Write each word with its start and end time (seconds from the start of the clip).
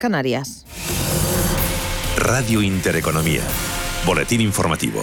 Canarias. 0.00 0.64
Radio 2.16 2.62
Intereconomía. 2.62 3.42
Boletín 4.06 4.40
informativo. 4.40 5.02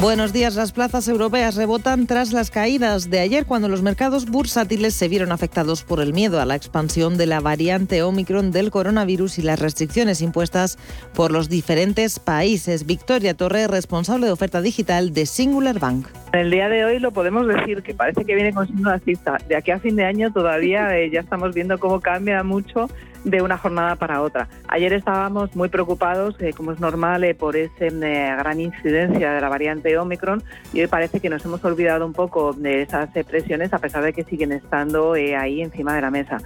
Buenos 0.00 0.32
días. 0.32 0.56
Las 0.56 0.72
plazas 0.72 1.06
europeas 1.06 1.54
rebotan 1.54 2.08
tras 2.08 2.32
las 2.32 2.50
caídas 2.50 3.10
de 3.10 3.20
ayer 3.20 3.46
cuando 3.46 3.68
los 3.68 3.82
mercados 3.82 4.28
bursátiles 4.28 4.94
se 4.94 5.06
vieron 5.06 5.30
afectados 5.30 5.84
por 5.84 6.00
el 6.00 6.12
miedo 6.12 6.40
a 6.40 6.46
la 6.46 6.56
expansión 6.56 7.16
de 7.16 7.26
la 7.26 7.38
variante 7.38 8.02
Omicron 8.02 8.50
del 8.50 8.72
coronavirus 8.72 9.38
y 9.38 9.42
las 9.42 9.60
restricciones 9.60 10.20
impuestas 10.20 10.78
por 11.14 11.30
los 11.30 11.48
diferentes 11.48 12.18
países. 12.18 12.86
Victoria 12.86 13.34
Torre, 13.34 13.68
responsable 13.68 14.26
de 14.26 14.32
oferta 14.32 14.60
digital 14.60 15.14
de 15.14 15.26
Singular 15.26 15.78
Bank. 15.78 16.08
El 16.32 16.50
día 16.50 16.68
de 16.68 16.84
hoy 16.84 16.98
lo 16.98 17.12
podemos 17.12 17.46
decir 17.46 17.84
que 17.84 17.94
parece 17.94 18.24
que 18.24 18.34
viene 18.34 18.52
con 18.52 18.66
signo 18.66 18.90
alcista. 18.90 19.38
De 19.48 19.54
aquí 19.54 19.70
a 19.70 19.78
fin 19.78 19.94
de 19.94 20.04
año 20.04 20.32
todavía 20.32 20.98
eh, 20.98 21.08
ya 21.08 21.20
estamos 21.20 21.54
viendo 21.54 21.78
cómo 21.78 22.00
cambia 22.00 22.42
mucho 22.42 22.90
de 23.24 23.42
una 23.42 23.58
jornada 23.58 23.96
para 23.96 24.22
otra. 24.22 24.48
Ayer 24.68 24.92
estábamos 24.92 25.54
muy 25.54 25.68
preocupados, 25.68 26.36
eh, 26.40 26.52
como 26.52 26.72
es 26.72 26.80
normal, 26.80 27.24
eh, 27.24 27.34
por 27.34 27.56
esa 27.56 27.86
eh, 27.86 27.90
gran 28.36 28.60
incidencia 28.60 29.32
de 29.32 29.40
la 29.40 29.48
variante 29.48 29.96
Omicron 29.96 30.42
y 30.72 30.80
hoy 30.80 30.86
parece 30.86 31.20
que 31.20 31.28
nos 31.28 31.44
hemos 31.44 31.64
olvidado 31.64 32.06
un 32.06 32.12
poco 32.12 32.52
de 32.52 32.82
esas 32.82 33.10
presiones 33.26 33.72
a 33.72 33.78
pesar 33.78 34.02
de 34.02 34.12
que 34.12 34.24
siguen 34.24 34.52
estando 34.52 35.12
ahí 35.12 35.62
encima 35.62 35.94
de 35.94 36.00
la 36.00 36.10
mesa. 36.10 36.38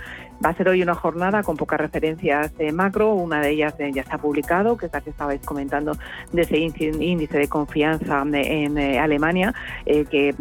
Va 0.45 0.51
a 0.51 0.55
ser 0.55 0.69
hoy 0.69 0.83
una 0.83 0.95
jornada 0.95 1.43
con 1.43 1.57
pocas 1.57 1.81
referencias 1.81 2.53
macro, 2.75 3.15
una 3.15 3.41
de 3.41 3.51
ellas 3.51 3.75
ya 3.79 4.03
está 4.03 4.19
publicado, 4.19 4.77
que 4.77 4.87
es 4.87 4.93
la 4.93 5.01
que 5.01 5.09
estabais 5.09 5.41
comentando 5.41 5.93
de 6.33 6.43
ese 6.43 6.59
índice 6.59 7.39
de 7.39 7.49
confianza 7.49 8.23
en 8.35 8.79
Alemania, 8.99 9.55
que 9.87 10.35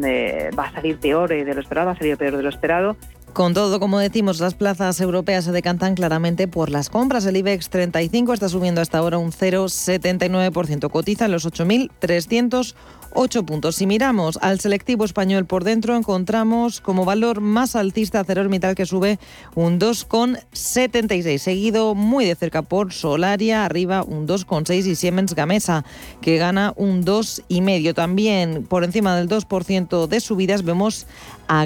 va 0.58 0.66
a 0.66 0.72
salir 0.74 0.99
peor 0.99 1.30
de 1.30 1.54
lo 1.54 1.62
esperado, 1.62 1.88
va 1.88 1.94
a 1.94 1.98
salir 1.98 2.18
peor 2.18 2.36
de 2.36 2.44
lo 2.44 2.49
esperado 2.49 2.98
con 3.36 3.54
todo, 3.54 3.82
como 3.82 4.00
decimos, 4.00 4.40
las 4.40 4.54
plazas 4.54 5.02
europeas 5.02 5.44
se 5.44 5.52
decantan 5.52 5.94
claramente 5.94 6.48
por 6.48 6.70
las 6.70 6.90
compras. 6.90 7.26
El 7.26 7.36
IBEX 7.36 7.70
35 7.70 8.32
está 8.32 8.48
subiendo 8.48 8.80
hasta 8.80 8.98
ahora 8.98 9.18
un 9.18 9.34
0,79%. 9.34 10.90
Cotiza 10.90 11.26
en 11.26 11.34
los 11.34 11.46
8.300 11.46 12.76
8 13.16 13.46
puntos. 13.46 13.77
Si 13.77 13.88
miramos 13.88 14.38
al 14.42 14.60
selectivo 14.60 15.05
español 15.05 15.46
por 15.46 15.64
dentro, 15.64 15.96
encontramos 15.96 16.82
como 16.82 17.05
valor 17.05 17.40
más 17.40 17.76
alcista 17.76 18.20
ArcelorMittal 18.20 18.76
que 18.76 18.86
sube 18.86 19.20
un 19.55 19.80
2,76, 19.80 21.38
seguido 21.38 21.96
muy 21.96 22.26
de 22.26 22.36
cerca 22.36 22.62
por 22.62 22.92
Solaria, 22.92 23.64
arriba 23.64 24.04
un 24.04 24.27
2,6 24.27 24.86
y 24.86 24.96
Siemens 24.96 25.34
Gamesa 25.34 25.86
que 26.22 26.38
gana 26.38 26.74
un 26.76 27.05
2,5. 27.05 27.94
También 27.94 28.66
por 28.66 28.84
encima 28.84 29.16
del 29.16 29.30
2% 29.30 30.08
de 30.08 30.20
subidas 30.20 30.64
vemos 30.64 31.08
a. 31.48 31.63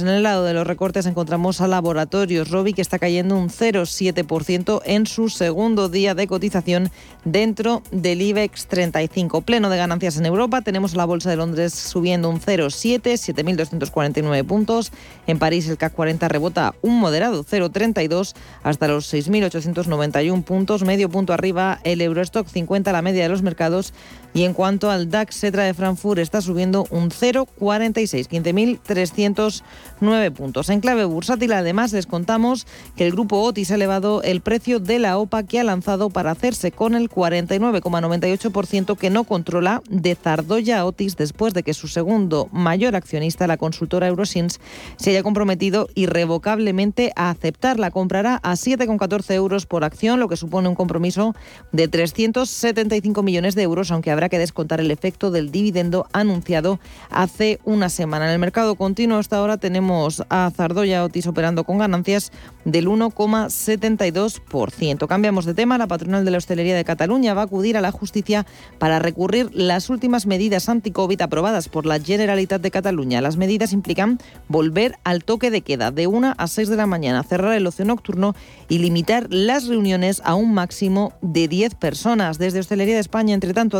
En 0.00 0.08
el 0.08 0.22
lado 0.22 0.44
de 0.44 0.54
los 0.54 0.66
recortes 0.66 1.06
encontramos 1.06 1.60
a 1.60 1.68
Laboratorios 1.68 2.50
Robi 2.50 2.72
que 2.72 2.82
está 2.82 2.98
cayendo 2.98 3.36
un 3.36 3.48
0,7% 3.48 4.82
en 4.84 5.06
su 5.06 5.28
segundo 5.28 5.88
día 5.88 6.14
de 6.14 6.26
cotización 6.26 6.90
dentro 7.24 7.82
del 7.90 8.22
IBEX 8.22 8.66
35. 8.66 9.42
Pleno 9.42 9.70
de 9.70 9.76
ganancias 9.76 10.16
en 10.16 10.26
Europa, 10.26 10.62
tenemos 10.62 10.94
la 10.94 11.04
Bolsa 11.04 11.30
de 11.30 11.36
Londres 11.36 11.72
subiendo 11.74 12.28
un 12.28 12.40
0,7, 12.40 13.00
7.249 13.00 14.44
puntos. 14.46 14.92
En 15.26 15.38
París 15.38 15.68
el 15.68 15.76
CAC 15.76 15.92
40 15.94 16.28
rebota 16.28 16.74
un 16.82 16.98
moderado 16.98 17.44
0,32 17.44 18.34
hasta 18.62 18.88
los 18.88 19.12
6.891 19.12 20.44
puntos. 20.44 20.84
Medio 20.84 21.08
punto 21.08 21.32
arriba 21.32 21.80
el 21.84 22.00
Eurostock 22.00 22.46
50, 22.46 22.92
la 22.92 23.02
media 23.02 23.24
de 23.24 23.28
los 23.28 23.42
mercados. 23.42 23.92
Y 24.34 24.44
en 24.44 24.52
cuanto 24.52 24.90
al 24.90 25.10
DAX, 25.10 25.36
Setra 25.36 25.64
de 25.64 25.74
Frankfurt 25.74 26.20
está 26.20 26.40
subiendo 26.40 26.86
un 26.90 27.10
0,46, 27.10 28.28
15.309 28.28 30.32
puntos. 30.32 30.68
En 30.68 30.80
clave 30.80 31.04
bursátil, 31.04 31.52
además, 31.52 31.92
les 31.92 32.06
contamos 32.06 32.66
que 32.96 33.06
el 33.06 33.12
grupo 33.12 33.40
Otis 33.40 33.70
ha 33.70 33.76
elevado 33.76 34.22
el 34.22 34.40
precio 34.40 34.80
de 34.80 34.98
la 34.98 35.18
OPA 35.18 35.44
que 35.44 35.60
ha 35.60 35.64
lanzado 35.64 36.10
para 36.10 36.30
hacerse 36.30 36.72
con 36.72 36.94
el 36.94 37.08
49,98% 37.08 38.96
que 38.96 39.10
no 39.10 39.24
controla 39.24 39.82
de 39.88 40.14
Zardoya 40.14 40.84
Otis 40.84 41.16
después 41.16 41.54
de 41.54 41.62
que 41.62 41.74
su 41.74 41.88
segundo 41.88 42.48
mayor 42.52 42.96
accionista, 42.96 43.46
la 43.46 43.56
consultora 43.56 44.08
Eurosins, 44.08 44.60
se 44.96 45.10
haya 45.10 45.22
comprometido 45.22 45.88
irrevocablemente 45.94 47.12
a 47.16 47.30
aceptarla. 47.30 47.90
Comprará 47.90 48.40
a 48.42 48.52
7,14 48.52 49.34
euros 49.34 49.66
por 49.66 49.84
acción, 49.84 50.20
lo 50.20 50.28
que 50.28 50.36
supone 50.36 50.68
un 50.68 50.74
compromiso 50.74 51.34
de 51.72 51.88
375 51.88 53.22
millones 53.22 53.54
de 53.54 53.62
euros, 53.62 53.90
aunque 53.90 54.10
habrá 54.18 54.28
que 54.28 54.38
descontar 54.40 54.80
el 54.80 54.90
efecto 54.90 55.30
del 55.30 55.52
dividendo 55.52 56.08
anunciado 56.12 56.80
hace 57.08 57.60
una 57.64 57.88
semana. 57.88 58.26
En 58.26 58.32
el 58.32 58.40
mercado 58.40 58.74
continuo 58.74 59.18
hasta 59.18 59.36
ahora 59.36 59.58
tenemos 59.58 60.24
a 60.28 60.50
Zardoya 60.50 61.04
Otis 61.04 61.28
operando 61.28 61.62
con 61.62 61.78
ganancias 61.78 62.32
del 62.64 62.88
1,72%. 62.88 65.06
Cambiamos 65.06 65.44
de 65.44 65.54
tema. 65.54 65.78
La 65.78 65.86
patronal 65.86 66.24
de 66.24 66.32
la 66.32 66.38
hostelería 66.38 66.74
de 66.74 66.84
Cataluña 66.84 67.34
va 67.34 67.42
a 67.42 67.44
acudir 67.44 67.76
a 67.76 67.80
la 67.80 67.92
justicia 67.92 68.44
para 68.78 68.98
recurrir 68.98 69.50
las 69.52 69.88
últimas 69.88 70.26
medidas 70.26 70.68
anti-COVID 70.68 71.20
aprobadas 71.20 71.68
por 71.68 71.86
la 71.86 72.00
Generalitat 72.00 72.60
de 72.60 72.72
Cataluña. 72.72 73.20
Las 73.20 73.36
medidas 73.36 73.72
implican 73.72 74.18
volver 74.48 74.96
al 75.04 75.22
toque 75.22 75.52
de 75.52 75.60
queda 75.60 75.92
de 75.92 76.08
1 76.08 76.34
a 76.36 76.46
6 76.48 76.68
de 76.68 76.76
la 76.76 76.86
mañana, 76.86 77.22
cerrar 77.22 77.52
el 77.52 77.68
ocio 77.68 77.84
nocturno 77.84 78.34
y 78.68 78.78
limitar 78.78 79.28
las 79.30 79.68
reuniones 79.68 80.20
a 80.24 80.34
un 80.34 80.54
máximo 80.54 81.12
de 81.22 81.46
10 81.46 81.76
personas. 81.76 82.38
Desde 82.38 82.58
Hostelería 82.58 82.94
de 82.94 83.00
España, 83.00 83.34
entre 83.34 83.54
tanto, 83.54 83.78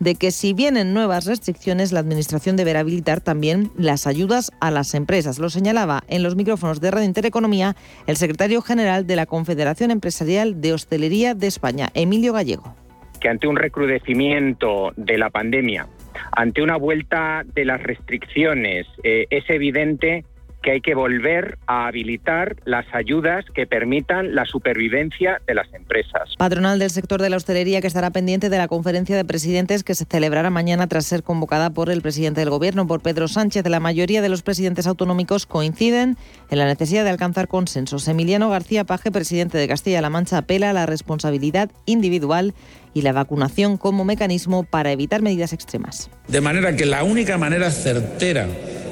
de 0.00 0.14
que 0.16 0.30
si 0.30 0.52
vienen 0.52 0.92
nuevas 0.92 1.26
restricciones, 1.26 1.92
la 1.92 2.00
Administración 2.00 2.56
deberá 2.56 2.80
habilitar 2.80 3.20
también 3.20 3.70
las 3.76 4.06
ayudas 4.06 4.50
a 4.60 4.70
las 4.70 4.94
empresas. 4.94 5.38
Lo 5.38 5.48
señalaba 5.48 6.02
en 6.08 6.22
los 6.22 6.34
micrófonos 6.34 6.80
de 6.80 6.90
Radio 6.90 7.06
Intereconomía 7.06 7.76
el 8.06 8.16
secretario 8.16 8.62
general 8.62 9.06
de 9.06 9.16
la 9.16 9.26
Confederación 9.26 9.90
Empresarial 9.90 10.60
de 10.60 10.72
Hostelería 10.72 11.34
de 11.34 11.46
España, 11.46 11.90
Emilio 11.94 12.32
Gallego 12.32 12.74
que 13.20 13.28
ante 13.28 13.48
un 13.48 13.56
recrudecimiento 13.56 14.92
de 14.96 15.18
la 15.18 15.28
pandemia, 15.28 15.88
ante 16.30 16.62
una 16.62 16.76
vuelta 16.76 17.42
de 17.52 17.64
las 17.64 17.82
restricciones, 17.82 18.86
eh, 19.02 19.26
es 19.30 19.42
evidente 19.50 20.24
que 20.62 20.72
hay 20.72 20.80
que 20.80 20.94
volver 20.94 21.58
a 21.66 21.86
habilitar 21.86 22.56
las 22.64 22.86
ayudas 22.92 23.44
que 23.54 23.66
permitan 23.66 24.34
la 24.34 24.44
supervivencia 24.44 25.40
de 25.46 25.54
las 25.54 25.72
empresas. 25.72 26.34
Patronal 26.36 26.78
del 26.78 26.90
sector 26.90 27.22
de 27.22 27.30
la 27.30 27.36
hostelería 27.36 27.80
que 27.80 27.86
estará 27.86 28.10
pendiente 28.10 28.48
de 28.48 28.58
la 28.58 28.68
conferencia 28.68 29.16
de 29.16 29.24
presidentes 29.24 29.84
que 29.84 29.94
se 29.94 30.04
celebrará 30.04 30.50
mañana 30.50 30.86
tras 30.86 31.06
ser 31.06 31.22
convocada 31.22 31.70
por 31.70 31.90
el 31.90 32.02
presidente 32.02 32.40
del 32.40 32.50
Gobierno, 32.50 32.86
por 32.86 33.02
Pedro 33.02 33.28
Sánchez. 33.28 33.66
La 33.68 33.80
mayoría 33.80 34.22
de 34.22 34.28
los 34.28 34.42
presidentes 34.42 34.86
autonómicos 34.86 35.46
coinciden 35.46 36.16
en 36.50 36.58
la 36.58 36.66
necesidad 36.66 37.04
de 37.04 37.10
alcanzar 37.10 37.48
consensos. 37.48 38.08
Emiliano 38.08 38.50
García 38.50 38.84
Paje, 38.84 39.10
presidente 39.10 39.58
de 39.58 39.68
Castilla-La 39.68 40.10
Mancha, 40.10 40.38
apela 40.38 40.70
a 40.70 40.72
la 40.72 40.86
responsabilidad 40.86 41.70
individual 41.86 42.54
y 42.94 43.02
la 43.02 43.12
vacunación 43.12 43.76
como 43.76 44.04
mecanismo 44.04 44.64
para 44.64 44.90
evitar 44.92 45.22
medidas 45.22 45.52
extremas. 45.52 46.10
De 46.26 46.40
manera 46.40 46.74
que 46.74 46.86
la 46.86 47.04
única 47.04 47.38
manera 47.38 47.70
certera 47.70 48.48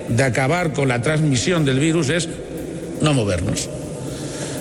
de 0.09 0.23
acabar 0.23 0.73
con 0.73 0.89
la 0.89 1.03
transmisión 1.03 1.65
del 1.65 1.79
virus 1.79 2.09
es 2.09 2.29
no 3.01 3.15
movernos. 3.15 3.69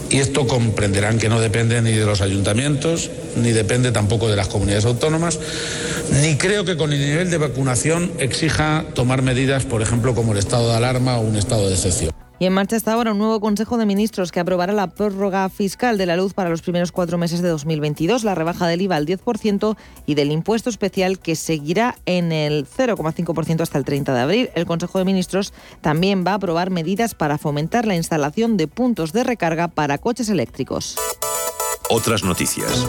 Y 0.10 0.20
esto 0.20 0.46
comprenderán 0.46 1.18
que 1.18 1.30
no 1.30 1.40
depende 1.42 1.82
ni 1.82 1.92
de 1.92 2.06
los 2.06 2.22
ayuntamientos, 2.22 3.10
ni 3.36 3.52
depende 3.52 3.92
tampoco 3.92 4.30
de 4.30 4.36
las 4.36 4.48
comunidades 4.48 4.86
autónomas, 4.86 5.40
ni 6.22 6.36
creo 6.36 6.64
que 6.64 6.78
con 6.78 6.94
el 6.94 7.00
nivel 7.00 7.32
de 7.32 7.38
vacunación 7.38 8.12
exija 8.20 8.86
tomar 8.94 9.24
medidas, 9.24 9.66
por 9.66 9.82
ejemplo, 9.82 10.14
como 10.14 10.34
el 10.34 10.38
estado 10.40 10.70
de 10.70 10.76
alarma 10.76 11.18
o 11.18 11.22
un 11.22 11.36
estado 11.36 11.68
de 11.68 11.74
excepción. 11.74 12.25
Y 12.46 12.48
en 12.48 12.54
marcha 12.54 12.76
está 12.76 12.94
ahora 12.94 13.14
un 13.14 13.18
nuevo 13.18 13.40
Consejo 13.40 13.76
de 13.80 13.88
Ministros 13.88 14.32
que 14.32 14.40
aprobará 14.40 14.72
la 14.72 14.92
prórroga 14.92 15.50
fiscal 15.50 15.98
de 15.98 16.06
la 16.06 16.16
luz 16.16 16.36
para 16.36 16.52
los 16.52 16.62
primeros 16.62 16.92
cuatro 16.92 17.18
meses 17.18 17.42
de 17.42 17.50
2022, 17.50 18.24
la 18.24 18.36
rebaja 18.36 18.68
del 18.68 18.84
IVA 18.84 18.98
al 18.98 19.08
10% 19.08 19.76
y 20.06 20.14
del 20.14 20.32
impuesto 20.32 20.70
especial 20.70 21.18
que 21.18 21.36
seguirá 21.36 21.98
en 22.06 22.32
el 22.32 22.68
0,5% 22.68 23.62
hasta 23.62 23.80
el 23.80 23.84
30 23.84 24.14
de 24.14 24.20
abril. 24.20 24.50
El 24.54 24.68
Consejo 24.68 25.00
de 25.00 25.06
Ministros 25.06 25.54
también 25.82 26.24
va 26.24 26.34
a 26.34 26.36
aprobar 26.36 26.70
medidas 26.70 27.16
para 27.16 27.40
fomentar 27.40 27.88
la 27.88 27.96
instalación 27.96 28.58
de 28.58 28.68
puntos 28.68 29.12
de 29.12 29.24
recarga 29.24 29.68
para 29.68 29.98
coches 29.98 30.30
eléctricos. 30.30 30.98
Otras 31.90 32.24
noticias. 32.24 32.86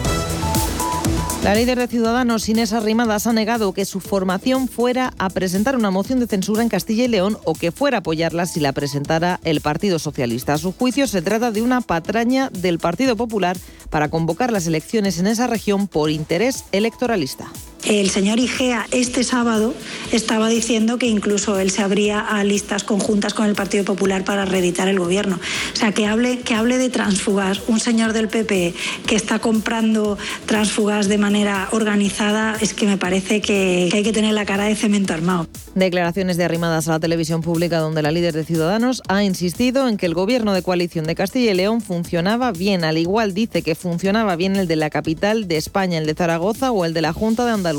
La 1.47 1.55
líder 1.55 1.79
de 1.79 1.87
Ciudadanos, 1.87 2.49
Inés 2.49 2.73
Arrimadas, 2.73 3.25
ha 3.25 3.31
negado 3.31 3.71
que 3.71 3.85
su 3.85 4.01
formación 4.01 4.67
fuera 4.67 5.13
a 5.17 5.29
presentar 5.29 5.77
una 5.77 5.91
moción 5.91 6.19
de 6.19 6.27
censura 6.27 6.61
en 6.61 6.67
Castilla 6.67 7.05
y 7.05 7.07
León 7.07 7.37
o 7.45 7.53
que 7.53 7.71
fuera 7.71 7.95
a 7.95 7.99
apoyarla 8.01 8.45
si 8.45 8.59
la 8.59 8.73
presentara 8.73 9.39
el 9.45 9.61
Partido 9.61 9.97
Socialista. 9.97 10.55
A 10.55 10.57
su 10.57 10.73
juicio, 10.73 11.07
se 11.07 11.21
trata 11.21 11.51
de 11.51 11.61
una 11.61 11.79
patraña 11.79 12.49
del 12.49 12.79
Partido 12.79 13.15
Popular 13.15 13.55
para 13.89 14.09
convocar 14.09 14.51
las 14.51 14.67
elecciones 14.67 15.19
en 15.19 15.27
esa 15.27 15.47
región 15.47 15.87
por 15.87 16.09
interés 16.09 16.65
electoralista 16.73 17.49
El 17.87 18.09
señor 18.09 18.37
Igea 18.37 18.85
este 18.91 19.23
sábado 19.23 19.73
estaba 20.11 20.49
diciendo 20.49 20.97
que 20.97 21.07
incluso 21.07 21.57
él 21.57 21.71
se 21.71 21.81
abría 21.81 22.19
a 22.19 22.43
listas 22.43 22.83
conjuntas 22.83 23.33
con 23.33 23.45
el 23.45 23.55
Partido 23.55 23.85
Popular 23.85 24.25
para 24.25 24.43
reeditar 24.43 24.89
el 24.89 24.99
gobierno. 24.99 25.39
O 25.71 25.75
sea, 25.75 25.93
que 25.93 26.05
hable, 26.05 26.39
que 26.39 26.53
hable 26.53 26.77
de 26.79 26.89
transfugas 26.89 27.61
un 27.69 27.79
señor 27.79 28.11
del 28.11 28.27
PP 28.27 28.73
que 29.07 29.15
está 29.15 29.39
comprando 29.39 30.17
transfugas 30.45 31.07
de 31.07 31.17
manera 31.17 31.69
organizada, 31.71 32.57
es 32.59 32.73
que 32.73 32.87
me 32.87 32.97
parece 32.97 33.39
que, 33.39 33.89
hay 33.93 34.03
que 34.03 34.11
tener 34.11 34.33
la 34.33 34.45
cara 34.45 34.65
de 34.65 34.75
cemento 34.75 35.13
armado. 35.13 35.47
Declaraciones 35.73 36.35
de 36.35 36.43
arrimadas 36.43 36.89
a 36.89 36.91
la 36.91 36.99
televisión 36.99 37.41
pública 37.41 37.79
donde 37.79 38.01
la 38.01 38.11
líder 38.11 38.33
de 38.33 38.43
Ciudadanos 38.43 39.01
ha 39.07 39.23
insistido 39.23 39.87
en 39.87 39.95
que 39.95 40.07
el 40.07 40.13
gobierno 40.13 40.51
de 40.51 40.61
coalición 40.61 41.05
de 41.05 41.15
Castilla 41.15 41.51
y 41.51 41.53
León 41.53 41.79
funcionaba 41.79 42.51
bien. 42.51 42.83
Al 42.83 42.97
igual 42.97 43.33
dice 43.33 43.61
que 43.61 43.75
funcionaba 43.75 44.35
bien 44.35 44.57
el 44.57 44.67
de 44.67 44.75
la 44.75 44.89
capital 44.89 45.47
de 45.47 45.55
España, 45.55 45.99
el 45.99 46.05
de 46.05 46.15
Zaragoza 46.15 46.71
o 46.71 46.83
el 46.83 46.93
de 46.93 47.01
la 47.01 47.13
Junta 47.13 47.45
de 47.45 47.51
Andalucía. 47.51 47.76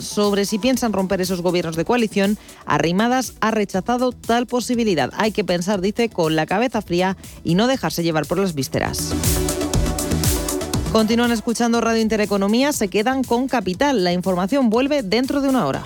Sobre 0.00 0.44
si 0.44 0.58
piensan 0.58 0.92
romper 0.92 1.20
esos 1.20 1.42
gobiernos 1.42 1.76
de 1.76 1.84
coalición, 1.84 2.38
Arrimadas 2.64 3.34
ha 3.40 3.50
rechazado 3.50 4.12
tal 4.12 4.46
posibilidad. 4.46 5.10
Hay 5.16 5.32
que 5.32 5.44
pensar, 5.44 5.80
dice, 5.80 6.08
con 6.08 6.36
la 6.36 6.46
cabeza 6.46 6.82
fría 6.82 7.16
y 7.44 7.54
no 7.54 7.66
dejarse 7.66 8.02
llevar 8.02 8.26
por 8.26 8.38
las 8.38 8.54
vísceras. 8.54 9.12
Continúan 10.92 11.32
escuchando 11.32 11.80
Radio 11.80 12.00
Intereconomía, 12.00 12.72
se 12.72 12.88
quedan 12.88 13.22
con 13.22 13.48
Capital. 13.48 14.02
La 14.02 14.12
información 14.12 14.70
vuelve 14.70 15.02
dentro 15.02 15.40
de 15.40 15.48
una 15.48 15.66
hora. 15.66 15.84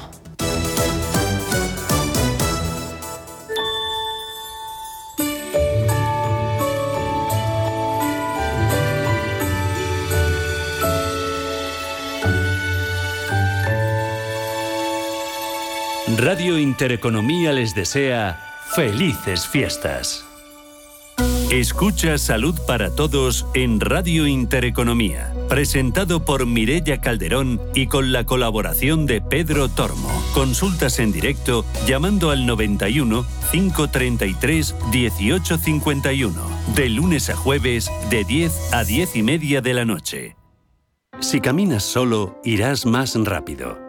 Radio 16.22 16.58
Intereconomía 16.58 17.50
les 17.50 17.75
desea 17.75 18.38
felices 18.75 19.49
fiestas. 19.49 20.26
Escucha 21.50 22.19
Salud 22.19 22.55
para 22.67 22.94
Todos 22.94 23.46
en 23.55 23.81
Radio 23.81 24.26
Intereconomía, 24.26 25.32
presentado 25.49 26.22
por 26.26 26.44
Mirella 26.44 27.00
Calderón 27.00 27.58
y 27.75 27.87
con 27.87 28.12
la 28.12 28.26
colaboración 28.26 29.06
de 29.06 29.22
Pedro 29.22 29.70
Tormo. 29.70 30.11
Consultas 30.34 30.99
en 30.99 31.11
directo 31.11 31.64
llamando 31.87 32.31
al 32.31 32.44
91 32.44 33.25
533 33.50 34.75
1851, 34.93 36.34
de 36.76 36.88
lunes 36.90 37.31
a 37.31 37.34
jueves 37.34 37.90
de 38.11 38.25
10 38.25 38.75
a 38.75 38.84
10 38.84 39.17
y 39.17 39.22
media 39.22 39.62
de 39.62 39.72
la 39.72 39.87
noche. 39.87 40.37
Si 41.20 41.40
caminas 41.40 41.82
solo, 41.82 42.40
irás 42.44 42.87
más 42.87 43.14
rápido. 43.14 43.78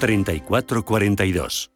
3442. 0.00 1.70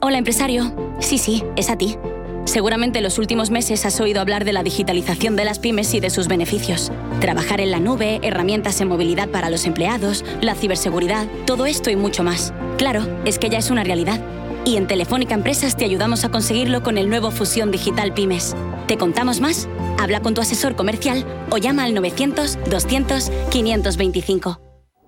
Hola 0.00 0.18
empresario. 0.18 0.74
Sí, 1.00 1.18
sí, 1.18 1.44
es 1.56 1.68
a 1.70 1.76
ti. 1.76 1.96
Seguramente 2.44 2.98
en 2.98 3.04
los 3.04 3.18
últimos 3.18 3.50
meses 3.50 3.86
has 3.86 4.00
oído 4.00 4.20
hablar 4.20 4.44
de 4.44 4.52
la 4.52 4.62
digitalización 4.62 5.36
de 5.36 5.44
las 5.44 5.58
pymes 5.58 5.94
y 5.94 6.00
de 6.00 6.10
sus 6.10 6.26
beneficios. 6.26 6.90
Trabajar 7.20 7.60
en 7.60 7.70
la 7.70 7.78
nube, 7.78 8.18
herramientas 8.22 8.80
en 8.80 8.88
movilidad 8.88 9.28
para 9.28 9.48
los 9.48 9.64
empleados, 9.64 10.24
la 10.40 10.54
ciberseguridad, 10.54 11.28
todo 11.46 11.66
esto 11.66 11.88
y 11.90 11.96
mucho 11.96 12.24
más. 12.24 12.52
Claro, 12.78 13.06
es 13.24 13.38
que 13.38 13.48
ya 13.48 13.58
es 13.58 13.70
una 13.70 13.84
realidad. 13.84 14.20
Y 14.64 14.76
en 14.76 14.86
Telefónica 14.86 15.34
Empresas 15.34 15.76
te 15.76 15.84
ayudamos 15.84 16.24
a 16.24 16.30
conseguirlo 16.30 16.82
con 16.82 16.98
el 16.98 17.08
nuevo 17.08 17.30
Fusión 17.30 17.70
Digital 17.70 18.12
Pymes. 18.12 18.56
¿Te 18.86 18.96
contamos 18.96 19.40
más? 19.40 19.68
Habla 19.98 20.20
con 20.20 20.34
tu 20.34 20.40
asesor 20.40 20.74
comercial 20.74 21.24
o 21.50 21.58
llama 21.58 21.84
al 21.84 21.94
900 21.94 22.58
200 22.68 23.30
525. 23.50 24.71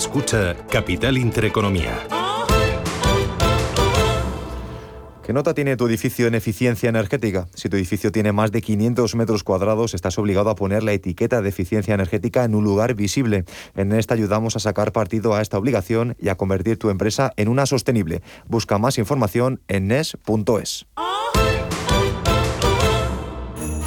Escucha 0.00 0.56
Capital 0.70 1.18
Intereconomía. 1.18 1.92
¿Qué 5.22 5.34
nota 5.34 5.52
tiene 5.52 5.76
tu 5.76 5.86
edificio 5.86 6.26
en 6.26 6.34
eficiencia 6.34 6.88
energética? 6.88 7.48
Si 7.54 7.68
tu 7.68 7.76
edificio 7.76 8.10
tiene 8.10 8.32
más 8.32 8.50
de 8.50 8.62
500 8.62 9.14
metros 9.14 9.44
cuadrados, 9.44 9.92
estás 9.92 10.16
obligado 10.16 10.48
a 10.48 10.54
poner 10.54 10.82
la 10.84 10.94
etiqueta 10.94 11.42
de 11.42 11.50
eficiencia 11.50 11.92
energética 11.92 12.44
en 12.44 12.54
un 12.54 12.64
lugar 12.64 12.94
visible. 12.94 13.44
En 13.76 13.92
esta 13.92 14.14
ayudamos 14.14 14.56
a 14.56 14.60
sacar 14.60 14.92
partido 14.92 15.34
a 15.34 15.42
esta 15.42 15.58
obligación 15.58 16.16
y 16.18 16.30
a 16.30 16.36
convertir 16.36 16.78
tu 16.78 16.88
empresa 16.88 17.34
en 17.36 17.48
una 17.48 17.66
sostenible. 17.66 18.22
Busca 18.48 18.78
más 18.78 18.96
información 18.96 19.60
en 19.68 19.88
nes.es. 19.88 20.86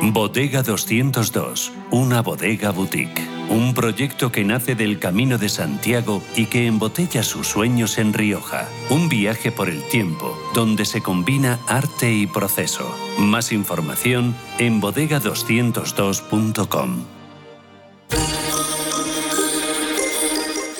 Bodega 0.00 0.62
202, 0.62 1.72
una 1.90 2.22
bodega 2.22 2.70
boutique. 2.70 3.20
Un 3.50 3.74
proyecto 3.74 4.30
que 4.30 4.44
nace 4.44 4.74
del 4.74 5.00
Camino 5.00 5.38
de 5.38 5.48
Santiago 5.48 6.22
y 6.36 6.44
que 6.46 6.66
embotella 6.66 7.22
sus 7.22 7.48
sueños 7.48 7.96
en 7.98 8.12
Rioja. 8.12 8.68
Un 8.90 9.08
viaje 9.08 9.50
por 9.50 9.68
el 9.68 9.82
tiempo, 9.88 10.38
donde 10.54 10.84
se 10.84 11.02
combina 11.02 11.58
arte 11.66 12.12
y 12.12 12.26
proceso. 12.26 12.94
Más 13.18 13.52
información 13.52 14.36
en 14.58 14.80
bodega202.com. 14.80 17.04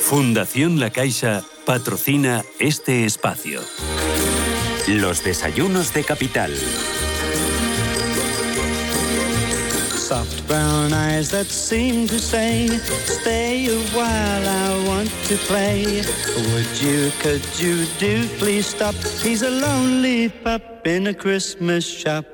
Fundación 0.00 0.80
La 0.80 0.90
Caixa 0.90 1.42
patrocina 1.66 2.44
este 2.60 3.04
espacio. 3.04 3.60
Los 4.86 5.24
desayunos 5.24 5.92
de 5.92 6.04
capital. 6.04 6.54
Soft 10.08 10.46
brown 10.48 10.92
eyes 10.94 11.30
that 11.30 11.46
seem 11.46 12.06
to 12.08 12.18
say, 12.18 12.66
Stay 13.20 13.66
a 13.66 13.78
while, 13.94 14.44
I 14.48 14.86
want 14.88 15.10
to 15.28 15.36
play. 15.48 15.84
Would 16.54 16.80
you, 16.80 17.10
could 17.20 17.44
you 17.58 17.84
do, 17.98 18.26
please 18.38 18.66
stop? 18.66 18.94
He's 19.22 19.42
a 19.42 19.50
lonely 19.50 20.30
pup 20.30 20.86
in 20.86 21.08
a 21.08 21.14
Christmas 21.14 21.84
shop. 21.86 22.24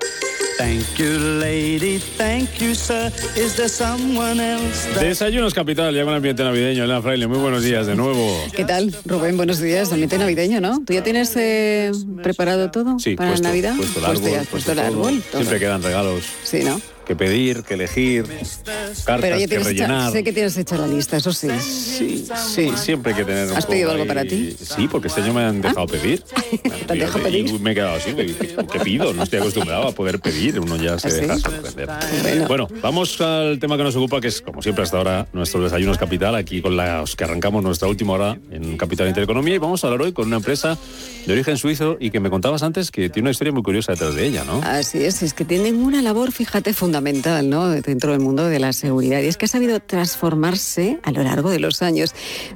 Thank 0.56 1.00
you, 1.00 1.18
lady. 1.40 1.98
Thank 1.98 2.60
you, 2.60 2.76
sir. 2.76 3.10
Is 3.36 3.56
there 3.56 3.68
someone 3.68 4.38
else? 4.38 4.86
that- 4.94 5.02
Desayunos 5.02 5.52
Capital, 5.52 5.92
ya 5.92 6.04
con 6.04 6.14
ambiente 6.14 6.44
navideño. 6.44 6.84
Elena 6.84 7.02
Fraile, 7.02 7.26
muy 7.26 7.38
buenos 7.38 7.64
días 7.64 7.88
de 7.88 7.96
nuevo. 7.96 8.38
¿Qué 8.54 8.64
tal, 8.64 8.94
Rubén? 9.04 9.36
Buenos 9.36 9.58
días. 9.58 9.90
Ambiente 9.90 10.16
navideño, 10.16 10.60
¿no? 10.60 10.80
¿Tú 10.86 10.92
ya 10.92 11.02
tienes 11.02 11.32
eh, 11.36 11.90
preparado 12.22 12.70
todo 12.70 13.00
Sí, 13.00 13.16
para 13.16 13.30
puesto, 13.30 13.48
Navidad? 13.48 13.74
puesto 13.76 13.98
el 13.98 14.04
Pues 14.04 14.18
árbol, 14.18 14.30
ya 14.30 14.40
has 14.42 14.46
puesto 14.46 14.70
el 14.70 14.78
todo. 14.78 14.86
árbol. 14.86 15.22
todo. 15.32 15.40
Siempre 15.40 15.58
quedan 15.58 15.82
regalos 15.82 16.22
Sí, 16.44 16.62
¿no? 16.62 16.80
Que 17.04 17.14
pedir, 17.16 17.62
que 17.62 17.74
elegir, 17.74 18.24
cartas 18.24 19.04
Pero 19.20 19.36
ya 19.36 19.38
que 19.38 19.48
tienes 19.48 19.66
hecha, 19.68 19.86
rellenar. 19.86 20.12
sé 20.12 20.24
que 20.24 20.32
tienes 20.32 20.56
hecha 20.56 20.76
la 20.76 20.86
lista, 20.86 21.16
eso 21.16 21.32
sí. 21.32 21.48
Sí, 21.60 22.26
sí, 22.54 22.70
siempre 22.76 23.12
hay 23.12 23.18
que 23.18 23.24
tener 23.24 23.50
un 23.50 23.56
¿Has 23.56 23.66
pedido 23.66 23.90
algo 23.90 24.06
para 24.06 24.22
ahí- 24.22 24.28
ti? 24.28 24.56
Sí, 24.58 24.88
porque 24.88 25.08
este 25.08 25.20
año 25.22 25.34
me 25.34 25.42
han 25.44 25.60
dejado 25.60 25.86
pedir. 25.86 26.22
¿Te 26.86 26.92
han 26.92 26.98
dejado 26.98 27.22
pedir? 27.24 27.46
Y 27.48 27.58
me 27.58 27.72
he 27.72 27.74
quedado 27.74 27.96
así, 27.96 28.12
¿qué 28.14 28.80
pido? 28.80 29.12
No 29.12 29.22
estoy 29.22 29.40
acostumbrado 29.40 29.88
a 29.88 29.92
poder 29.92 30.20
pedir, 30.20 30.58
uno 30.60 30.76
ya 30.76 30.98
se 30.98 31.08
¿Ah, 31.08 31.10
sí? 31.10 31.20
deja 31.20 31.38
sorprender. 31.38 31.88
Bueno. 32.22 32.48
Bueno, 32.48 32.68
vamos 32.82 33.20
al 33.20 33.58
tema 33.58 33.76
que 33.76 33.82
nos 33.84 33.96
ocupa, 33.96 34.20
que 34.20 34.28
es, 34.28 34.40
como 34.40 34.62
siempre 34.62 34.84
hasta 34.84 34.96
ahora, 34.96 35.26
nuestros 35.32 35.64
desayunos 35.64 35.98
capital, 35.98 36.34
aquí 36.34 36.62
con 36.62 36.76
los 36.76 37.16
que 37.16 37.24
arrancamos 37.24 37.62
nuestra 37.62 37.88
última 37.88 38.12
hora 38.14 38.38
en 38.50 38.76
Capital 38.76 39.08
Intereconomía, 39.08 39.54
y 39.56 39.58
vamos 39.58 39.84
a 39.84 39.88
hablar 39.88 40.02
hoy 40.02 40.12
con 40.12 40.26
una 40.28 40.36
empresa 40.36 40.78
de 41.26 41.32
origen 41.32 41.56
suizo 41.56 41.96
y 42.00 42.10
que 42.10 42.20
me 42.20 42.30
contabas 42.30 42.62
antes 42.62 42.90
que 42.90 43.08
tiene 43.10 43.26
una 43.26 43.30
historia 43.32 43.52
muy 43.52 43.62
curiosa 43.62 43.92
detrás 43.92 44.14
de 44.14 44.26
ella, 44.26 44.44
¿no? 44.44 44.60
Así 44.62 45.02
es, 45.02 45.22
es 45.22 45.34
que 45.34 45.44
tienen 45.44 45.76
una 45.82 46.02
labor, 46.02 46.32
fíjate, 46.32 46.72
fundamental, 46.74 46.93
¿no? 47.00 47.68
Dentro 47.68 48.12
del 48.12 48.20
mundo 48.20 48.46
de 48.46 48.58
la 48.58 48.72
seguridad. 48.72 49.20
Y 49.20 49.26
es 49.26 49.36
que 49.36 49.46
ha 49.46 49.48
sabido 49.48 49.80
transformarse 49.80 50.98
a 51.02 51.10
lo 51.12 51.22
largo 51.22 51.50
de 51.50 51.58
los 51.58 51.82
años. 51.82 52.14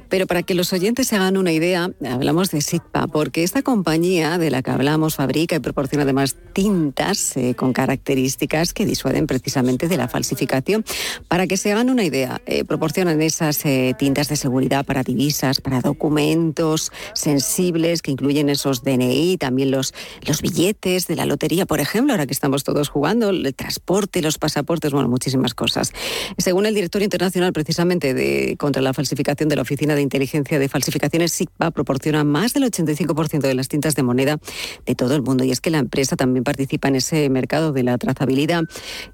Pero 0.09 0.27
para 0.27 0.43
que 0.43 0.53
los 0.53 0.73
oyentes 0.73 1.07
se 1.07 1.15
hagan 1.15 1.37
una 1.37 1.51
idea, 1.51 1.91
hablamos 2.09 2.51
de 2.51 2.61
SIGPA, 2.61 3.07
porque 3.07 3.43
esta 3.43 3.61
compañía 3.61 4.37
de 4.37 4.49
la 4.49 4.61
que 4.61 4.71
hablamos 4.71 5.15
fabrica 5.15 5.55
y 5.55 5.59
proporciona 5.59 6.03
además 6.03 6.37
tintas 6.53 7.35
eh, 7.37 7.55
con 7.55 7.73
características 7.73 8.73
que 8.73 8.85
disuaden 8.85 9.27
precisamente 9.27 9.87
de 9.87 9.97
la 9.97 10.07
falsificación. 10.07 10.85
Para 11.27 11.47
que 11.47 11.57
se 11.57 11.71
hagan 11.71 11.89
una 11.89 12.03
idea, 12.03 12.41
eh, 12.45 12.63
proporcionan 12.63 13.21
esas 13.21 13.65
eh, 13.65 13.93
tintas 13.97 14.29
de 14.29 14.35
seguridad 14.35 14.85
para 14.85 15.03
divisas, 15.03 15.61
para 15.61 15.81
documentos 15.81 16.91
sensibles 17.13 18.01
que 18.01 18.11
incluyen 18.11 18.49
esos 18.49 18.83
DNI, 18.83 19.37
también 19.37 19.71
los, 19.71 19.93
los 20.25 20.41
billetes 20.41 21.07
de 21.07 21.15
la 21.15 21.25
lotería, 21.25 21.65
por 21.65 21.79
ejemplo, 21.79 22.13
ahora 22.13 22.25
que 22.25 22.33
estamos 22.33 22.63
todos 22.63 22.89
jugando, 22.89 23.29
el 23.29 23.53
transporte, 23.55 24.21
los 24.21 24.28
pasaportes, 24.37 24.91
bueno, 24.91 25.09
muchísimas 25.09 25.53
cosas. 25.53 25.93
Según 26.37 26.65
el 26.65 26.75
director 26.75 27.01
internacional 27.01 27.53
precisamente 27.53 28.13
de 28.13 28.55
contra 28.57 28.81
la 28.81 28.93
falsificación 28.93 29.49
de 29.49 29.55
la 29.55 29.61
Oficina 29.61 29.95
de 29.95 30.01
Inteligencia 30.01 30.59
de 30.59 30.69
Falsificaciones, 30.69 31.31
SIGPA 31.33 31.71
proporciona 31.71 32.23
más 32.23 32.53
del 32.53 32.63
85% 32.63 33.41
de 33.41 33.53
las 33.53 33.67
tintas 33.67 33.95
de 33.95 34.03
moneda 34.03 34.37
de 34.85 34.95
todo 34.95 35.15
el 35.15 35.21
mundo. 35.21 35.43
Y 35.43 35.51
es 35.51 35.61
que 35.61 35.69
la 35.69 35.79
empresa 35.79 36.15
también 36.15 36.43
participa 36.43 36.87
en 36.87 36.95
ese 36.95 37.29
mercado 37.29 37.71
de 37.71 37.83
la 37.83 37.97
trazabilidad, 37.97 38.63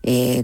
eh, 0.03 0.43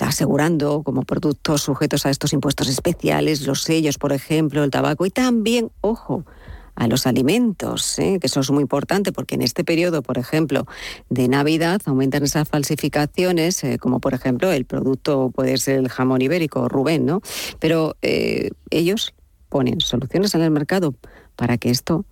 asegurando 0.00 0.82
como 0.82 1.02
productos 1.02 1.62
sujetos 1.62 2.06
a 2.06 2.10
estos 2.10 2.32
impuestos 2.32 2.68
especiales, 2.68 3.46
los 3.46 3.62
sellos, 3.62 3.98
por 3.98 4.12
ejemplo, 4.12 4.64
el 4.64 4.70
tabaco 4.70 5.06
y 5.06 5.10
también, 5.10 5.70
ojo, 5.80 6.24
a 6.76 6.86
los 6.86 7.06
alimentos, 7.06 7.98
¿eh? 7.98 8.18
que 8.20 8.26
eso 8.26 8.40
es 8.40 8.50
muy 8.50 8.62
importante 8.62 9.10
porque 9.10 9.34
en 9.34 9.42
este 9.42 9.64
periodo, 9.64 10.02
por 10.02 10.18
ejemplo, 10.18 10.66
de 11.08 11.26
Navidad 11.28 11.80
aumentan 11.86 12.22
esas 12.22 12.48
falsificaciones, 12.48 13.64
eh, 13.64 13.78
como 13.78 13.98
por 13.98 14.14
ejemplo 14.14 14.52
el 14.52 14.66
producto 14.66 15.30
puede 15.34 15.56
ser 15.56 15.78
el 15.78 15.88
jamón 15.88 16.22
ibérico, 16.22 16.68
Rubén, 16.68 17.06
¿no? 17.06 17.22
Pero 17.58 17.96
eh, 18.02 18.50
ellos 18.70 19.14
ponen 19.48 19.80
soluciones 19.80 20.34
en 20.34 20.42
el 20.42 20.50
mercado 20.50 20.94
para 21.34 21.56
que 21.56 21.70
esto 21.70 22.04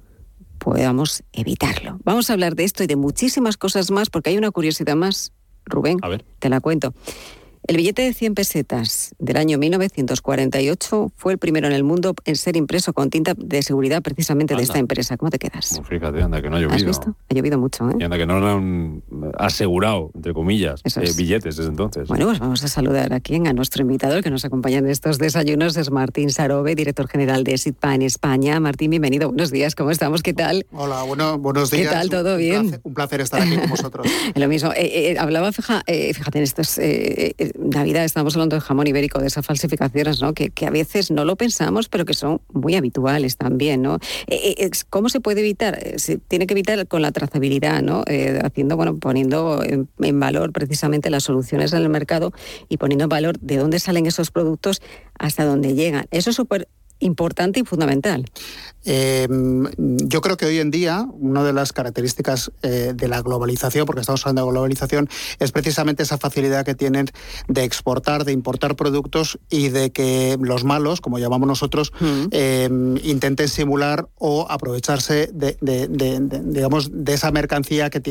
podamos 0.59 1.23
evitarlo. 1.33 1.99
Vamos 2.04 2.30
a 2.30 2.33
hablar 2.33 2.54
de 2.54 2.64
esto 2.64 2.83
y 2.83 2.87
de 2.87 2.97
muchísimas 2.97 3.56
cosas 3.59 3.90
más 3.90 4.09
porque 4.09 4.30
hay 4.30 4.38
una 4.38 4.50
curiosidad 4.50 4.97
más, 4.97 5.33
Rubén, 5.66 5.99
A 6.02 6.09
ver. 6.09 6.25
te 6.38 6.49
la 6.49 6.61
cuento. 6.61 6.94
El 7.66 7.78
billete 7.78 8.02
de 8.02 8.12
100 8.12 8.35
pesetas 8.35 9.14
del 9.18 9.38
año 9.38 9.56
1948 9.56 11.12
fue 11.16 11.33
el 11.33 11.38
primero 11.38 11.66
en 11.66 11.73
el 11.73 11.83
mundo 11.83 12.14
en 12.26 12.37
ser 12.37 12.56
impreso 12.59 12.92
con 12.92 13.09
tinta 13.09 13.33
de 13.38 13.62
seguridad 13.62 14.02
precisamente 14.02 14.54
de 14.54 14.62
esta 14.62 14.78
empresa. 14.78 15.16
¿Cómo 15.16 15.30
te 15.30 15.38
quedas? 15.38 15.80
Fíjate, 15.88 16.21
anda, 16.23 16.42
que 16.42 16.50
no 16.50 16.56
ha 16.56 16.61
llovido. 16.61 16.76
¿Has 16.76 16.85
visto? 16.85 17.16
Ha 17.30 17.35
llovido 17.35 17.59
mucho, 17.59 17.88
¿eh? 17.88 17.94
Y 18.00 18.02
anda, 18.02 18.18
que 18.18 18.26
no 18.26 18.35
han 18.47 19.02
asegurado, 19.38 20.11
entre 20.14 20.35
comillas, 20.35 20.83
eh, 20.85 21.00
es. 21.04 21.16
billetes 21.16 21.56
desde 21.56 21.71
entonces. 21.71 22.06
Bueno, 22.09 22.26
pues 22.26 22.38
vamos 22.38 22.62
a 22.64 22.68
saludar 22.68 23.14
aquí 23.14 23.37
a 23.37 23.52
nuestro 23.54 23.80
invitado, 23.80 24.16
el 24.16 24.23
que 24.23 24.30
nos 24.30 24.44
acompaña 24.44 24.78
en 24.78 24.88
estos 24.90 25.16
desayunos, 25.18 25.75
es 25.78 25.90
Martín 25.90 26.28
Sarobe, 26.30 26.75
director 26.75 27.09
general 27.09 27.44
de 27.44 27.56
SITPA 27.56 27.94
en 27.94 28.02
España. 28.02 28.61
Martín, 28.61 28.90
bienvenido, 28.90 29.28
buenos 29.28 29.50
días, 29.50 29.75
¿cómo 29.75 29.90
estamos? 29.90 30.23
¿Qué 30.23 30.35
tal? 30.35 30.66
Hola, 30.73 31.02
bueno, 31.04 31.38
buenos 31.38 31.71
¿Qué 31.71 31.78
días. 31.78 31.92
tal? 31.92 32.11
¿Todo 32.11 32.33
Un 32.33 32.38
bien? 32.38 32.62
placer- 32.68 32.80
un 32.83 32.92
placer 32.94 33.21
estar 33.23 33.40
aquí 33.40 33.56
con 33.56 33.71
vosotros. 33.71 34.06
Lo 34.35 34.49
mismo, 34.49 34.71
eh, 34.73 35.12
eh, 35.12 35.16
hablaba, 35.18 35.50
fija- 35.52 35.83
eh, 35.87 36.12
fíjate, 36.12 36.38
en 36.38 36.44
estos 36.44 36.76
eh, 36.78 37.35
eh, 37.38 37.52
Navidad 37.58 38.04
estamos 38.04 38.34
hablando 38.34 38.56
de 38.56 38.61
jamón 38.61 38.87
ibérico, 38.87 39.20
de 39.20 39.26
esas 39.26 39.44
falsificaciones, 39.46 40.20
¿no? 40.20 40.34
Que, 40.34 40.50
que 40.50 40.66
a 40.66 40.70
veces 40.70 41.11
no 41.11 41.25
lo 41.25 41.37
pensamos, 41.37 41.88
pero 41.88 42.04
que 42.04 42.14
son 42.14 42.40
muy 42.52 42.75
habituales 42.75 43.37
también, 43.37 43.82
¿no? 43.82 43.96
Eh, 44.26 44.54
eh, 44.58 44.70
¿Cómo 44.90 45.08
se 45.08 45.20
puede 45.20 45.40
evitar? 45.40 45.78
Eh, 45.80 45.99
Se 45.99 46.18
tiene 46.18 46.46
que 46.46 46.54
evitar 46.54 46.87
con 46.88 47.02
la 47.02 47.12
trazabilidad, 47.12 47.82
¿no? 47.82 48.04
Haciendo, 48.42 48.76
bueno, 48.76 48.96
poniendo 48.99 49.62
en, 49.62 49.88
en 50.00 50.20
valor 50.20 50.52
precisamente 50.52 51.11
las 51.11 51.25
soluciones 51.25 51.73
en 51.73 51.82
el 51.82 51.88
mercado 51.88 52.32
y 52.68 52.76
poniendo 52.76 53.04
en 53.04 53.08
valor 53.08 53.38
de 53.38 53.56
dónde 53.56 53.78
salen 53.78 54.06
esos 54.06 54.30
productos 54.30 54.82
hasta 55.18 55.44
dónde 55.44 55.75
llegan. 55.75 56.06
Eso 56.11 56.30
es 56.30 56.37
súper 56.37 56.68
importante 57.04 57.61
y 57.61 57.64
fundamental. 57.64 58.25
Eh, 58.87 59.26
yo 59.78 60.20
creo 60.20 60.37
que 60.37 60.44
hoy 60.44 60.58
en 60.58 60.70
día 60.70 61.06
una 61.18 61.42
de 61.42 61.52
las 61.54 61.73
características 61.73 62.52
eh, 62.62 62.92
de 62.94 63.08
la 63.08 63.23
globalización, 63.23 63.87
porque 63.87 64.00
estamos 64.02 64.26
hablando 64.26 64.44
de 64.46 64.52
globalización, 64.52 65.08
es 65.38 65.52
precisamente 65.52 66.02
esa 66.02 66.18
facilidad 66.18 66.64
que 66.66 66.75
tienen 66.75 67.06
de 67.49 67.64
exportar, 67.64 68.25
de 68.25 68.32
importar 68.32 68.76
productos 68.76 69.38
y 69.49 69.68
de 69.70 69.90
que 69.90 70.37
los 70.40 70.64
malos, 70.64 71.00
como 71.00 71.18
llamamos 71.18 71.49
nosotros, 71.49 71.92
eh, 72.30 72.68
intenten 73.02 73.49
simular 73.49 74.08
o 74.18 74.46
aprovecharse 74.50 75.30
de, 75.32 75.56
de- 75.61 75.88
de- 75.88 76.20
de- 76.20 76.40
digamos, 76.44 76.90
de 76.92 77.14
esa 77.14 77.30
mercancía 77.30 77.88
que 77.90 78.02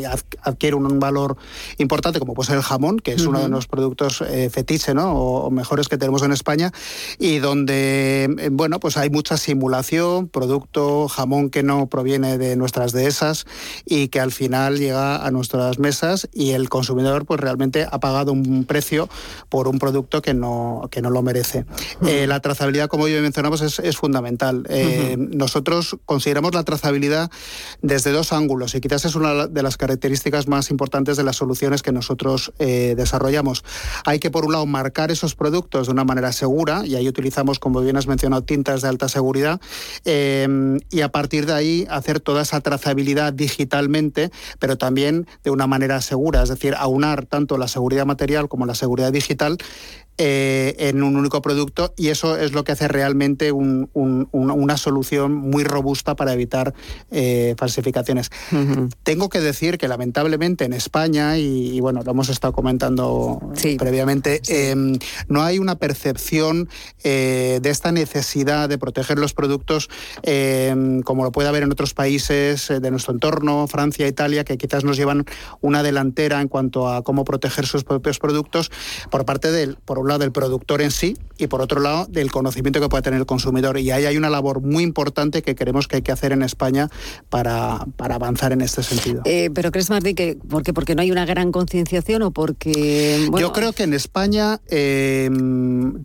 adquiere 0.42 0.76
un 0.76 1.00
valor 1.00 1.38
importante, 1.78 2.20
como 2.20 2.34
puede 2.34 2.48
ser 2.48 2.58
el 2.58 2.64
jamón, 2.64 3.00
que 3.00 3.14
es 3.14 3.26
uno 3.26 3.42
de 3.42 3.50
los 3.50 3.68
productos 3.68 4.24
fetiche, 4.50 4.94
¿no? 4.94 5.14
O, 5.14 5.46
o 5.46 5.52
mejores 5.52 5.88
que 5.88 5.98
tenemos 5.98 6.24
en 6.24 6.32
España, 6.32 6.72
y 7.20 7.38
donde, 7.40 8.50
bueno, 8.52 8.80
pues 8.84 8.98
hay 8.98 9.10
mucha 9.10 9.38
simulación, 9.38 10.28
producto, 10.28 11.08
jamón 11.08 11.50
que 11.50 11.64
no 11.64 11.88
proviene 11.88 12.38
de 12.38 12.58
nuestras 12.58 12.92
dehesas 12.92 13.46
y 13.86 14.10
que 14.10 14.20
al 14.20 14.34
final 14.34 14.78
llega 14.78 15.26
a 15.26 15.32
nuestras 15.32 15.80
mesas 15.80 16.28
y 16.34 16.52
el 16.52 16.68
consumidor 16.68 17.26
pues 17.26 17.40
realmente 17.40 17.88
ha 17.90 18.02
pagado 18.02 18.34
un 18.34 18.66
precio 18.66 19.08
por 19.48 19.70
un 19.70 19.80
producto 19.80 20.22
que 20.22 20.34
no, 20.34 20.90
que 20.92 21.02
no 21.02 21.12
lo 21.12 21.22
merece. 21.22 21.64
Eh, 22.06 22.28
la 22.28 22.42
trazabilidad, 22.42 22.90
como 22.90 23.08
ya 23.08 23.22
mencionamos, 23.22 23.62
es, 23.62 23.80
es 23.80 23.96
fundamental. 23.96 24.66
Eh, 24.68 25.16
Nosotros 25.18 25.96
consideramos 26.04 26.54
la 26.54 26.64
trazabilidad 26.64 27.32
desde 27.82 28.12
dos 28.12 28.34
ángulos 28.34 28.76
y 28.76 28.82
quizás 28.82 29.06
es 29.06 29.16
una 29.16 29.48
de 29.48 29.64
las 29.64 29.78
características 29.78 30.50
más 30.50 30.72
importantes 30.72 31.16
de 31.16 31.24
las 31.24 31.38
soluciones 31.38 31.84
que 31.84 31.94
nosotros 31.94 32.52
eh, 32.60 32.96
desarrollamos. 32.98 33.64
Hay 34.04 34.20
que, 34.20 34.30
por 34.30 34.44
un 34.44 34.52
lado, 34.52 34.66
marcar 34.66 35.10
esos 35.10 35.36
productos 35.36 35.88
de 35.88 35.94
una 35.94 36.04
manera 36.04 36.34
segura 36.34 36.86
y 36.86 36.96
ahí 36.96 37.08
utilizamos, 37.08 37.60
como 37.60 37.80
bien 37.80 37.96
has 37.96 38.08
mencionado, 38.08 38.44
tintas 38.44 38.73
de 38.82 38.88
alta 38.90 39.08
seguridad 39.10 39.60
eh, 40.06 40.78
y 40.90 41.02
a 41.02 41.10
partir 41.10 41.46
de 41.46 41.54
ahí 41.54 41.88
hacer 41.90 42.20
toda 42.20 42.42
esa 42.42 42.62
trazabilidad 42.62 43.34
digitalmente, 43.34 44.32
pero 44.60 44.78
también 44.78 45.28
de 45.44 45.52
una 45.52 45.68
manera 45.68 46.02
segura, 46.02 46.44
es 46.44 46.50
decir, 46.50 46.76
aunar 46.78 47.26
tanto 47.26 47.58
la 47.58 47.68
seguridad 47.68 48.06
material 48.06 48.48
como 48.50 48.66
la 48.66 48.76
seguridad 48.76 49.12
digital 49.12 49.58
eh, 50.20 50.76
en 50.78 51.02
un 51.02 51.16
único 51.16 51.42
producto 51.42 51.92
y 51.98 52.10
eso 52.10 52.38
es 52.38 52.52
lo 52.52 52.64
que 52.64 52.74
hace 52.74 52.88
realmente 52.88 53.52
un- 53.52 53.90
un- 53.94 54.28
un- 54.32 54.52
una 54.52 54.78
solución 54.78 55.34
muy 55.34 55.64
robusta 55.64 56.16
para 56.16 56.34
evitar 56.34 56.76
eh, 57.10 57.56
falsificaciones. 57.58 58.30
Tengo 59.02 59.30
que 59.30 59.40
decir 59.40 59.80
que 59.80 59.88
lamentablemente 59.88 60.66
en 60.66 60.74
España, 60.74 61.40
y, 61.40 61.72
y 61.76 61.80
bueno, 61.80 62.02
lo 62.04 62.12
hemos 62.12 62.30
estado 62.30 62.54
comentando 62.54 63.40
previamente, 63.80 64.40
eh, 64.50 64.76
no 65.30 65.42
hay 65.42 65.58
una 65.58 65.78
percepción 65.80 66.70
eh, 67.04 67.58
de 67.64 67.70
esta 67.72 67.92
necesidad 67.92 68.53
de 68.68 68.78
proteger 68.78 69.20
los 69.20 69.34
productos 69.34 69.90
eh, 70.24 71.02
como 71.04 71.24
lo 71.24 71.32
puede 71.32 71.50
haber 71.50 71.64
en 71.64 71.72
otros 71.72 71.94
países 71.94 72.70
eh, 72.70 72.80
de 72.80 72.92
nuestro 72.92 73.14
entorno, 73.14 73.68
Francia, 73.68 74.08
Italia, 74.08 74.44
que 74.44 74.58
quizás 74.58 74.84
nos 74.84 74.98
llevan 74.98 75.26
una 75.62 75.84
delantera 75.84 76.42
en 76.42 76.48
cuanto 76.48 76.90
a 76.90 77.04
cómo 77.04 77.24
proteger 77.24 77.66
sus 77.66 77.84
propios 77.84 78.20
productos 78.20 78.72
por 79.10 79.26
parte 79.26 79.52
del, 79.52 79.76
por 79.76 80.00
un 80.00 80.08
lado, 80.08 80.20
del 80.20 80.32
productor 80.32 80.82
en 80.82 80.92
sí 80.92 81.18
y 81.38 81.48
por 81.48 81.62
otro 81.62 81.82
lado, 81.82 82.06
del 82.10 82.32
conocimiento 82.32 82.80
que 82.80 82.90
puede 82.90 83.04
tener 83.04 83.20
el 83.20 83.26
consumidor. 83.26 83.78
Y 83.78 83.92
ahí 83.92 84.06
hay 84.06 84.18
una 84.18 84.30
labor 84.30 84.62
muy 84.62 84.84
importante 84.84 85.42
que 85.42 85.56
creemos 85.56 85.88
que 85.88 85.98
hay 85.98 86.02
que 86.02 86.12
hacer 86.12 86.32
en 86.32 86.44
España 86.44 86.90
para, 87.30 87.86
para 87.96 88.16
avanzar 88.16 88.54
en 88.54 88.62
este 88.62 88.84
sentido. 88.84 89.22
Eh, 89.26 89.50
pero 89.54 89.72
crees, 89.72 89.90
Martín, 89.90 90.16
que 90.16 90.36
¿por 90.36 90.64
qué? 90.64 90.74
porque 90.74 90.96
no 90.96 91.02
hay 91.02 91.12
una 91.12 91.26
gran 91.26 91.52
concienciación 91.52 92.22
o 92.22 92.32
porque... 92.32 93.28
Bueno, 93.30 93.48
Yo 93.48 93.54
creo 93.54 93.74
que 93.74 93.84
en 93.84 93.94
España, 93.94 94.62
eh, 94.68 95.30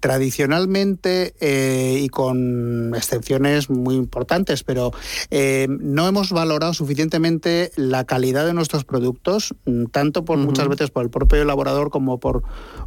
tradicionalmente 0.01 1.35
eh, 1.41 2.01
y 2.03 2.09
con 2.09 2.38
con 2.39 2.95
excepciones 2.95 3.71
muy 3.71 3.95
importantes, 3.95 4.63
pero 4.63 4.93
eh, 5.31 5.67
no 5.69 6.07
hemos 6.07 6.31
valorado 6.31 6.75
suficientemente 6.75 7.71
la 7.77 8.05
calidad 8.05 8.47
de 8.47 8.55
nuestros 8.55 8.85
productos, 8.85 9.55
mm, 9.65 9.87
tanto 9.87 10.25
por 10.25 10.39
muchas 10.39 10.69
veces 10.69 10.91
por 10.91 11.05
el 11.05 11.11
propio 11.11 11.43
elaborador 11.43 11.91
como 11.91 12.19
por, 12.19 12.43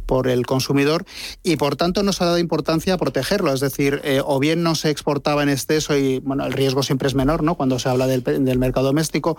por 0.06 0.28
el 0.28 0.46
consumidor, 0.46 1.04
y 1.42 1.56
por 1.56 1.76
tanto 1.76 2.02
nos 2.02 2.20
ha 2.20 2.26
dado 2.26 2.38
importancia 2.38 2.94
a 2.94 2.98
protegerlo. 2.98 3.52
Es 3.52 3.60
decir, 3.60 4.00
eh, 4.04 4.20
o 4.24 4.38
bien 4.38 4.62
no 4.62 4.74
se 4.74 4.90
exportaba 4.90 5.42
en 5.42 5.48
exceso 5.48 5.96
y 5.96 6.20
bueno, 6.20 6.46
el 6.46 6.52
riesgo 6.52 6.82
siempre 6.82 7.08
es 7.08 7.14
menor, 7.14 7.42
¿no? 7.42 7.54
Cuando 7.56 7.78
se 7.78 7.88
habla 7.88 8.06
del, 8.06 8.22
del 8.22 8.58
mercado 8.58 8.86
doméstico, 8.86 9.36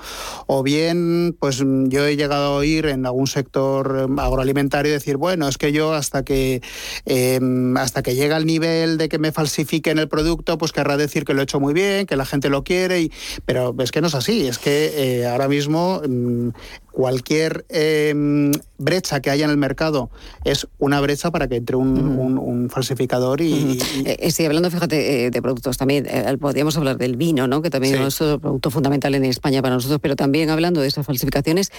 o 0.48 0.63
bien, 0.63 1.36
pues 1.39 1.58
yo 1.58 2.05
he 2.05 2.15
llegado 2.15 2.46
a 2.46 2.55
oír 2.55 2.86
en 2.88 3.05
algún 3.05 3.27
sector 3.27 4.08
eh, 4.10 4.22
agroalimentario 4.22 4.91
decir, 4.91 5.17
bueno, 5.17 5.48
es 5.48 5.58
que 5.58 5.72
yo 5.72 5.93
hasta 5.93 6.24
que 6.24 6.62
em, 7.05 7.75
hasta 7.77 8.01
que 8.01 8.15
llega 8.15 8.36
al 8.36 8.46
nivel 8.46 8.98
de 8.98 9.10
que 9.10 9.20
me 9.20 9.32
falsifiquen 9.32 10.00
el 10.00 10.02
producto, 10.07 10.57
pues 10.57 10.72
querrá 10.72 10.98
decir 10.98 11.25
que 11.25 11.33
lo 11.33 11.41
he 11.41 11.43
hecho 11.43 11.60
muy 11.60 11.74
bien, 11.74 12.05
que 12.05 12.15
la 12.15 12.25
gente 12.25 12.50
lo 12.50 12.63
quiere, 12.63 13.01
y, 13.01 13.12
pero 13.45 13.75
es 13.79 13.91
que 13.91 14.01
no 14.01 14.07
es 14.07 14.15
así, 14.15 14.48
es 14.48 14.57
que 14.57 15.22
eh, 15.22 15.27
ahora 15.27 15.48
mismo 15.48 16.01
mm, 16.07 16.50
cualquier 16.91 17.65
em, 17.69 18.51
brecha 18.77 19.19
que 19.19 19.29
haya 19.29 19.45
en 19.45 19.51
el 19.51 19.57
mercado 19.57 20.12
es 20.43 20.67
una 20.77 21.01
brecha 21.01 21.31
para 21.31 21.48
que 21.48 21.55
entre 21.55 21.75
un, 21.75 22.69
falsificador 22.69 23.41
y... 23.41 23.79
Eh, 24.05 24.31
sí, 24.31 24.45
hablando, 24.45 24.69
fíjate, 24.72 25.31
de 25.31 25.41
productos 25.41 25.77
también, 25.77 26.07
podríamos 26.39 26.77
hablar 26.77 26.98
del 26.98 27.17
vino, 27.17 27.48
¿no? 27.48 27.62
que 27.62 27.69
también 27.69 28.01
es 28.01 28.22
un 28.22 28.39
producto 28.39 28.69
fundamental 28.69 29.13
en 29.15 29.25
España 29.25 29.62
para 29.62 29.75
nosotros, 29.75 30.00
pero 30.01 30.15
también 30.15 30.50
hablando 30.50 30.81
de 30.81 30.88
esas 30.88 31.05
falsificaciones, 31.05 31.72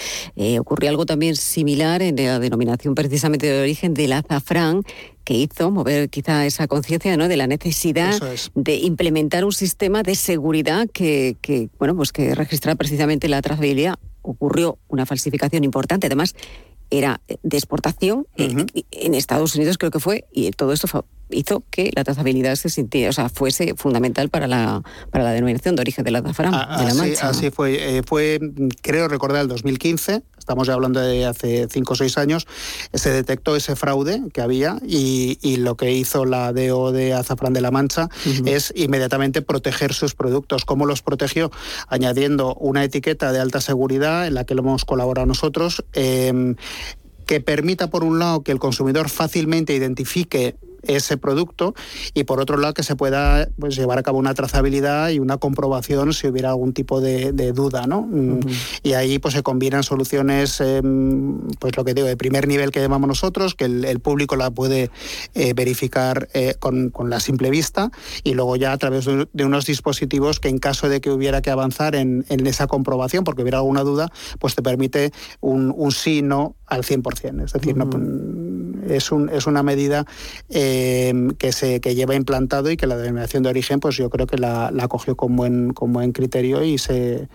ocurrió 0.59 0.91
algo 0.91 1.07
también 1.07 1.37
similar 1.37 2.03
en 2.03 2.17
la 2.17 2.39
denominación 2.39 2.95
precisamente 2.95 3.47
de 3.47 3.63
origen 3.63 3.95
del 3.95 4.13
azafrán, 4.13 4.83
que 5.25 5.35
hizo 5.35 5.71
mover 5.71 6.11
quizá 6.11 6.47
esa 6.47 6.69
conciencia 6.69 7.17
¿no? 7.17 7.29
de 7.29 7.37
la 7.37 7.47
necesidad 7.47 8.21
de 8.55 8.77
implementar 8.77 9.45
un 9.45 9.53
sistema 9.53 10.03
de 10.03 10.15
seguridad 10.15 10.89
que, 10.93 11.37
bueno 11.79 11.97
pues 11.97 12.13
que 12.13 12.35
registrara 12.35 12.77
precisamente 12.77 13.29
la 13.29 13.43
trazabilidad. 13.43 13.95
Ocurrió 14.23 14.79
una 14.89 15.07
falsificación 15.07 15.65
importante, 15.65 16.07
además 16.07 16.35
era 16.91 17.21
de 17.43 17.57
exportación 17.57 18.27
eh, 18.37 18.67
en 18.91 19.15
Estados 19.15 19.55
Unidos 19.57 19.79
creo 19.79 19.91
que 19.91 20.01
fue 20.01 20.27
y 20.33 20.51
todo 20.53 20.73
esto 20.73 20.87
hizo 21.31 21.65
que 21.71 21.91
la 21.95 22.05
trazabilidad 22.05 22.57
se 22.57 22.69
sintiera, 22.69 23.11
o 23.11 23.13
sea, 23.13 23.29
fuese 23.29 23.75
fundamental 23.77 24.29
para 24.29 24.47
la, 24.47 24.83
para 25.11 25.25
la 25.25 25.33
denominación 25.33 25.77
de 25.77 25.83
origen 25.83 26.05
del 26.05 26.17
azafrán 26.17 26.53
ah, 26.55 26.79
de 26.81 26.89
la 26.89 26.95
Mancha. 26.95 27.29
Así 27.29 27.51
fue, 27.51 27.99
eh, 27.99 28.03
fue, 28.03 28.39
creo 28.83 29.09
recordar, 29.09 29.43
el 29.43 29.49
2015, 29.49 30.23
estamos 30.39 30.67
ya 30.67 30.75
hablando 30.75 31.01
de 31.01 31.25
hace 31.25 31.67
cinco 31.71 31.95
o 31.95 31.97
seis 31.97 32.19
años, 32.19 32.47
se 32.93 33.11
detectó 33.11 33.57
ese 33.57 33.77
fraude 33.77 34.23
que 34.33 34.41
había 34.41 34.79
y, 34.87 35.39
lo 35.65 35.77
que 35.77 35.93
hizo 35.93 36.25
la 36.25 36.53
DO 36.53 36.93
de 36.93 37.15
Azafrán 37.15 37.53
de 37.53 37.61
la 37.61 37.71
Mancha 37.71 38.09
es 38.45 38.73
inmediatamente 38.77 39.41
proteger 39.41 39.95
sus 39.95 40.15
productos. 40.15 40.65
¿Cómo 40.65 40.85
los 40.85 41.01
protegió? 41.01 41.51
Añadiendo 41.89 42.55
una 42.57 42.85
etiqueta 42.85 43.33
de 43.33 43.39
alta 43.39 43.61
seguridad 43.61 44.27
en 44.27 44.35
la 44.35 44.45
que 44.45 44.55
lo 44.55 44.63
hemos 44.63 44.85
colaborado 44.85 45.27
nosotros. 45.27 45.85
Em, 45.93 46.57
que 47.25 47.41
permita, 47.41 47.89
por 47.89 48.05
un 48.05 48.19
lado, 48.19 48.43
que 48.43 48.53
el 48.53 48.59
consumidor 48.59 49.09
fácilmente 49.09 49.75
identifique 49.75 50.57
ese 50.87 51.17
producto 51.17 51.75
y 52.15 52.25
por 52.25 52.41
otro 52.41 52.57
lado 52.57 52.75
que 52.75 52.83
se 52.83 52.97
pueda 52.97 53.49
pues, 53.59 53.77
llevar 53.77 53.99
a 53.99 54.03
cabo 54.03 54.19
una 54.19 54.35
trazabilidad 54.35 55.11
y 55.11 55.19
una 55.19 55.37
comprobación 55.37 56.13
si 56.13 56.27
hubiera 56.27 56.51
algún 56.51 56.73
tipo 56.73 57.01
de, 57.01 57.33
duda, 57.53 57.87
¿no? 57.87 58.03
Mm, 58.03 58.41
y 58.83 58.93
ahí 58.95 59.19
pues 59.19 59.35
se 59.35 59.43
combinan 59.43 59.83
soluciones, 59.83 60.61
em, 60.61 61.41
pues 61.59 61.77
lo 61.77 61.85
que 61.85 61.95
digo, 61.95 62.07
de 62.07 62.17
primer 62.17 62.49
nivel 62.49 62.71
que 62.71 62.81
llamamos 62.81 63.09
nosotros, 63.09 63.55
que 63.55 63.65
el, 63.65 64.01
público 64.01 64.37
la 64.37 64.51
puede 64.51 64.91
eh, 65.35 65.55
verificar 65.55 66.29
eh, 66.35 66.55
con, 66.59 66.93
la 67.09 67.21
simple 67.21 67.51
vista 67.51 67.91
y 68.23 68.35
luego 68.35 68.57
ya 68.57 68.73
a 68.73 68.79
través 68.79 69.05
de, 69.05 69.45
unos 69.45 69.67
dispositivos 69.67 70.41
que 70.41 70.49
en 70.49 70.59
caso 70.59 70.89
de 70.89 71.01
que 71.01 71.11
hubiera 71.11 71.43
que 71.43 71.51
avanzar 71.51 71.95
en, 71.95 72.25
esa 72.29 72.67
comprobación, 72.67 73.25
porque 73.25 73.43
hubiera 73.43 73.59
alguna 73.59 73.83
duda, 73.83 74.11
pues 74.39 74.55
te 74.55 74.63
permite 74.63 75.13
un, 75.41 75.73
un 75.75 75.93
sí, 75.93 76.23
no 76.23 76.57
al 76.67 76.83
100%. 76.83 77.45
Es 77.45 77.53
decir, 77.53 77.77
no, 77.77 77.89
es, 78.89 79.13
un, 79.13 79.29
es 79.29 79.47
una 79.47 79.63
medida 79.63 80.05
eh, 80.51 80.74
que 81.39 81.53
se 81.53 81.81
que 81.81 81.95
lleva 81.95 82.15
implantado 82.15 82.71
y 82.71 82.77
que 82.77 82.87
la 82.87 82.97
denominación 82.97 83.43
de 83.43 83.51
origen, 83.51 83.81
pues 83.81 83.97
yo 83.97 84.11
creo 84.11 84.27
que 84.27 84.39
la, 84.39 84.71
la 84.71 84.89
cogió 84.89 85.17
con 85.17 85.37
buen, 85.37 85.73
con 85.73 85.93
buen 85.93 86.13
criterio 86.13 86.63
y 86.63 86.79
se 86.79 87.29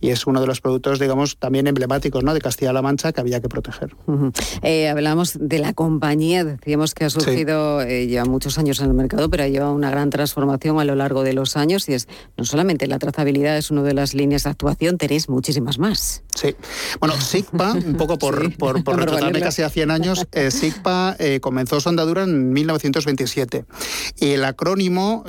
y 0.00 0.10
es 0.10 0.26
uno 0.26 0.40
de 0.40 0.46
los 0.46 0.60
productos, 0.60 0.98
digamos, 0.98 1.36
también 1.38 1.66
emblemáticos 1.66 2.22
¿no? 2.22 2.34
de 2.34 2.40
Castilla-La 2.40 2.82
Mancha 2.82 3.12
que 3.12 3.20
había 3.20 3.40
que 3.40 3.48
proteger. 3.48 3.94
Eh, 4.62 4.88
hablamos 4.88 5.36
de 5.40 5.58
la 5.58 5.72
compañía, 5.72 6.44
decíamos 6.44 6.94
que 6.94 7.04
ha 7.04 7.10
surgido 7.10 7.82
eh, 7.82 8.06
ya 8.08 8.24
muchos 8.24 8.58
años 8.58 8.80
en 8.80 8.86
el 8.86 8.94
mercado, 8.94 9.30
pero 9.30 9.44
ha 9.44 9.48
llevado 9.48 9.72
una 9.72 9.90
gran 9.90 10.10
transformación 10.10 10.78
a 10.80 10.84
lo 10.84 10.94
largo 10.94 11.22
de 11.22 11.32
los 11.32 11.56
años 11.56 11.88
y 11.88 11.94
es 11.94 12.08
no 12.36 12.44
solamente 12.44 12.86
la 12.86 12.98
trazabilidad 12.98 13.56
es 13.56 13.70
una 13.70 13.82
de 13.82 13.94
las 13.94 14.14
líneas 14.14 14.44
de 14.44 14.50
actuación, 14.50 14.98
tenéis 14.98 15.28
muchísimas 15.28 15.78
más. 15.78 16.22
Sí. 16.34 16.54
Bueno, 17.00 17.18
SIGPA, 17.20 17.72
un 17.86 17.96
poco 17.96 18.18
por, 18.18 18.56
por, 18.56 18.84
por 18.84 19.06
casi 19.40 19.62
a 19.62 19.70
100 19.70 19.90
años, 19.90 20.26
eh, 20.32 20.50
SIGPA 20.50 21.16
comenzó 21.40 21.80
su 21.80 21.88
andadura 21.88 22.24
en 22.24 22.52
1927 22.52 23.64
y 24.20 24.30
el 24.30 24.44
acrónimo 24.44 25.24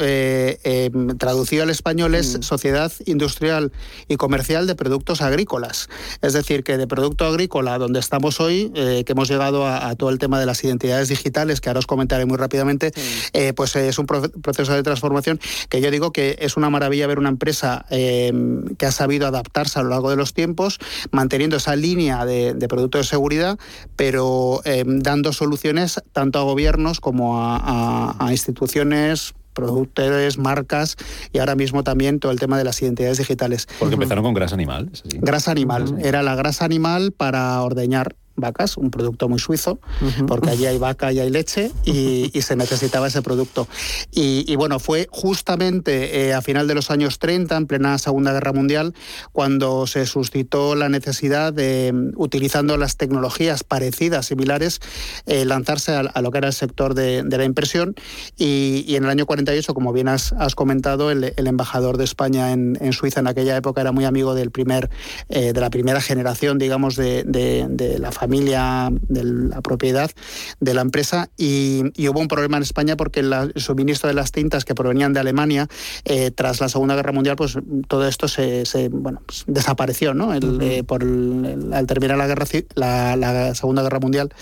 traducido 1.18 1.64
al 1.64 1.70
español 1.70 2.16
es 2.16 2.40
mm. 2.40 2.42
Sociedad 2.44 2.92
Industrial 3.06 3.72
y 4.08 4.18
Comercial 4.18 4.57
de 4.66 4.76
Productos 4.76 5.22
Agrícolas. 5.22 5.90
Es 6.22 6.34
decir, 6.34 6.64
que 6.64 6.78
de 6.78 6.88
producto 6.88 7.26
agrícola, 7.26 7.78
donde 7.78 8.00
estamos 8.00 8.40
hoy, 8.40 8.72
eh, 8.76 9.04
que 9.06 9.12
hemos 9.12 9.30
llegado 9.30 9.68
a, 9.68 9.96
todo 9.96 10.10
el 10.10 10.18
tema 10.18 10.40
de 10.40 10.46
las 10.46 10.64
identidades 10.64 11.10
digitales, 11.10 11.62
que 11.62 11.70
ahora 11.70 11.80
os 11.80 11.88
comentaré 11.88 12.26
muy 12.26 12.38
rápidamente, 12.38 12.92
eh, 13.34 13.54
pues 13.54 13.76
es 13.76 14.00
un 14.00 14.06
proceso 14.06 14.74
de 14.74 14.84
transformación 14.84 15.40
que 15.70 15.82
yo 15.82 15.92
digo 15.92 16.12
que 16.12 16.38
es 16.40 16.58
una 16.58 16.70
maravilla 16.70 17.08
ver 17.08 17.20
una 17.20 17.30
empresa 17.30 17.86
eh, 17.90 18.34
que 18.78 18.86
ha 18.86 18.92
sabido 18.92 19.28
adaptarse 19.28 19.80
a 19.80 19.84
lo 19.84 19.90
largo 19.90 20.10
de 20.10 20.16
los 20.16 20.34
tiempos, 20.34 20.80
manteniendo 21.12 21.58
esa 21.58 21.76
línea 21.76 22.26
de, 22.26 22.56
productos 22.68 23.02
de 23.02 23.08
seguridad, 23.08 23.60
pero 23.96 24.62
dando 24.86 25.34
soluciones 25.34 26.02
tanto 26.12 26.40
a 26.40 26.44
gobiernos 26.44 27.00
como 27.00 27.38
a 27.40 28.28
instituciones 28.32 29.34
productores, 29.58 30.38
marcas 30.38 30.96
y 31.34 31.40
ahora 31.40 31.56
mismo 31.56 31.84
también 31.84 32.20
todo 32.20 32.32
el 32.32 32.40
tema 32.40 32.60
de 32.60 32.64
las 32.64 32.80
identidades 32.82 33.18
digitales. 33.18 33.68
Porque 33.80 33.96
empezaron 33.96 34.24
con 34.24 34.36
grasa 34.36 34.54
animal. 34.54 34.92
Grasa 35.16 35.52
animal. 35.52 35.98
Era 36.00 36.22
la 36.22 36.36
grasa 36.36 36.64
animal 36.64 37.12
para 37.12 37.60
ordeñar 37.64 38.16
vacas, 38.38 38.78
un 38.78 38.92
producto 38.92 39.28
muy 39.28 39.40
suizo, 39.40 39.80
porque 40.28 40.52
allí 40.52 40.66
hay 40.66 40.78
vaca 40.78 41.12
y 41.12 41.20
hay 41.20 41.30
leche 41.30 41.72
y, 41.84 42.32
se 42.42 42.56
necesitaba 42.56 43.08
ese 43.08 43.22
producto. 43.22 43.68
Y, 44.12 44.56
bueno, 44.56 44.80
fue 44.80 45.08
justamente 45.12 46.28
eh, 46.28 46.34
a 46.34 46.42
final 46.42 46.68
de 46.68 46.76
los 46.76 46.92
años 46.92 47.20
30, 47.20 47.58
en 47.58 47.68
plena 47.68 47.98
Segunda 47.98 48.32
Guerra 48.32 48.54
Mundial, 48.54 48.94
cuando 49.34 49.86
se 49.88 50.06
suscitó 50.06 50.76
la 50.76 50.88
necesidad 50.88 51.52
de, 51.52 52.12
utilizando 52.16 52.78
las 52.78 52.96
tecnologías 52.96 53.64
parecidas, 53.64 54.28
similares, 54.28 54.80
eh, 55.26 55.44
lanzarse 55.44 55.94
a, 55.94 56.22
lo 56.22 56.32
que 56.32 56.38
era 56.38 56.48
el 56.48 56.54
sector 56.54 56.94
de, 56.94 57.24
la 57.24 57.44
impresión. 57.44 57.96
Y, 58.38 58.96
en 58.96 59.04
el 59.04 59.10
año 59.10 59.26
48, 59.26 59.74
como 59.74 59.92
bien 59.92 60.08
has, 60.08 60.34
comentado, 60.56 61.12
el, 61.12 61.34
embajador 61.36 61.98
de 61.98 62.04
España 62.04 62.52
en, 62.52 62.94
Suiza 62.94 63.20
en 63.20 63.28
aquella 63.28 63.58
época 63.58 63.82
era 63.82 63.92
muy 63.92 64.06
amigo 64.06 64.36
del 64.36 64.52
primer, 64.52 64.90
eh, 65.30 65.54
de 65.54 65.62
la 65.62 65.70
primera 65.70 66.02
generación, 66.02 66.58
digamos, 66.58 66.96
de, 66.96 67.24
de 67.26 68.00
la 68.00 68.12
familia 68.12 68.27
familia, 68.28 68.90
de 69.08 69.24
la 69.24 69.62
propiedad 69.62 70.12
de 70.60 70.74
la 70.74 70.82
empresa 70.82 71.30
y, 71.38 71.84
hubo 72.10 72.20
un 72.20 72.28
problema 72.28 72.58
en 72.58 72.64
España 72.64 72.98
porque 72.98 73.22
el 73.22 73.54
suministro 73.56 74.08
de 74.08 74.14
las 74.14 74.32
tintas 74.32 74.66
que 74.66 74.76
provenían 74.76 75.14
de 75.14 75.20
Alemania 75.20 75.68
eh, 76.06 76.32
tras 76.32 76.60
la 76.60 76.70
Segunda 76.70 76.96
Guerra 76.96 77.12
Mundial, 77.14 77.36
pues 77.36 77.58
todo 77.88 78.08
esto 78.08 78.28
se, 78.28 78.64
bueno, 78.90 79.22
pues, 79.26 79.44
desapareció, 79.48 80.14
¿no? 80.14 80.34
El, 80.34 80.84
por 80.86 81.04
al 81.04 81.88
terminar 81.88 82.18
la, 82.18 82.28
guerra, 82.28 82.46
la 82.76 83.56
Segunda 83.56 83.82
Guerra 83.82 84.00
Mundial 84.00 84.34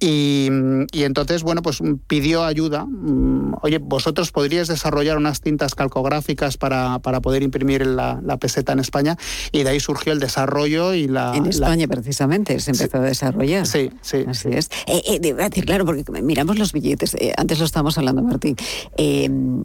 y, 0.00 0.48
entonces, 0.92 1.42
bueno, 1.42 1.60
pues 1.62 1.80
pidió 2.06 2.44
ayuda. 2.44 2.84
Mm, 2.84 3.54
oye, 3.62 3.78
vosotros 3.78 4.30
podríais 4.30 4.68
desarrollar 4.68 5.16
unas 5.16 5.40
tintas 5.40 5.74
calcográficas 5.74 6.56
para, 6.56 7.00
para 7.00 7.20
poder 7.20 7.42
imprimir 7.42 7.84
la, 7.84 8.20
la, 8.22 8.36
peseta 8.36 8.72
en 8.72 8.78
España 8.78 9.16
y 9.50 9.64
de 9.64 9.70
ahí 9.70 9.80
surgió 9.80 10.12
el 10.12 10.20
desarrollo 10.20 10.94
y 10.94 11.08
la... 11.08 11.34
En 11.34 11.46
España 11.46 11.88
precisamente 11.88 12.60
se 12.60 12.70
empezó 12.70 12.98
a 12.98 13.00
desarrollar. 13.00 13.66
Sí, 13.66 13.90
sí. 14.00 14.24
Así 14.28 14.48
es. 14.52 14.70
Eh, 14.86 15.02
eh, 15.04 15.34
decir, 15.34 15.64
claro, 15.64 15.84
porque 15.84 16.04
miramos 16.22 16.58
los 16.58 16.72
billetes, 16.72 17.14
eh, 17.14 17.32
antes 17.36 17.58
lo 17.58 17.64
estábamos 17.64 17.98
hablando, 17.98 18.22
Martín. 18.22 18.56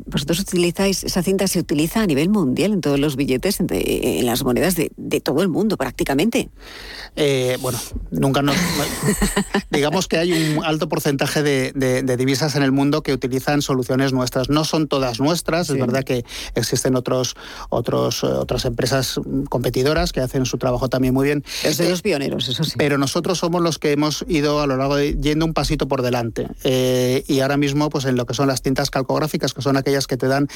vosotros 0.08 0.40
utilizáis, 0.40 1.04
esa 1.04 1.22
cinta 1.22 1.46
se 1.48 1.60
utiliza 1.60 2.02
a 2.02 2.08
nivel 2.08 2.30
mundial 2.30 2.74
en 2.74 2.82
todos 2.82 3.00
los 3.00 3.16
billetes, 3.16 3.60
en, 3.60 3.68
en 3.70 4.26
las 4.26 4.44
monedas 4.44 4.76
de, 4.76 4.92
de, 4.98 5.22
todo 5.22 5.44
el 5.44 5.50
mundo 5.50 5.78
prácticamente. 5.78 6.50
bueno, 7.62 7.80
nunca 8.10 8.42
nos... 8.42 8.56
digamos 9.70 10.08
que 10.08 10.18
hay 10.18 10.23
un 10.32 10.64
alto 10.64 10.90
porcentaje 10.90 11.44
de, 11.44 12.16
divisas 12.18 12.56
en 12.56 12.64
el 12.64 12.72
mundo 12.72 13.02
que 13.04 13.14
utilizan 13.14 13.62
soluciones 13.62 14.14
nuestras. 14.14 14.50
No 14.50 14.64
son 14.64 14.88
todas 14.88 15.20
nuestras, 15.20 15.70
es 15.70 15.78
verdad 15.78 16.04
que 16.04 16.24
existen 16.56 16.96
otros, 16.96 17.36
otros, 17.70 18.24
eh, 18.24 18.28
otras 18.28 18.66
empresas 18.66 19.20
competidoras 19.50 20.12
que 20.12 20.22
hacen 20.22 20.46
su 20.46 20.58
trabajo 20.58 20.90
también 20.90 21.14
muy 21.14 21.26
bien. 21.26 21.44
Es 21.64 21.78
de 21.78 21.90
los 21.90 22.02
pioneros, 22.02 22.48
eso 22.48 22.64
sí. 22.64 22.74
Pero 22.78 22.98
nosotros 22.98 23.40
somos 23.40 23.62
los 23.62 23.80
que 23.80 23.92
hemos 23.92 24.26
ido 24.28 24.62
a 24.62 24.68
lo 24.68 24.78
largo 24.78 24.96
de 24.96 25.16
yendo 25.16 25.46
un 25.46 25.54
pasito 25.54 25.88
por 25.88 26.02
delante. 26.02 26.48
Eh, 26.64 27.24
y 27.28 27.40
ahora 27.42 27.58
mismo, 27.58 27.90
pues 27.90 28.06
en 28.06 28.16
lo 28.16 28.26
que 28.26 28.34
son 28.34 28.48
las 28.48 28.62
tintas 28.62 28.90
calcográficas, 28.90 29.54
que 29.54 29.62
son 29.62 29.78
aquellas 29.78 30.08
que 30.08 30.18
te 30.18 30.28
dan 30.28 30.48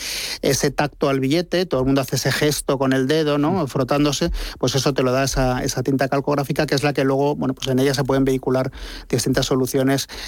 ese 0.41 0.71
tacto 0.71 1.09
al 1.09 1.19
billete, 1.19 1.65
todo 1.65 1.81
el 1.81 1.85
mundo 1.87 2.01
hace 2.01 2.15
ese 2.15 2.31
gesto 2.31 2.77
con 2.77 2.93
el 2.93 3.07
dedo, 3.07 3.37
¿no? 3.37 3.63
Mm. 3.63 3.67
Frotándose, 3.67 4.31
pues 4.59 4.75
eso 4.75 4.93
te 4.93 5.03
lo 5.03 5.11
da 5.11 5.23
esa, 5.23 5.63
esa 5.63 5.83
tinta 5.83 6.07
calcográfica, 6.07 6.65
que 6.65 6.75
es 6.75 6.83
la 6.83 6.93
que 6.93 7.03
luego, 7.03 7.35
bueno, 7.35 7.53
pues 7.53 7.67
en 7.67 7.79
ella 7.79 7.93
se 7.93 8.03
pueden 8.03 8.25
vehicular 8.25 8.71
distintas 9.09 9.45
soluciones 9.45 9.56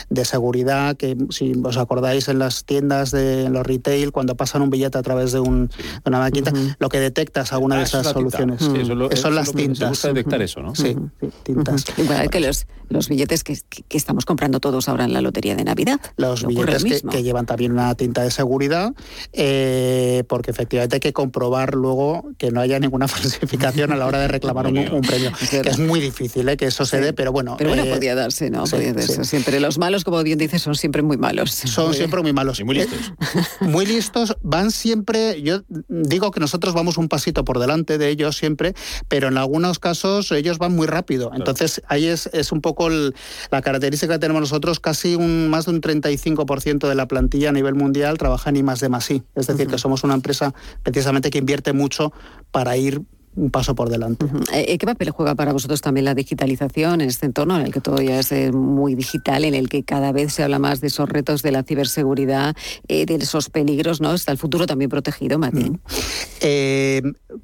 de 0.10 0.26
seguridad, 0.26 0.96
que 0.98 1.18
si 1.30 1.54
os 1.64 1.78
acordáis 1.78 2.28
en 2.28 2.40
las 2.40 2.66
tiendas 2.66 3.12
de 3.12 3.50
los 3.50 3.66
retail, 3.66 4.12
cuando 4.12 4.36
pasan 4.36 4.62
un 4.62 4.70
billete 4.70 4.98
a 4.98 5.02
través 5.02 5.32
de, 5.32 5.40
un, 5.40 5.70
una 6.06 6.20
máquina, 6.20 6.52
lo 6.80 6.90
que 6.90 7.00
detectas 7.00 7.54
alguna 7.54 7.76
de 7.76 7.82
ah, 7.82 7.86
esas 7.86 8.08
soluciones. 8.08 8.62
eso, 8.62 9.16
son 9.16 9.36
las 9.36 9.52
tintas. 9.54 9.98
Se 9.98 10.10
detectar 10.10 10.42
eso, 10.42 10.62
¿no? 10.62 10.76
Sí, 10.76 10.96
tintas. 11.44 11.86
Igual 11.98 12.30
que 12.30 12.40
los, 12.40 12.66
los 12.90 13.10
billetes 13.10 13.44
que, 13.44 13.58
que, 13.88 13.98
estamos 13.98 14.26
comprando 14.26 14.60
todos 14.60 14.90
ahora 14.90 15.06
en 15.06 15.14
la 15.14 15.22
lotería 15.22 15.56
de 15.56 15.64
Navidad. 15.64 16.00
Los 16.18 16.46
billetes 16.46 17.04
que, 17.10 17.24
llevan 17.24 17.46
también 17.46 17.72
una 17.72 17.94
tinta 17.96 18.24
de 18.24 18.32
seguridad, 18.32 18.94
eh, 19.34 20.24
porque 20.28 20.52
efectivamente 20.52 20.96
hay 20.96 21.00
que 21.00 21.14
comprobar 21.14 21.76
luego 21.76 22.32
que 22.38 22.52
no 22.52 22.62
haya 22.62 22.80
ninguna 22.80 23.08
falsificación 23.10 23.92
a 23.92 23.96
la 23.96 24.06
hora 24.06 24.20
de 24.20 24.28
reclamar 24.28 24.68
un, 24.68 25.02
premio. 25.02 25.32
que 25.50 25.62
es 25.70 25.80
muy 25.80 26.00
difícil 26.00 26.48
¿eh? 26.50 26.58
que 26.58 26.66
eso 26.66 26.86
se 26.86 27.00
dé, 27.00 27.14
pero 27.14 27.32
bueno. 27.32 27.56
Pero 27.58 27.72
bueno, 27.72 27.84
eh, 27.84 27.94
podía 27.94 28.16
darse, 28.16 28.50
¿no? 28.50 28.64
podía 28.64 28.94
darse. 28.94 29.19
Siempre 29.24 29.60
los 29.60 29.78
malos, 29.78 30.04
como 30.04 30.22
bien 30.24 30.38
dices, 30.38 30.62
son 30.62 30.76
siempre 30.76 31.02
muy 31.02 31.18
malos. 31.18 31.52
Son 31.52 31.94
siempre 31.94 32.22
muy 32.22 32.34
malos. 32.34 32.60
Y 32.60 32.64
muy 32.64 32.76
listos. 32.76 33.14
muy 33.62 33.86
listos, 33.86 34.38
van 34.42 34.72
siempre, 34.72 35.42
yo 35.42 35.62
digo 35.88 36.32
que 36.32 36.40
nosotros 36.40 36.74
vamos 36.74 36.98
un 36.98 37.08
pasito 37.08 37.44
por 37.44 37.60
delante 37.60 37.98
de 37.98 38.10
ellos 38.10 38.38
siempre, 38.38 38.74
pero 39.08 39.28
en 39.28 39.38
algunos 39.38 39.80
casos 39.80 40.32
ellos 40.32 40.58
van 40.58 40.76
muy 40.76 40.88
rápido. 40.88 41.32
Entonces 41.34 41.82
ahí 41.88 42.08
es, 42.08 42.30
es 42.34 42.52
un 42.52 42.62
poco 42.62 42.90
la 42.90 43.62
característica 43.62 44.14
que 44.14 44.20
tenemos 44.20 44.42
nosotros, 44.42 44.80
casi 44.80 45.16
un, 45.16 45.50
más 45.50 45.66
de 45.66 45.72
un 45.72 45.82
35% 45.82 46.88
de 46.88 46.96
la 46.96 47.08
plantilla 47.08 47.50
a 47.50 47.54
nivel 47.54 47.76
mundial 47.76 48.18
trabaja 48.18 48.50
en 48.50 48.58
I 48.58 48.64
más 48.64 48.80
de 48.80 48.90
más 48.90 49.10
I. 49.12 49.24
Es 49.36 49.48
decir, 49.48 49.68
que 49.68 49.78
somos 49.78 50.04
una 50.04 50.14
empresa 50.14 50.54
precisamente 50.84 51.30
que 51.30 51.40
invierte 51.40 51.74
mucho 51.74 52.14
para 52.52 52.78
ir 52.78 53.02
un 53.36 53.52
paso 53.52 53.76
por 53.76 53.90
delante. 53.90 54.26
Eh, 54.54 54.78
¿Qué 54.78 54.86
papel 54.86 55.12
juega 55.12 55.36
para 55.36 55.54
vosotros 55.54 55.82
también 55.82 56.06
la 56.06 56.16
digitalización 56.16 57.02
en 57.02 57.10
este 57.10 57.26
entorno 57.26 57.60
en 57.60 57.66
el 57.66 57.74
que 57.74 57.80
todo 57.80 58.02
ya 58.02 58.20
es 58.20 58.32
eh, 58.32 58.52
muy 58.52 58.96
digital, 58.96 59.46
en 59.46 59.54
el 59.54 59.70
que 59.70 59.84
cada 59.84 60.12
vez 60.12 60.34
se 60.34 60.44
habla 60.44 60.60
más 60.60 60.82
de 60.82 60.88
esos 60.88 61.08
retos 61.08 61.42
de 61.42 61.52
la 61.52 61.64
ciberseguridad, 61.64 62.56
eh, 62.88 63.06
de 63.06 63.16
esos 63.16 63.50
peligros, 63.50 64.02
¿no? 64.02 64.14
¿Está 64.14 64.32
el 64.32 64.38
futuro 64.38 64.66
también 64.66 64.90
protegido, 64.90 65.38
Martín? 65.38 65.80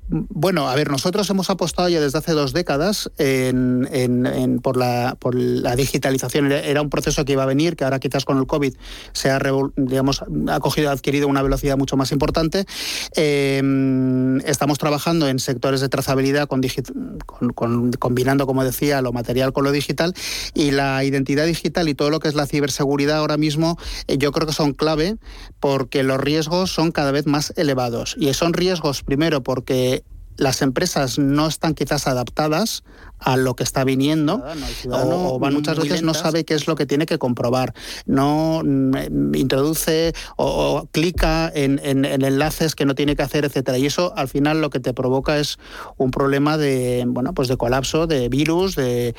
bueno, 0.07 0.69
a 0.69 0.75
ver, 0.75 0.89
nosotros 0.89 1.29
hemos 1.29 1.49
apostado 1.49 1.89
ya 1.89 1.99
desde 1.99 2.17
hace 2.17 2.31
dos 2.31 2.53
décadas 2.53 3.11
por, 4.61 4.77
la, 4.77 5.17
por 5.19 5.35
la 5.35 5.75
digitalización. 5.75 6.51
Era 6.51 6.81
un 6.81 6.89
proceso 6.89 7.25
que 7.25 7.33
iba 7.33 7.43
a 7.43 7.45
venir, 7.45 7.75
que 7.75 7.83
ahora 7.83 7.99
quizás 7.99 8.25
con 8.25 8.37
el 8.37 8.47
COVID 8.47 8.73
se 9.11 9.29
ha, 9.29 9.39
digamos, 9.75 10.23
ha 10.47 10.59
cogido, 10.59 10.91
adquirido 10.91 11.27
una 11.27 11.41
velocidad 11.41 11.77
mucho 11.77 11.97
más 11.97 12.11
importante. 12.11 12.65
estamos 13.15 14.77
trabajando 14.77 15.27
en 15.27 15.39
sectores 15.39 15.74
de 15.81 15.89
trazabilidad 15.89 16.47
con, 16.47 16.61
combinando, 17.99 18.45
como 18.47 18.63
decía, 18.63 19.01
lo 19.01 19.13
material 19.13 19.53
con 19.53 19.63
lo 19.63 19.71
digital 19.71 20.13
y 20.53 20.71
la 20.71 21.03
identidad 21.03 21.45
digital 21.45 21.89
y 21.89 21.95
todo 21.95 22.09
lo 22.09 22.19
que 22.19 22.27
es 22.27 22.35
la 22.35 22.45
ciberseguridad 22.45 23.17
ahora 23.17 23.38
mismo 23.38 23.77
eh, 24.07 24.17
yo 24.17 24.31
creo 24.31 24.47
que 24.47 24.53
son 24.53 24.73
clave 24.73 25.17
porque 25.59 26.03
los 26.03 26.19
riesgos 26.19 26.71
son 26.71 26.91
cada 26.91 27.11
vez 27.11 27.25
más 27.25 27.53
elevados. 27.57 28.15
Y 28.17 28.33
son 28.33 28.53
riesgos 28.53 29.03
primero 29.03 29.43
porque 29.43 30.03
las 30.38 30.61
empresas 30.61 31.17
no 31.17 31.47
están 31.47 31.73
quizás 31.73 32.07
adaptadas 32.07 32.83
a 33.25 33.38
lo 33.38 33.55
que 33.55 33.63
está 33.63 33.83
viniendo 33.83 34.43
o, 34.91 35.39
muchas 35.39 35.79
veces 35.79 36.03
no 36.03 36.13
sabe 36.13 36.45
qué 36.45 36.53
es 36.53 36.67
lo 36.67 36.75
que 36.75 36.85
tiene 36.85 37.05
que 37.05 37.17
comprobar. 37.17 37.73
No 38.05 38.61
mm, 38.63 39.35
introduce 39.35 40.13
o, 40.38 40.88
clica 40.91 41.51
en, 41.53 41.79
enlaces 41.83 42.75
que 42.75 42.85
no 42.85 42.93
tiene 42.93 43.15
que 43.15 43.23
hacer, 43.23 43.43
etcétera. 43.45 43.77
Y 43.77 43.88
eso 43.88 44.13
al 44.15 44.27
final 44.27 44.61
lo 44.61 44.69
que 44.69 44.79
te 44.79 44.93
provoca 44.93 45.39
es 45.39 45.57
un 45.97 46.11
problema 46.11 46.57
de 46.57 47.03
bueno 47.07 47.33
pues 47.33 47.47
de 47.47 47.57
colapso, 47.57 48.05
de 48.05 48.29
virus, 48.29 48.75
de, 48.75 49.15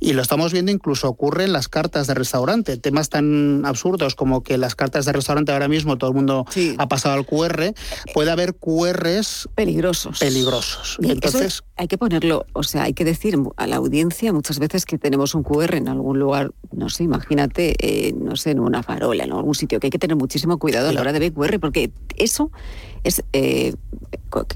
y 0.00 0.12
lo 0.14 0.22
estamos 0.22 0.52
viendo 0.52 0.72
incluso 0.72 1.08
ocurre 1.08 1.44
en 1.44 1.52
las 1.52 1.68
cartas 1.68 2.06
de 2.06 2.14
restaurante. 2.14 2.78
Temas 2.78 3.10
tan 3.10 3.64
absurdos 3.66 4.14
como 4.14 4.42
que 4.42 4.56
las 4.56 4.74
cartas 4.74 5.04
de 5.04 5.12
restaurante 5.12 5.52
ahora 5.52 5.68
mismo 5.68 5.98
todo 5.98 6.10
el 6.10 6.16
mundo 6.16 6.46
ha 6.78 6.88
pasado 6.88 7.14
al 7.14 7.26
QR. 7.26 7.74
Puede 8.14 8.30
haber 8.30 8.54
QRs 8.54 9.50
peligrosos. 9.54 10.18
Peligrosos. 10.18 10.98
Entonces 11.02 11.62
hay 11.76 11.86
que 11.86 11.98
ponerlo 11.98 12.46
o 12.52 12.62
sea, 12.62 12.69
hay 12.74 12.92
que 12.92 13.04
decir 13.04 13.36
a 13.56 13.66
la 13.66 13.76
audiencia 13.76 14.32
muchas 14.32 14.58
veces 14.58 14.84
que 14.84 14.98
tenemos 14.98 15.34
un 15.34 15.42
QR 15.42 15.74
en 15.74 15.88
algún 15.88 16.18
lugar, 16.18 16.52
no 16.72 16.88
sé, 16.88 17.04
imagínate, 17.04 17.74
eh, 17.78 18.12
no 18.12 18.36
sé, 18.36 18.50
en 18.50 18.60
una 18.60 18.82
farola, 18.82 19.24
en 19.24 19.32
algún 19.32 19.54
sitio, 19.54 19.80
que 19.80 19.86
hay 19.86 19.90
que 19.90 19.98
tener 19.98 20.16
muchísimo 20.16 20.58
cuidado 20.58 20.88
a 20.88 20.92
la 20.92 21.00
hora 21.00 21.12
de 21.12 21.18
ver 21.18 21.32
QR, 21.32 21.58
porque 21.60 21.90
eso 22.16 22.50
es 23.04 23.24
eh, 23.32 23.74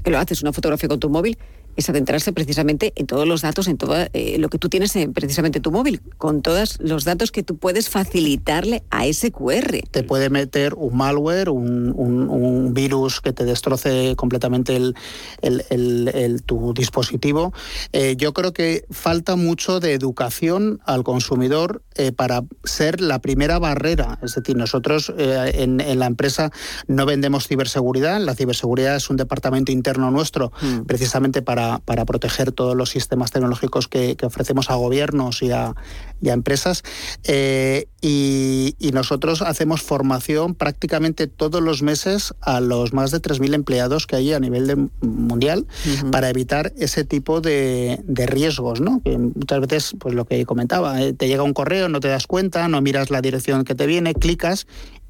que 0.03 0.11
lo 0.11 0.17
haces 0.17 0.41
una 0.41 0.53
fotografía 0.53 0.89
con 0.89 0.99
tu 0.99 1.09
móvil 1.09 1.37
es 1.75 1.89
adentrarse 1.89 2.33
precisamente 2.33 2.93
en 2.95 3.07
todos 3.07 3.27
los 3.27 3.41
datos, 3.41 3.67
en 3.67 3.77
todo 3.77 3.95
eh, 4.13 4.37
lo 4.39 4.49
que 4.49 4.57
tú 4.57 4.69
tienes 4.69 4.95
en, 4.95 5.13
precisamente 5.13 5.59
tu 5.59 5.71
móvil, 5.71 6.01
con 6.17 6.41
todos 6.41 6.77
los 6.79 7.03
datos 7.03 7.31
que 7.31 7.43
tú 7.43 7.57
puedes 7.57 7.89
facilitarle 7.89 8.83
a 8.89 9.05
ese 9.05 9.31
QR. 9.31 9.81
Te 9.91 10.03
puede 10.03 10.29
meter 10.29 10.73
un 10.75 10.95
malware, 10.97 11.49
un, 11.49 12.73
virus 12.73 13.21
que 13.21 13.31
te 13.31 13.45
destroce 13.45 14.15
completamente 14.15 14.75
el, 14.75 16.43
tu 16.45 16.73
dispositivo. 16.73 17.53
Eh, 17.93 18.15
yo 18.17 18.33
creo 18.33 18.53
que 18.53 18.85
falta 18.89 19.35
mucho 19.35 19.79
de 19.79 19.93
educación 19.93 20.79
al 20.85 21.03
consumidor 21.03 21.83
eh, 21.95 22.11
para 22.11 22.43
ser 22.63 23.01
la 23.01 23.19
primera 23.19 23.59
barrera. 23.59 24.19
Es 24.21 24.35
decir, 24.35 24.55
nosotros 24.55 25.13
en, 25.17 25.77
la 25.99 26.05
empresa 26.05 26.51
no 26.87 27.05
vendemos 27.05 27.47
ciberseguridad, 27.47 28.19
la 28.19 28.35
ciberseguridad 28.35 28.95
es 28.95 29.09
un 29.09 29.17
departamento 29.17 29.71
interno 29.71 30.11
nuestro, 30.11 30.51
mm. 30.61 30.81
precisamente 30.85 31.41
para 31.41 31.64
para, 31.85 32.05
proteger 32.05 32.51
todos 32.51 32.75
los 32.75 32.89
sistemas 32.89 33.31
tecnológicos 33.31 33.87
que, 33.87 34.15
ofrecemos 34.23 34.69
a 34.69 34.75
gobiernos 34.75 35.41
y 35.41 35.51
a, 35.51 35.75
empresas. 36.23 36.83
Eh, 37.23 37.87
y, 38.01 38.75
nosotros 38.93 39.41
hacemos 39.41 39.81
formación 39.81 40.55
prácticamente 40.55 41.27
todos 41.27 41.61
los 41.61 41.81
meses 41.81 42.33
a 42.39 42.61
los 42.61 42.93
más 42.93 43.11
de 43.11 43.21
3.000 43.21 43.53
empleados 43.53 44.07
que 44.07 44.15
hay 44.15 44.31
a 44.31 44.39
nivel 44.39 44.67
de, 44.67 44.87
mundial 45.01 45.67
para 46.11 46.29
evitar 46.29 46.71
ese 46.77 47.03
tipo 47.03 47.41
de, 47.41 48.01
riesgos, 48.07 48.79
¿no? 48.79 49.01
Que 49.03 49.17
muchas 49.17 49.59
veces, 49.59 49.95
pues 49.99 50.15
lo 50.15 50.25
que 50.25 50.45
comentaba, 50.45 51.01
eh, 51.01 51.13
te 51.13 51.27
llega 51.27 51.43
un 51.43 51.53
correo, 51.53 51.89
no 51.89 51.99
te 51.99 52.07
das 52.07 52.25
cuenta, 52.25 52.67
no 52.69 52.81
miras 52.81 53.09
la 53.09 53.21
dirección 53.21 53.65
que 53.65 53.75
te 53.75 53.85
viene, 53.85 54.13
clicas 54.13 54.65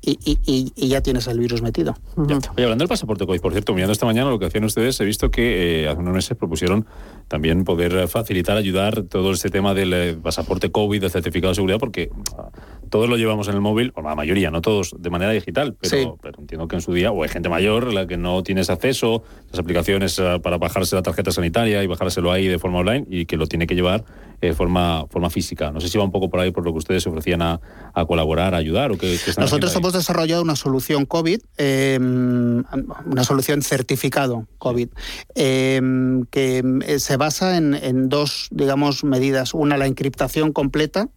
y, 0.06 0.88
ya 0.88 1.02
tienes 1.02 1.28
el 1.28 1.40
virus 1.40 1.62
metido. 1.62 1.96
Oye, 2.16 2.64
hablando 2.64 2.84
del 2.84 2.88
pasaporte 2.88 3.26
COVID, 3.26 3.42
por 3.42 3.52
cierto, 3.52 3.74
mirando 3.74 3.94
esta 3.94 4.06
mañana 4.06 4.30
lo 4.30 4.40
que 4.40 4.46
hacían 4.46 4.64
ustedes, 4.64 5.00
he 5.02 5.06
visto 5.06 5.32
que 5.32 5.84
eh, 5.84 5.88
hace 5.88 6.00
unos 6.00 6.14
meses 6.14 6.38
propusieron 6.38 6.86
también 7.28 7.64
poder 7.64 8.08
facilitar, 8.08 8.58
ayudar 8.58 9.04
todo 9.04 9.32
este 9.32 9.50
tema 9.50 9.74
del 9.74 9.94
eh, 9.94 10.18
pasaporte 10.22 10.72
COVID, 10.72 11.02
del 11.02 11.12
certificado 11.12 11.52
de 11.52 11.56
seguridad, 11.56 11.80
porque 11.80 12.10
ah, 12.38 12.50
todos 12.90 13.10
lo 13.10 13.18
llevamos 13.18 13.48
en 13.48 13.56
el 13.56 13.62
móvil, 13.62 13.92
o 13.96 14.02
la 14.02 14.16
mayoría, 14.16 14.52
no 14.52 14.62
todos 14.62 14.96
de 14.98 15.10
manera 15.10 15.32
digital, 15.32 15.76
pero, 15.80 16.18
entiendo 16.38 16.68
que 16.68 16.76
en 16.76 16.82
su 16.82 16.94
día, 16.94 17.12
o 17.12 17.24
hay 17.24 17.30
gente 17.30 17.50
mayor, 17.50 17.92
la 17.92 18.06
que 18.06 18.18
no 18.18 18.44
tienes 18.44 18.70
acceso, 18.70 19.24
las 19.50 19.60
aplicaciones 19.60 20.20
ah, 20.20 20.40
para 20.40 20.58
bajarse 20.58 20.96
la 20.96 21.02
tarjeta 21.02 21.32
sanitaria 21.32 21.84
y 21.84 21.88
bajárselo 21.88 22.32
ahí 22.32 22.48
de 22.48 22.60
forma 22.60 22.80
online 22.80 23.06
y 23.10 23.26
que 23.26 23.38
lo 23.38 23.48
tiene 23.48 23.66
que 23.66 23.76
llevar 23.76 24.06
de 24.42 24.54
forma, 24.54 25.06
forma 25.10 25.30
física. 25.30 25.72
No 25.72 25.82
sé 25.82 25.90
si 25.90 25.98
va 25.98 26.04
un 26.04 26.12
poco 26.12 26.30
por 26.30 26.40
ahí 26.40 26.52
por 26.52 26.64
lo 26.64 26.72
que 26.72 26.80
ustedes 26.80 27.04
se 27.04 27.10
ofrecían 27.10 27.42
a, 27.42 27.60
colaborar, 28.08 28.54
a 28.54 28.58
ayudar 28.58 28.92
o 28.92 28.98
qué, 28.98 29.18
Nosotros 29.38 29.76
hemos 29.76 29.94
desarrollado 29.94 30.42
una 30.42 30.56
solución 30.56 31.06
COVID, 31.06 31.40
em, 31.58 32.64
una 33.06 33.24
solución 33.24 33.62
certificado 33.62 34.48
COVID, 34.58 34.90
em, 35.36 36.26
que 36.26 36.64
eh, 36.86 37.00
se 37.00 37.18
basa 37.18 37.58
en, 37.58 37.74
en 37.74 38.10
dos, 38.10 38.48
digamos, 38.52 39.04
medidas. 39.04 39.54
Una, 39.54 39.78
la 39.78 39.88
encriptación 39.88 40.52
completa, 40.52 41.10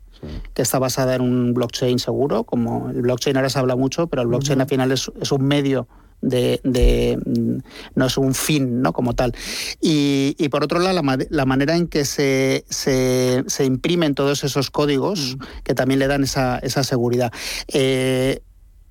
que 0.55 0.63
está 0.63 0.79
basada 0.79 1.15
en 1.15 1.23
un 1.23 1.55
blockchain 1.55 1.99
seguro, 1.99 2.45
como 2.45 2.91
el 2.91 3.03
blockchain 3.03 3.37
ahora 3.37 3.51
se 3.51 3.59
habla 3.59 3.77
mucho, 3.77 4.09
pero 4.09 4.23
el 4.23 4.29
blockchain 4.29 4.61
al 4.61 4.69
final 4.69 4.93
es, 4.93 5.09
un 5.09 5.45
medio 5.45 5.89
de, 6.21 7.19
mm, 7.25 7.59
no 7.95 8.07
es 8.07 8.17
un 8.19 8.35
fin 8.35 8.83
¿no? 8.83 8.93
como 8.93 9.15
tal. 9.15 9.35
Y, 9.81 10.49
por 10.51 10.65
otro 10.65 10.79
lado, 10.79 11.01
la, 11.31 11.45
manera 11.45 11.77
en 11.77 11.89
que 11.89 12.05
se, 12.05 12.65
se, 12.69 13.65
imprimen 13.65 14.15
todos 14.15 14.45
esos 14.45 14.71
códigos 14.71 15.37
que 15.65 15.75
también 15.75 16.01
le 16.01 16.07
dan 16.07 16.25
esa, 16.25 16.59
esa 16.59 16.83
seguridad. 16.85 17.33
Eh, 17.69 18.41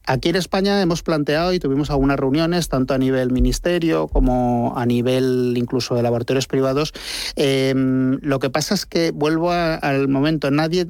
aquí 0.05 0.29
en 0.29 0.35
España 0.37 0.81
hemos 0.81 1.03
planteado 1.03 1.53
y 1.53 1.59
tuvimos 1.59 1.89
algunas 1.89 2.17
reuniones, 2.17 2.69
tanto 2.69 2.93
a 2.93 2.97
nivel 2.97 3.31
ministerio 3.31 4.07
como 4.07 4.73
a 4.77 4.85
nivel 4.85 5.53
incluso 5.57 5.95
de 5.95 6.03
laboratorios 6.03 6.47
privados. 6.47 6.93
Eh, 7.35 7.73
lo 7.75 8.39
que 8.39 8.49
pasa 8.49 8.73
es 8.73 8.85
que 8.85 9.11
vuelvo 9.11 9.51
al 9.51 10.07
momento, 10.07 10.49
nadie 10.51 10.87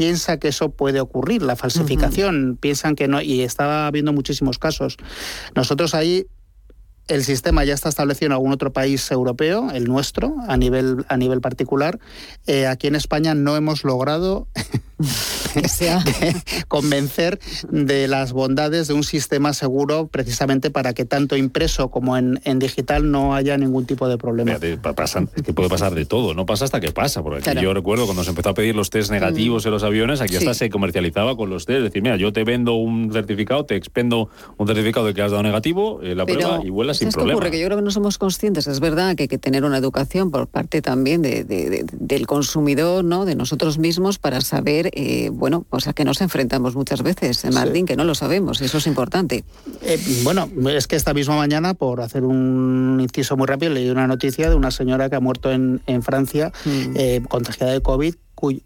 piensa 0.00 0.38
que 0.38 0.48
eso 0.48 0.70
puede 0.70 0.98
ocurrir, 0.98 1.42
la 1.42 1.56
falsificación, 1.56 2.56
piensan 2.58 2.96
que 2.96 3.06
no, 3.06 3.20
y 3.20 3.42
está 3.42 3.86
habiendo 3.86 4.14
muchísimos 4.14 4.58
casos. 4.58 4.96
Nosotros 5.54 5.94
ahí 5.94 6.26
el 7.06 7.22
sistema 7.22 7.64
ya 7.64 7.74
está 7.74 7.90
establecido 7.90 8.28
en 8.28 8.32
algún 8.32 8.50
otro 8.50 8.72
país 8.72 9.10
europeo, 9.10 9.70
el 9.74 9.84
nuestro, 9.84 10.36
a 10.48 10.56
nivel, 10.56 11.04
a 11.08 11.18
nivel 11.18 11.42
particular. 11.42 11.98
Eh, 12.46 12.66
aquí 12.66 12.86
en 12.86 12.94
España 12.94 13.34
no 13.34 13.58
hemos 13.58 13.84
logrado 13.84 14.48
convencer 16.68 17.38
de 17.70 18.08
las 18.08 18.32
bondades 18.32 18.88
de 18.88 18.94
un 18.94 19.04
sistema 19.04 19.52
seguro 19.52 20.08
precisamente 20.08 20.70
para 20.70 20.92
que 20.94 21.04
tanto 21.04 21.36
impreso 21.36 21.90
como 21.90 22.16
en, 22.16 22.38
digital 22.58 23.10
no 23.10 23.34
haya 23.34 23.56
ningún 23.56 23.86
tipo 23.86 24.08
de 24.08 24.18
problema. 24.18 24.52
es 24.52 24.60
que 24.60 25.52
puede 25.52 25.68
pasar 25.68 25.94
de 25.94 26.04
todo, 26.04 26.34
no 26.34 26.46
pasa 26.46 26.64
hasta 26.64 26.80
que 26.80 26.92
pasa. 26.92 27.22
Porque 27.22 27.54
yo 27.60 27.74
recuerdo 27.74 28.04
cuando 28.04 28.24
se 28.24 28.30
empezó 28.30 28.50
a 28.50 28.54
pedir 28.54 28.74
los 28.74 28.90
test 28.90 29.10
negativos 29.10 29.64
mm. 29.64 29.68
en 29.68 29.72
los 29.72 29.82
aviones, 29.82 30.20
aquí 30.20 30.36
hasta 30.36 30.54
se 30.54 30.70
comercializaba 30.70 31.36
con 31.36 31.50
los 31.50 31.66
test. 31.66 31.78
Es 31.78 31.84
decir, 31.84 32.02
mira, 32.02 32.16
yo 32.16 32.32
te 32.32 32.44
vendo 32.44 32.74
un 32.74 33.12
certificado, 33.12 33.64
te 33.64 33.76
expendo 33.76 34.28
un 34.56 34.66
certificado 34.66 35.06
de 35.06 35.14
que 35.14 35.22
has 35.22 35.30
dado 35.30 35.42
negativo, 35.42 36.00
eh, 36.02 36.14
la 36.14 36.26
prueba 36.26 36.60
y 36.64 36.70
vuelas 36.70 36.98
sin 36.98 37.10
problema. 37.10 37.36
ocurre? 37.36 37.50
Que 37.50 37.60
yo 37.60 37.66
creo 37.66 37.78
que 37.78 37.84
no 37.84 37.90
somos 37.90 38.18
conscientes, 38.18 38.66
es 38.66 38.80
verdad 38.80 39.16
que 39.16 39.24
hay 39.24 39.28
que 39.28 39.38
tener 39.38 39.64
una 39.64 39.78
educación 39.78 40.30
por 40.30 40.46
parte 40.46 40.82
también 40.82 41.22
del 41.22 42.26
consumidor, 42.26 43.04
¿no? 43.04 43.24
de 43.24 43.34
nosotros 43.34 43.78
mismos, 43.78 44.18
para 44.18 44.40
saber 44.40 44.89
eh, 44.92 45.30
bueno, 45.32 45.64
pues 45.68 45.88
a 45.88 45.92
que 45.92 46.04
nos 46.04 46.20
enfrentamos 46.20 46.74
muchas 46.74 47.02
veces, 47.02 47.44
en 47.44 47.54
Martín, 47.54 47.86
que 47.86 47.96
no 47.96 48.04
lo 48.04 48.14
sabemos, 48.14 48.60
eso 48.60 48.78
es 48.78 48.86
importante. 48.86 49.44
Eh, 49.82 49.98
bueno, 50.22 50.48
es 50.70 50.86
que 50.86 50.96
esta 50.96 51.14
misma 51.14 51.36
mañana, 51.36 51.74
por 51.74 52.00
hacer 52.00 52.24
un 52.24 52.98
inciso 53.00 53.36
muy 53.36 53.46
rápido, 53.46 53.72
leí 53.72 53.90
una 53.90 54.06
noticia 54.06 54.48
de 54.48 54.54
una 54.54 54.70
señora 54.70 55.08
que 55.08 55.16
ha 55.16 55.20
muerto 55.20 55.50
en, 55.50 55.80
Francia, 56.02 56.52
mm. 56.64 56.96
eh, 56.96 57.22
contagiada 57.28 57.72
de 57.72 57.82
COVID, 57.82 58.14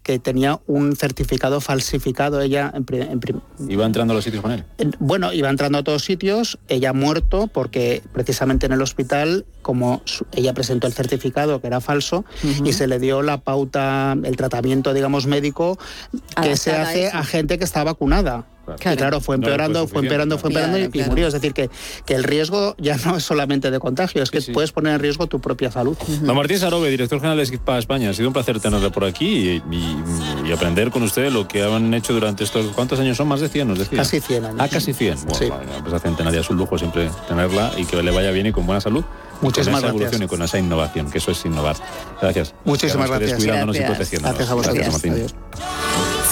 que 0.03 0.19
tenía 0.19 0.59
un 0.67 0.95
certificado 0.95 1.61
falsificado 1.61 2.41
ella 2.41 2.71
en, 2.73 2.85
iba 3.69 3.85
entrando 3.85 4.13
a 4.13 4.15
los 4.15 4.23
sitios 4.23 4.41
con 4.41 4.51
él. 4.51 4.63
bueno 4.99 5.33
iba 5.33 5.49
entrando 5.49 5.77
a 5.77 5.83
todos 5.83 6.03
sitios 6.03 6.57
ella 6.67 6.91
ha 6.91 6.93
muerto 6.93 7.47
porque 7.47 8.01
precisamente 8.13 8.65
en 8.65 8.71
el 8.71 8.81
hospital 8.81 9.45
como 9.61 10.01
ella 10.31 10.53
presentó 10.53 10.87
el 10.87 10.93
certificado 10.93 11.61
que 11.61 11.67
era 11.67 11.81
falso 11.81 12.25
y 12.63 12.73
se 12.73 12.87
le 12.87 12.99
dio 12.99 13.21
la 13.21 13.39
pauta 13.39 14.15
el 14.23 14.35
tratamiento 14.37 14.93
digamos 14.93 15.27
médico 15.27 15.77
que 16.41 16.55
se 16.55 16.71
hace 16.71 17.07
a 17.07 17.23
gente 17.23 17.57
que 17.57 17.63
está 17.63 17.83
vacunada 17.83 18.45
Claro. 18.65 18.79
Y 18.93 18.97
claro, 18.97 19.21
fue 19.21 19.35
empeorando, 19.35 19.87
fue 19.87 20.01
empeorando, 20.01 20.37
fue 20.37 20.49
empeorando 20.49 20.79
y, 20.79 21.03
murió. 21.03 21.27
Es 21.27 21.33
decir, 21.33 21.53
que, 21.53 21.69
que 22.05 22.15
el 22.15 22.23
riesgo 22.23 22.75
ya 22.77 22.97
no 22.97 23.17
es 23.17 23.23
solamente 23.23 23.71
de 23.71 23.79
contagio, 23.79 24.23
es 24.23 24.31
que 24.31 24.41
puedes 24.53 24.71
poner 24.71 24.95
en 24.95 24.99
riesgo 24.99 25.27
tu 25.27 25.39
propia 25.39 25.71
salud. 25.71 25.97
Don 26.21 26.35
Martín 26.35 26.59
Sarobe, 26.59 26.89
director 26.89 27.19
general 27.19 27.37
de 27.37 27.45
SIGPA 27.45 27.77
España, 27.77 28.09
ha 28.09 28.13
sido 28.13 28.29
un 28.29 28.33
placer 28.33 28.59
tenerle 28.59 28.89
por 28.89 29.05
aquí 29.05 29.61
y, 29.71 30.51
aprender 30.51 30.89
con 30.89 31.03
usted 31.03 31.31
lo 31.31 31.47
que 31.47 31.63
han 31.63 31.93
hecho 31.93 32.13
durante 32.13 32.43
estos... 32.45 32.67
¿Cuántos 32.67 32.99
años 32.99 33.17
son? 33.17 33.27
¿Más 33.27 33.41
de 33.41 33.49
100, 33.49 33.67
nos 33.67 33.79
decía? 33.79 33.97
Casi 33.97 34.21
100 34.21 34.45
años. 34.45 34.57
Ah, 34.59 34.69
casi 34.69 34.93
100. 34.93 35.15
Bueno, 35.25 35.35
sí. 35.35 35.49
la 35.49 35.77
empresa 35.77 35.99
centenaria 35.99 36.39
es 36.39 36.49
un 36.49 36.57
lujo 36.57 36.77
siempre 36.77 37.09
tenerla 37.27 37.71
y 37.77 37.85
que 37.85 38.01
le 38.01 38.11
vaya 38.11 38.31
bien 38.31 38.45
y 38.47 38.51
con 38.51 38.65
buena 38.65 38.79
salud. 38.79 39.03
Muchísimas 39.41 39.81
con 39.81 39.89
esa 39.89 39.95
evolución 39.95 40.23
y 40.23 40.27
con 40.27 40.41
esa 40.41 40.59
innovación, 40.59 41.11
que 41.11 41.17
eso 41.17 41.31
es 41.31 41.45
innovar. 41.45 41.75
Gracias. 42.21 42.53
Muchísimas 42.63 43.09
gracias. 43.09 43.35
Cuidándonos 43.35 43.75
y 43.75 43.81
protegiéndonos. 43.81 44.37
Gracias 44.37 44.49
a 44.49 44.53
vosotros. 44.53 44.91
Martín. 44.91 45.11
Adiós. 45.13 45.35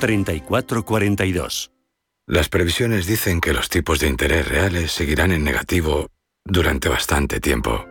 3442. 0.00 1.70
Las 2.26 2.48
previsiones 2.48 3.06
dicen 3.06 3.40
que 3.40 3.52
los 3.52 3.68
tipos 3.68 3.98
de 3.98 4.08
interés 4.08 4.48
reales 4.48 4.92
seguirán 4.92 5.32
en 5.32 5.44
negativo 5.44 6.08
durante 6.44 6.88
bastante 6.88 7.40
tiempo. 7.40 7.84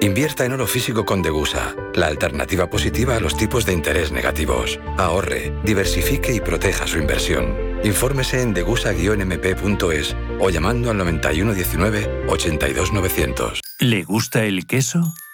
Invierta 0.00 0.44
en 0.44 0.52
oro 0.52 0.66
físico 0.66 1.04
con 1.04 1.22
Degusa, 1.22 1.74
la 1.94 2.06
alternativa 2.06 2.70
positiva 2.70 3.16
a 3.16 3.20
los 3.20 3.36
tipos 3.36 3.66
de 3.66 3.72
interés 3.72 4.12
negativos. 4.12 4.78
Ahorre, 4.96 5.52
diversifique 5.64 6.32
y 6.32 6.40
proteja 6.40 6.86
su 6.86 6.98
inversión. 6.98 7.56
Infórmese 7.82 8.42
en 8.42 8.54
degusa-mp.es 8.54 10.16
o 10.38 10.50
llamando 10.50 10.90
al 10.90 10.98
9119 10.98 12.26
82900. 12.28 13.60
¿Le 13.80 14.04
gusta 14.04 14.44
el 14.44 14.66
queso? 14.66 15.14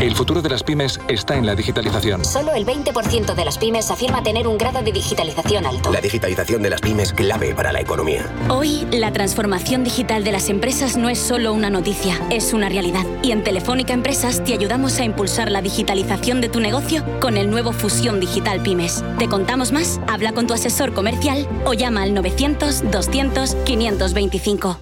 El 0.00 0.14
futuro 0.14 0.42
de 0.42 0.50
las 0.50 0.62
pymes 0.62 1.00
está 1.08 1.36
en 1.36 1.46
la 1.46 1.54
digitalización. 1.54 2.22
Solo 2.22 2.52
el 2.54 2.66
20% 2.66 3.34
de 3.34 3.44
las 3.46 3.56
pymes 3.56 3.90
afirma 3.90 4.22
tener 4.22 4.46
un 4.46 4.58
grado 4.58 4.82
de 4.82 4.92
digitalización 4.92 5.64
alto. 5.64 5.90
La 5.90 6.02
digitalización 6.02 6.62
de 6.62 6.68
las 6.68 6.82
pymes 6.82 7.14
clave 7.14 7.54
para 7.54 7.72
la 7.72 7.80
economía. 7.80 8.30
Hoy, 8.50 8.86
la 8.92 9.10
transformación 9.12 9.84
digital 9.84 10.22
de 10.22 10.32
las 10.32 10.50
empresas 10.50 10.98
no 10.98 11.08
es 11.08 11.18
solo 11.18 11.54
una 11.54 11.70
noticia, 11.70 12.20
es 12.28 12.52
una 12.52 12.68
realidad. 12.68 13.06
Y 13.22 13.32
en 13.32 13.42
Telefónica 13.42 13.94
Empresas 13.94 14.44
te 14.44 14.52
ayudamos 14.52 15.00
a 15.00 15.04
impulsar 15.04 15.50
la 15.50 15.62
digitalización 15.62 16.42
de 16.42 16.50
tu 16.50 16.60
negocio 16.60 17.02
con 17.18 17.38
el 17.38 17.48
nuevo 17.48 17.72
Fusión 17.72 18.20
Digital 18.20 18.60
Pymes. 18.60 19.02
¿Te 19.18 19.28
contamos 19.28 19.72
más? 19.72 19.98
Habla 20.08 20.32
con 20.32 20.46
tu 20.46 20.52
asesor 20.52 20.92
comercial 20.92 21.48
o 21.64 21.72
llama 21.72 22.02
al 22.02 22.12
900 22.12 22.90
200 22.90 23.54
525. 23.64 24.78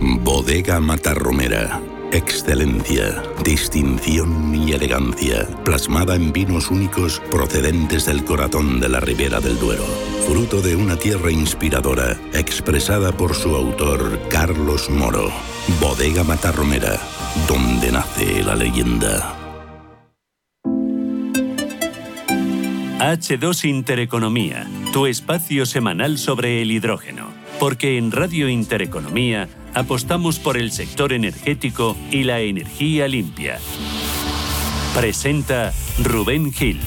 Bodega 0.00 0.80
Matarromera 0.80 1.80
Excelencia, 2.10 3.22
distinción 3.44 4.54
y 4.54 4.72
elegancia, 4.72 5.46
plasmada 5.62 6.14
en 6.14 6.32
vinos 6.32 6.70
únicos 6.70 7.20
procedentes 7.30 8.06
del 8.06 8.24
corazón 8.24 8.80
de 8.80 8.88
la 8.88 8.98
Ribera 8.98 9.40
del 9.40 9.58
Duero. 9.58 9.84
Fruto 10.26 10.62
de 10.62 10.74
una 10.74 10.96
tierra 10.96 11.30
inspiradora, 11.30 12.18
expresada 12.32 13.12
por 13.12 13.34
su 13.34 13.54
autor 13.54 14.18
Carlos 14.30 14.88
Moro. 14.88 15.30
Bodega 15.82 16.24
Matarromera, 16.24 16.98
donde 17.46 17.92
nace 17.92 18.42
la 18.42 18.56
leyenda. 18.56 19.34
H2 23.00 23.66
Intereconomía, 23.66 24.66
tu 24.94 25.04
espacio 25.06 25.66
semanal 25.66 26.16
sobre 26.16 26.62
el 26.62 26.70
hidrógeno. 26.70 27.28
Porque 27.60 27.98
en 27.98 28.12
Radio 28.12 28.48
Intereconomía 28.48 29.48
apostamos 29.78 30.40
por 30.40 30.56
el 30.56 30.72
sector 30.72 31.12
energético 31.12 31.96
y 32.10 32.24
la 32.24 32.40
energía 32.40 33.06
limpia. 33.06 33.60
Presenta 34.92 35.72
Rubén 36.02 36.52
Gil. 36.52 36.80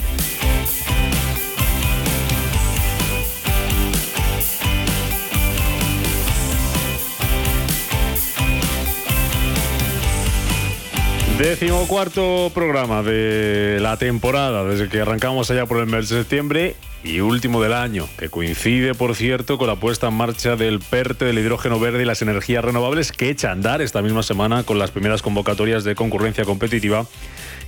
Décimo 11.38 11.88
cuarto 11.88 12.50
programa 12.54 13.02
de 13.02 13.78
la 13.80 13.96
temporada, 13.96 14.64
desde 14.64 14.88
que 14.88 15.00
arrancamos 15.00 15.50
allá 15.50 15.66
por 15.66 15.78
el 15.78 15.86
mes 15.86 16.08
de 16.08 16.18
septiembre 16.18 16.76
y 17.02 17.20
último 17.20 17.60
del 17.62 17.72
año, 17.72 18.06
que 18.18 18.28
coincide, 18.28 18.94
por 18.94 19.16
cierto, 19.16 19.58
con 19.58 19.66
la 19.66 19.76
puesta 19.76 20.08
en 20.08 20.14
marcha 20.14 20.56
del 20.56 20.78
PERTE 20.78 21.24
del 21.24 21.38
hidrógeno 21.38 21.80
verde 21.80 22.02
y 22.02 22.04
las 22.04 22.22
energías 22.22 22.64
renovables 22.64 23.12
que 23.12 23.30
echa 23.30 23.48
a 23.48 23.52
andar 23.52 23.82
esta 23.82 24.02
misma 24.02 24.22
semana 24.22 24.62
con 24.62 24.78
las 24.78 24.90
primeras 24.90 25.22
convocatorias 25.22 25.84
de 25.84 25.94
concurrencia 25.94 26.44
competitiva 26.44 27.06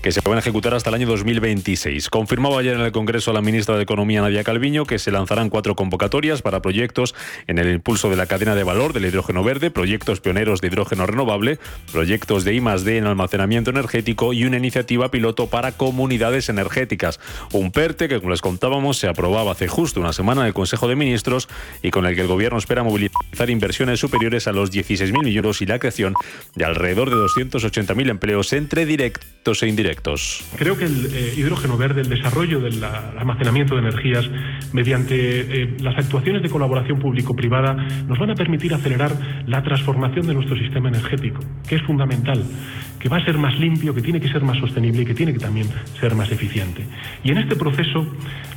que 0.05 0.12
se 0.12 0.21
van 0.21 0.37
a 0.37 0.40
ejecutar 0.40 0.75
hasta 0.75 0.90
el 0.90 0.97
año 0.97 1.07
2026. 1.07 2.11
Confirmaba 2.11 2.61
ayer 2.61 2.75
en 2.75 2.83
el 2.83 2.93
Congreso 2.93 3.33
la 3.33 3.40
ministra 3.40 3.79
de 3.79 3.85
Economía, 3.85 4.21
Nadia 4.21 4.45
Calviño, 4.45 4.85
que 4.85 4.99
se 4.99 5.11
lanzarán 5.11 5.49
cuatro 5.49 5.77
convocatorias 5.77 6.43
para 6.43 6.61
proyectos 6.61 7.14
en 7.47 7.59
el 7.59 7.73
impulso 7.73 8.11
de 8.11 8.17
la 8.17 8.27
cadena 8.27 8.55
de 8.55 8.64
valor 8.64 8.93
del 8.93 9.07
hidrógeno 9.07 9.43
verde, 9.43 9.71
proyectos 9.71 10.21
pioneros 10.21 10.61
de 10.61 10.67
hidrógeno 10.67 11.07
renovable, 11.07 11.59
proyectos 11.90 12.45
de 12.45 12.53
I+D 12.53 12.99
en 12.99 13.07
almacenamiento 13.07 13.71
energético 13.71 14.35
y 14.35 14.45
una 14.45 14.59
iniciativa 14.59 15.11
piloto 15.11 15.47
para 15.47 15.73
comunidades 15.73 16.51
energéticas. 16.51 17.19
Un 17.53 17.73
PERTE 17.73 18.07
que, 18.07 18.19
como 18.19 18.33
les 18.33 18.43
contábamos, 18.43 18.99
se 18.99 19.09
aprobaba 19.09 19.53
hace 19.53 19.69
justo 19.69 20.01
una 20.01 20.12
semana 20.12 20.43
en 20.43 20.49
el 20.49 20.53
Consejo 20.53 20.87
de 20.87 20.97
Ministros 20.97 21.49
y 21.83 21.90
con 21.90 22.05
el 22.05 22.14
que 22.14 22.21
el 22.21 22.29
Gobierno 22.29 22.59
espera 22.59 22.83
movilizar 22.83 23.49
inversiones 23.49 24.01
superiores 24.01 24.49
a 24.49 24.53
los 24.53 24.71
16.000 24.71 25.25
millones 25.25 25.62
y 25.62 25.67
la 25.67 25.79
creación 25.79 26.12
de 26.55 26.67
alrededor 26.67 27.09
de 27.09 27.17
280.000 27.17 28.11
empleos 28.11 28.53
entre 28.53 28.85
directos 28.85 29.34
e 29.44 29.68
indirectos. 29.68 30.42
Creo 30.57 30.78
que 30.78 30.85
el 30.85 31.07
eh, 31.12 31.35
hidrógeno 31.37 31.76
verde, 31.76 32.00
el 32.00 32.09
desarrollo 32.09 32.61
del 32.61 32.83
almacenamiento 32.83 33.74
de 33.74 33.83
energías 33.83 34.24
mediante 34.72 35.14
eh, 35.40 35.76
las 35.80 35.98
actuaciones 35.98 36.42
de 36.42 36.48
colaboración 36.48 36.98
público-privada 36.98 37.74
nos 38.09 38.18
van 38.18 38.30
a 38.30 38.35
permitir 38.35 38.72
acelerar 38.72 39.12
la 39.46 39.62
transformación 39.62 40.26
de 40.26 40.35
nuestro 40.35 40.57
sistema 40.57 40.88
energético, 40.88 41.40
que 41.68 41.74
es 41.76 41.83
fundamental, 41.83 42.42
que 43.05 43.11
va 43.11 43.19
a 43.19 43.25
ser 43.27 43.37
más 43.37 43.61
limpio, 43.61 43.95
que 43.95 44.01
tiene 44.01 44.19
que 44.19 44.31
ser 44.31 44.43
más 44.43 44.57
sostenible 44.57 45.03
y 45.03 45.05
que 45.05 45.12
tiene 45.12 45.35
que 45.35 45.38
también 45.38 45.69
ser 46.01 46.14
más 46.14 46.33
eficiente. 46.33 46.87
Y 47.23 47.33
en 47.33 47.37
este 47.37 47.55
proceso 47.55 48.07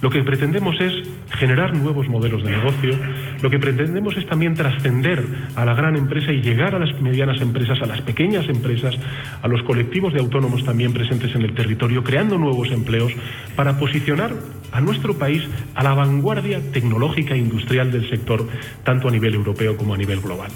lo 0.02 0.10
que 0.10 0.24
pretendemos 0.24 0.80
es 0.80 0.94
generar 1.32 1.76
nuevos 1.76 2.08
modelos 2.08 2.42
de 2.46 2.52
negocio, 2.52 2.98
lo 3.42 3.50
que 3.50 3.60
pretendemos 3.60 4.16
es 4.16 4.26
también 4.26 4.54
trascender 4.54 5.22
a 5.54 5.66
la 5.66 5.74
gran 5.74 5.98
empresa 5.98 6.32
y 6.32 6.42
llegar 6.42 6.76
a 6.76 6.80
las 6.80 6.98
medianas 7.02 7.42
empresas, 7.42 7.78
a 7.82 7.88
las 7.88 8.00
pequeñas 8.00 8.48
empresas, 8.48 8.96
a 9.42 9.48
los 9.50 9.64
colectivos 9.64 10.14
de 10.14 10.22
autónomos 10.22 10.64
también 10.64 10.94
presentes 10.94 11.36
en 11.36 11.42
el 11.42 11.54
territorio, 11.54 12.02
creando 12.02 12.38
nuevos 12.38 12.72
empleos 12.72 13.12
para 13.58 13.78
posicionar 13.78 14.32
a 14.72 14.80
nuestro 14.80 15.18
país 15.18 15.44
a 15.76 15.84
la 15.84 15.94
vanguardia 15.94 16.62
tecnológica 16.72 17.34
e 17.34 17.40
industrial 17.40 17.92
del 17.92 18.10
sector, 18.10 18.48
tanto 18.86 19.10
a 19.10 19.12
nivel 19.12 19.36
europeo 19.36 19.76
como 19.76 19.94
a 19.94 19.98
nivel 19.98 20.22
global. 20.22 20.52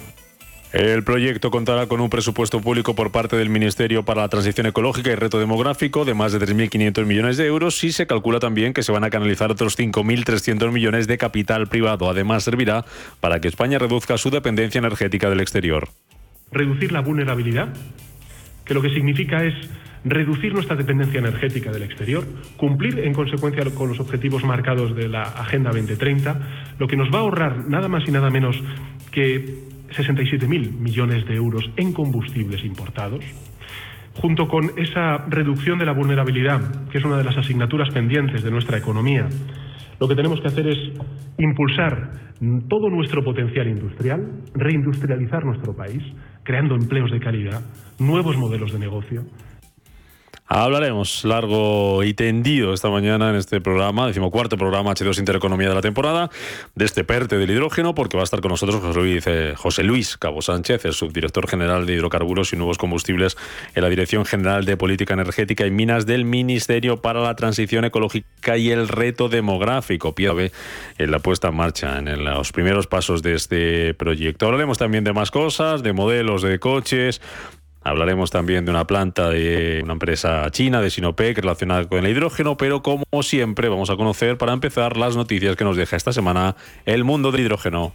El 0.74 1.04
proyecto 1.04 1.52
contará 1.52 1.88
con 1.88 2.00
un 2.00 2.10
presupuesto 2.10 2.62
público 2.62 2.96
por 2.96 3.12
parte 3.12 3.36
del 3.36 3.50
Ministerio 3.50 4.06
para 4.06 4.22
la 4.22 4.30
Transición 4.30 4.68
Ecológica 4.68 5.12
y 5.12 5.16
Reto 5.16 5.38
Demográfico 5.38 6.06
de 6.06 6.14
más 6.14 6.32
de 6.32 6.40
3.500 6.40 7.06
millones 7.06 7.36
de 7.36 7.46
euros 7.46 7.84
y 7.84 7.92
se 7.92 8.08
calcula 8.08 8.40
también 8.40 8.72
que 8.74 8.82
se 8.82 8.94
van 8.94 9.04
a 9.04 9.10
canalizar 9.10 9.52
otros 9.52 9.78
5.300 9.78 10.72
millones 10.72 11.08
de 11.08 11.18
capital 11.18 11.68
privado. 11.68 12.10
Además, 12.10 12.46
servirá 12.46 12.86
para 13.20 13.42
que 13.42 13.50
España 13.50 13.80
reduzca 13.80 14.18
su 14.18 14.30
dependencia 14.30 14.80
energética 14.80 15.30
del 15.30 15.42
exterior. 15.42 15.90
Reducir 16.54 16.94
la 16.94 17.02
vulnerabilidad, 17.02 17.74
que 18.64 18.74
lo 18.74 18.82
que 18.82 18.92
significa 18.92 19.44
es 19.44 19.54
reducir 20.06 20.54
nuestra 20.54 20.78
dependencia 20.78 21.20
energética 21.20 21.72
del 21.72 21.84
exterior, 21.84 22.26
cumplir 22.56 23.00
en 23.00 23.14
consecuencia 23.14 23.66
con 23.76 23.90
los 23.90 24.00
objetivos 24.00 24.46
marcados 24.46 24.96
de 24.96 25.10
la 25.10 25.24
Agenda 25.24 25.72
2030, 25.72 26.76
lo 26.80 26.88
que 26.88 26.96
nos 26.96 27.14
va 27.14 27.18
a 27.18 27.22
ahorrar 27.22 27.68
nada 27.68 27.90
más 27.90 28.08
y 28.08 28.12
nada 28.12 28.30
menos 28.30 28.56
que 29.12 29.70
67.000 29.92 30.72
millones 30.72 31.26
de 31.26 31.36
euros 31.36 31.70
en 31.78 31.94
combustibles 31.94 32.64
importados, 32.64 33.24
junto 34.16 34.48
con 34.48 34.72
esa 34.78 35.26
reducción 35.30 35.80
de 35.80 35.86
la 35.86 35.94
vulnerabilidad, 35.94 36.90
que 36.90 36.98
es 36.98 37.06
una 37.06 37.18
de 37.18 37.24
las 37.24 37.38
asignaturas 37.38 37.90
pendientes 37.90 38.44
de 38.44 38.52
nuestra 38.52 38.78
economía, 38.78 39.28
lo 40.00 40.08
que 40.08 40.16
tenemos 40.16 40.42
que 40.42 40.48
hacer 40.48 40.68
es 40.68 40.80
impulsar 41.38 42.12
todo 42.68 42.90
nuestro 42.90 43.24
potencial 43.24 43.68
industrial, 43.68 44.28
reindustrializar 44.56 45.46
nuestro 45.46 45.76
país, 45.76 46.02
creando 46.44 46.74
empleos 46.76 47.12
de 47.12 47.20
calidad, 47.20 47.62
nuevos 48.00 48.36
modelos 48.36 48.74
de 48.74 48.80
negocio, 48.80 49.24
Hablaremos 50.54 51.24
largo 51.24 52.04
y 52.04 52.14
tendido 52.14 52.74
esta 52.74 52.90
mañana 52.90 53.30
en 53.30 53.38
este 53.38 53.62
programa, 53.62 54.08
decimocuarto 54.08 54.58
programa 54.58 54.92
H2 54.92 55.18
Intereconomía 55.20 55.70
de 55.70 55.76
la 55.76 55.82
temporada, 55.82 56.30
de 56.76 56.84
este 56.84 57.06
PERTE 57.06 57.38
del 57.38 57.52
hidrógeno, 57.52 57.96
porque 57.96 58.18
va 58.18 58.24
a 58.24 58.26
estar 58.26 58.42
con 58.42 58.52
nosotros 58.52 58.82
José 58.82 59.00
Luis, 59.00 59.24
eh, 59.28 59.54
José 59.56 59.84
Luis 59.84 60.18
Cabo 60.18 60.42
Sánchez, 60.42 60.84
el 60.84 60.92
subdirector 60.92 61.48
general 61.48 61.86
de 61.86 61.94
hidrocarburos 61.94 62.52
y 62.52 62.58
nuevos 62.58 62.78
combustibles 62.78 63.38
en 63.76 63.82
la 63.82 63.88
Dirección 63.88 64.26
General 64.26 64.66
de 64.66 64.76
Política 64.76 65.14
Energética 65.14 65.66
y 65.66 65.72
Minas 65.72 66.06
del 66.06 66.26
Ministerio 66.26 67.02
para 67.02 67.22
la 67.22 67.34
Transición 67.38 67.86
Ecológica 67.86 68.58
y 68.58 68.72
el 68.72 68.90
Reto 68.90 69.30
Demográfico, 69.30 70.14
PIAB, 70.14 70.52
en 70.98 71.12
la 71.12 71.20
puesta 71.20 71.48
en 71.48 71.56
marcha, 71.56 71.98
en 71.98 72.26
los 72.26 72.52
primeros 72.52 72.88
pasos 72.88 73.24
de 73.24 73.36
este 73.36 73.94
proyecto. 73.94 74.48
Hablaremos 74.48 74.78
también 74.78 75.06
de 75.06 75.14
más 75.14 75.32
cosas, 75.32 75.82
de 75.82 75.94
modelos 75.94 76.42
de 76.42 76.60
coches, 76.60 77.22
Hablaremos 77.84 78.30
también 78.30 78.66
de 78.66 78.72
una 78.72 78.86
planta 78.86 79.30
de 79.30 79.82
una 79.84 79.94
empresa 79.94 80.50
china, 80.52 80.82
de 80.82 80.90
Sinopec, 80.90 81.38
relacionada 81.38 81.88
con 81.88 82.06
el 82.06 82.12
hidrógeno, 82.12 82.56
pero 82.56 82.84
como 82.84 83.06
siempre 83.24 83.70
vamos 83.70 83.90
a 83.90 83.96
conocer 83.96 84.38
para 84.38 84.54
empezar 84.54 84.98
las 84.98 85.16
noticias 85.16 85.56
que 85.56 85.64
nos 85.64 85.78
deja 85.78 85.96
esta 85.96 86.14
semana 86.14 86.56
el 86.86 87.04
mundo 87.04 87.32
del 87.32 87.42
hidrógeno. 87.42 87.94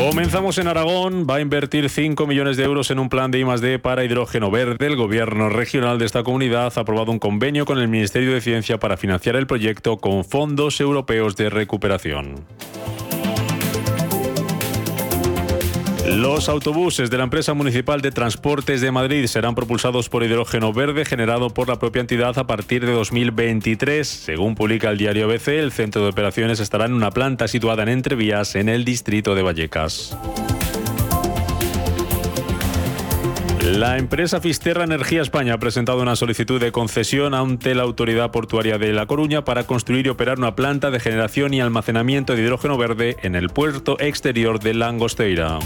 Comenzamos 0.00 0.56
en 0.56 0.66
Aragón. 0.66 1.26
Va 1.28 1.36
a 1.36 1.40
invertir 1.42 1.90
5 1.90 2.26
millones 2.26 2.56
de 2.56 2.64
euros 2.64 2.90
en 2.90 2.98
un 2.98 3.10
plan 3.10 3.30
de 3.30 3.40
I+D 3.40 3.78
para 3.78 4.02
hidrógeno 4.02 4.50
verde. 4.50 4.86
El 4.86 4.96
gobierno 4.96 5.50
regional 5.50 5.98
de 5.98 6.06
esta 6.06 6.22
comunidad 6.22 6.72
ha 6.74 6.80
aprobado 6.80 7.12
un 7.12 7.18
convenio 7.18 7.66
con 7.66 7.78
el 7.78 7.86
Ministerio 7.86 8.32
de 8.32 8.40
Ciencia 8.40 8.78
para 8.78 8.96
financiar 8.96 9.36
el 9.36 9.46
proyecto 9.46 9.98
con 9.98 10.24
fondos 10.24 10.80
europeos 10.80 11.36
de 11.36 11.50
recuperación. 11.50 12.46
Los 16.16 16.48
autobuses 16.48 17.08
de 17.08 17.18
la 17.18 17.24
empresa 17.24 17.54
municipal 17.54 18.00
de 18.00 18.10
transportes 18.10 18.80
de 18.80 18.90
Madrid 18.90 19.26
serán 19.26 19.54
propulsados 19.54 20.08
por 20.08 20.24
hidrógeno 20.24 20.72
verde 20.72 21.04
generado 21.04 21.50
por 21.50 21.68
la 21.68 21.78
propia 21.78 22.00
entidad 22.00 22.36
a 22.36 22.48
partir 22.48 22.84
de 22.84 22.92
2023. 22.92 24.08
Según 24.08 24.56
publica 24.56 24.90
el 24.90 24.98
diario 24.98 25.26
ABC, 25.26 25.48
el 25.48 25.70
centro 25.70 26.02
de 26.02 26.08
operaciones 26.10 26.58
estará 26.58 26.86
en 26.86 26.94
una 26.94 27.12
planta 27.12 27.46
situada 27.46 27.84
en 27.84 27.90
Entrevías, 27.90 28.56
en 28.56 28.68
el 28.68 28.84
distrito 28.84 29.36
de 29.36 29.42
Vallecas. 29.42 30.16
La 33.70 33.98
empresa 33.98 34.40
Fisterra 34.40 34.82
Energía 34.82 35.22
España 35.22 35.54
ha 35.54 35.58
presentado 35.58 36.02
una 36.02 36.16
solicitud 36.16 36.60
de 36.60 36.72
concesión 36.72 37.34
ante 37.34 37.76
la 37.76 37.84
Autoridad 37.84 38.32
Portuaria 38.32 38.78
de 38.78 38.92
La 38.92 39.06
Coruña 39.06 39.44
para 39.44 39.64
construir 39.64 40.06
y 40.06 40.08
operar 40.08 40.38
una 40.38 40.56
planta 40.56 40.90
de 40.90 40.98
generación 40.98 41.54
y 41.54 41.60
almacenamiento 41.60 42.34
de 42.34 42.42
hidrógeno 42.42 42.76
verde 42.76 43.16
en 43.22 43.36
el 43.36 43.48
puerto 43.48 43.96
exterior 44.00 44.58
de 44.58 44.74
Langosteira. 44.74 45.60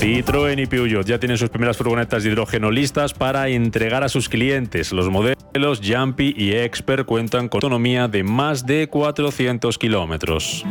Citroën 0.00 0.60
y 0.60 0.66
Peugeot 0.66 1.06
ya 1.06 1.20
tienen 1.20 1.38
sus 1.38 1.48
primeras 1.48 1.76
furgonetas 1.76 2.24
de 2.24 2.30
hidrógeno 2.30 2.72
listas 2.72 3.14
para 3.14 3.48
entregar 3.48 4.02
a 4.02 4.08
sus 4.08 4.28
clientes. 4.28 4.92
Los 4.92 5.08
modelos 5.08 5.80
Jumpy 5.82 6.34
y 6.36 6.54
Expert 6.54 7.06
cuentan 7.06 7.48
con 7.48 7.58
autonomía 7.58 8.08
de 8.08 8.24
más 8.24 8.66
de 8.66 8.88
400 8.88 9.78
kilómetros. 9.78 10.64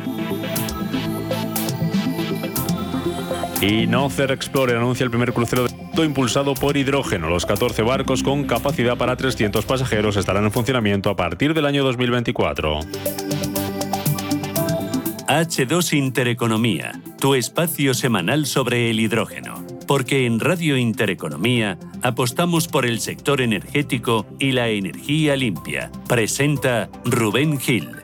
Y 3.62 3.88
Nocer 3.88 4.32
Explorer 4.32 4.78
anuncia 4.78 5.04
el 5.04 5.10
primer 5.10 5.34
crucero 5.34 5.66
de 5.66 6.04
impulsado 6.04 6.54
por 6.54 6.76
hidrógeno. 6.76 7.30
Los 7.30 7.46
14 7.46 7.82
barcos 7.82 8.22
con 8.22 8.44
capacidad 8.44 8.98
para 8.98 9.16
300 9.16 9.66
pasajeros 9.66 10.18
estarán 10.18 10.44
en 10.44 10.52
funcionamiento 10.52 11.10
a 11.10 11.16
partir 11.16 11.54
del 11.54 11.66
año 11.66 11.84
2024. 11.84 12.80
H2 15.28 15.94
Intereconomía, 15.94 17.00
tu 17.20 17.34
espacio 17.34 17.94
semanal 17.94 18.46
sobre 18.46 18.90
el 18.90 19.00
hidrógeno. 19.00 19.66
Porque 19.88 20.26
en 20.26 20.40
Radio 20.40 20.78
Intereconomía 20.78 21.78
apostamos 22.02 22.68
por 22.68 22.86
el 22.86 23.00
sector 23.00 23.42
energético 23.42 24.26
y 24.40 24.52
la 24.52 24.68
energía 24.70 25.36
limpia. 25.36 25.92
Presenta 26.08 26.90
Rubén 27.06 27.60
Gil. 27.60 27.95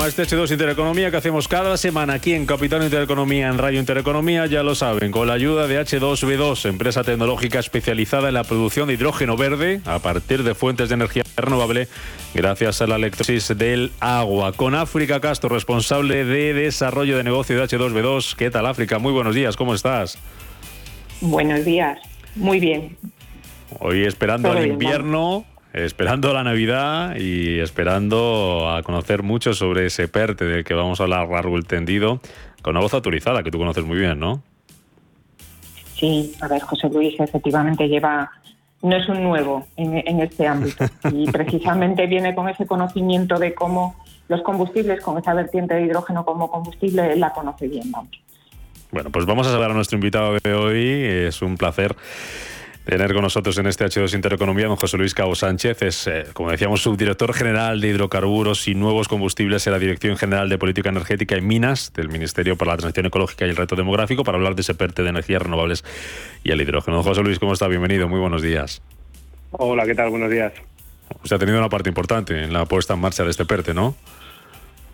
Programa 0.00 0.22
este 0.22 0.34
H2 0.34 0.52
Intereconomía 0.52 1.10
que 1.10 1.18
hacemos 1.18 1.46
cada 1.46 1.76
semana 1.76 2.14
aquí 2.14 2.32
en 2.32 2.46
Capital 2.46 2.82
Intereconomía, 2.82 3.48
en 3.48 3.58
Radio 3.58 3.80
Intereconomía, 3.80 4.46
ya 4.46 4.62
lo 4.62 4.74
saben, 4.74 5.12
con 5.12 5.26
la 5.28 5.34
ayuda 5.34 5.66
de 5.66 5.78
H2B2, 5.78 6.70
empresa 6.70 7.04
tecnológica 7.04 7.58
especializada 7.58 8.28
en 8.28 8.34
la 8.34 8.44
producción 8.44 8.88
de 8.88 8.94
hidrógeno 8.94 9.36
verde 9.36 9.82
a 9.84 9.98
partir 9.98 10.42
de 10.42 10.54
fuentes 10.54 10.88
de 10.88 10.94
energía 10.94 11.22
renovable 11.36 11.86
gracias 12.32 12.80
a 12.80 12.86
la 12.86 12.96
electrosis 12.96 13.48
del 13.58 13.92
agua. 14.00 14.54
Con 14.54 14.74
África 14.74 15.20
Castro, 15.20 15.50
responsable 15.50 16.24
de 16.24 16.54
desarrollo 16.54 17.18
de 17.18 17.24
negocio 17.24 17.58
de 17.58 17.64
H2B2. 17.64 18.36
¿Qué 18.36 18.50
tal 18.50 18.64
África? 18.64 18.98
Muy 18.98 19.12
buenos 19.12 19.34
días, 19.34 19.54
¿cómo 19.54 19.74
estás? 19.74 20.16
Buenos 21.20 21.62
días, 21.66 21.98
muy 22.36 22.58
bien. 22.58 22.96
Hoy 23.78 24.04
esperando 24.06 24.50
el 24.56 24.66
invierno, 24.66 25.44
esperando 25.72 26.32
la 26.32 26.42
Navidad 26.42 27.16
y 27.16 27.60
esperando 27.60 28.70
a 28.70 28.82
conocer 28.82 29.22
mucho 29.22 29.54
sobre 29.54 29.86
ese 29.86 30.08
PERTE 30.08 30.44
del 30.44 30.64
que 30.64 30.74
vamos 30.74 31.00
a 31.00 31.04
hablar 31.04 31.28
largo 31.28 31.56
el 31.56 31.66
tendido, 31.66 32.20
con 32.62 32.72
una 32.72 32.80
voz 32.80 32.94
autorizada 32.94 33.42
que 33.42 33.50
tú 33.50 33.58
conoces 33.58 33.84
muy 33.84 33.98
bien, 33.98 34.18
¿no? 34.18 34.42
Sí, 35.96 36.34
a 36.40 36.48
ver, 36.48 36.62
José 36.62 36.88
Luis 36.88 37.18
efectivamente 37.20 37.86
lleva, 37.86 38.30
no 38.82 38.96
es 38.96 39.08
un 39.08 39.22
nuevo 39.22 39.66
en, 39.76 40.20
este 40.20 40.46
ámbito 40.46 40.86
y 41.12 41.30
precisamente 41.30 42.06
viene 42.06 42.34
con 42.34 42.48
ese 42.48 42.66
conocimiento 42.66 43.38
de 43.38 43.54
cómo 43.54 43.96
los 44.28 44.42
combustibles, 44.42 45.00
con 45.02 45.18
esa 45.18 45.34
vertiente 45.34 45.74
de 45.74 45.82
hidrógeno 45.82 46.24
como 46.24 46.50
combustible, 46.50 47.12
él 47.12 47.20
la 47.20 47.32
conoce 47.32 47.68
bien, 47.68 47.90
vamos. 47.90 48.10
Bueno, 48.92 49.10
pues 49.10 49.24
vamos 49.24 49.46
a 49.46 49.50
saludar 49.50 49.70
a 49.70 49.74
nuestro 49.74 49.96
invitado 49.96 50.36
de 50.42 50.52
hoy. 50.52 50.84
Es 50.84 51.42
un 51.42 51.56
placer 51.56 51.94
tener 52.90 53.12
con 53.12 53.22
nosotros 53.22 53.56
en 53.56 53.68
este 53.68 53.84
H2 53.84 54.14
Intereconomía 54.14 54.66
don 54.66 54.74
José 54.74 54.98
Luis 54.98 55.14
Cabo 55.14 55.36
Sánchez. 55.36 55.80
Es, 55.82 56.08
eh, 56.08 56.24
como 56.32 56.50
decíamos, 56.50 56.82
subdirector 56.82 57.32
general 57.32 57.80
de 57.80 57.86
hidrocarburos 57.86 58.66
y 58.66 58.74
nuevos 58.74 59.06
combustibles 59.06 59.64
en 59.68 59.74
la 59.74 59.78
Dirección 59.78 60.16
General 60.16 60.48
de 60.48 60.58
Política 60.58 60.88
Energética 60.88 61.36
y 61.36 61.40
Minas 61.40 61.92
del 61.94 62.08
Ministerio 62.08 62.56
para 62.56 62.72
la 62.72 62.78
Transición 62.78 63.06
Ecológica 63.06 63.46
y 63.46 63.50
el 63.50 63.56
Reto 63.56 63.76
Demográfico 63.76 64.24
para 64.24 64.38
hablar 64.38 64.56
de 64.56 64.62
ese 64.62 64.74
PERTE 64.74 65.04
de 65.04 65.10
energías 65.10 65.40
renovables 65.40 65.84
y 66.42 66.50
el 66.50 66.60
hidrógeno. 66.60 66.96
Don 66.96 67.04
José 67.04 67.22
Luis, 67.22 67.38
¿cómo 67.38 67.52
está? 67.52 67.68
Bienvenido, 67.68 68.08
muy 68.08 68.18
buenos 68.18 68.42
días. 68.42 68.82
Hola, 69.52 69.86
¿qué 69.86 69.94
tal? 69.94 70.10
Buenos 70.10 70.28
días. 70.28 70.52
Usted 71.22 71.36
ha 71.36 71.38
tenido 71.38 71.58
una 71.58 71.68
parte 71.68 71.88
importante 71.88 72.42
en 72.42 72.52
la 72.52 72.64
puesta 72.64 72.94
en 72.94 73.00
marcha 73.00 73.22
de 73.22 73.30
este 73.30 73.44
PERTE, 73.44 73.72
¿no? 73.72 73.94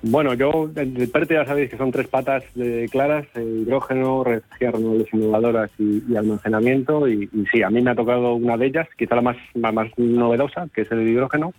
Bueno, 0.03 0.35
yo, 0.35 0.71
el 0.77 1.09
PERTE 1.11 1.35
ya 1.35 1.45
sabéis 1.45 1.71
que 1.71 1.77
son 1.77 1.91
tres 1.91 2.07
patas 2.07 2.45
de 2.55 2.89
claras, 2.91 3.27
eh, 3.35 3.63
hidrógeno, 3.63 4.23
energías 4.27 4.75
renovables 4.75 5.09
innovadoras 5.13 5.71
y, 5.79 6.17
almacenamiento. 6.17 7.09
Y, 7.09 7.29
sí, 7.51 7.63
a 7.63 7.71
mí 7.71 7.81
me 7.81 7.91
ha 7.91 7.95
tocado 7.95 8.35
una 8.35 8.57
de 8.57 8.67
ellas, 8.67 8.89
quizá 8.97 9.17
la 9.17 9.23
más, 9.23 9.37
más, 9.55 9.89
novedosa, 9.97 10.69
que 10.73 10.83
es 10.83 10.93
el 10.93 11.09
hidrógeno. 11.09 11.53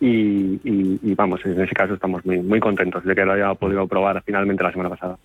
Y, 0.00 1.14
vamos, 1.14 1.40
en 1.44 1.60
ese 1.60 1.74
caso 1.74 1.94
estamos 1.94 2.26
muy, 2.26 2.40
muy 2.40 2.58
contentos 2.58 3.04
de 3.04 3.14
que 3.14 3.24
lo 3.24 3.32
haya 3.32 3.54
podido 3.54 3.86
probar 3.86 4.22
finalmente 4.26 4.64
la 4.64 4.72
semana 4.72 4.90
pasada. 4.90 5.16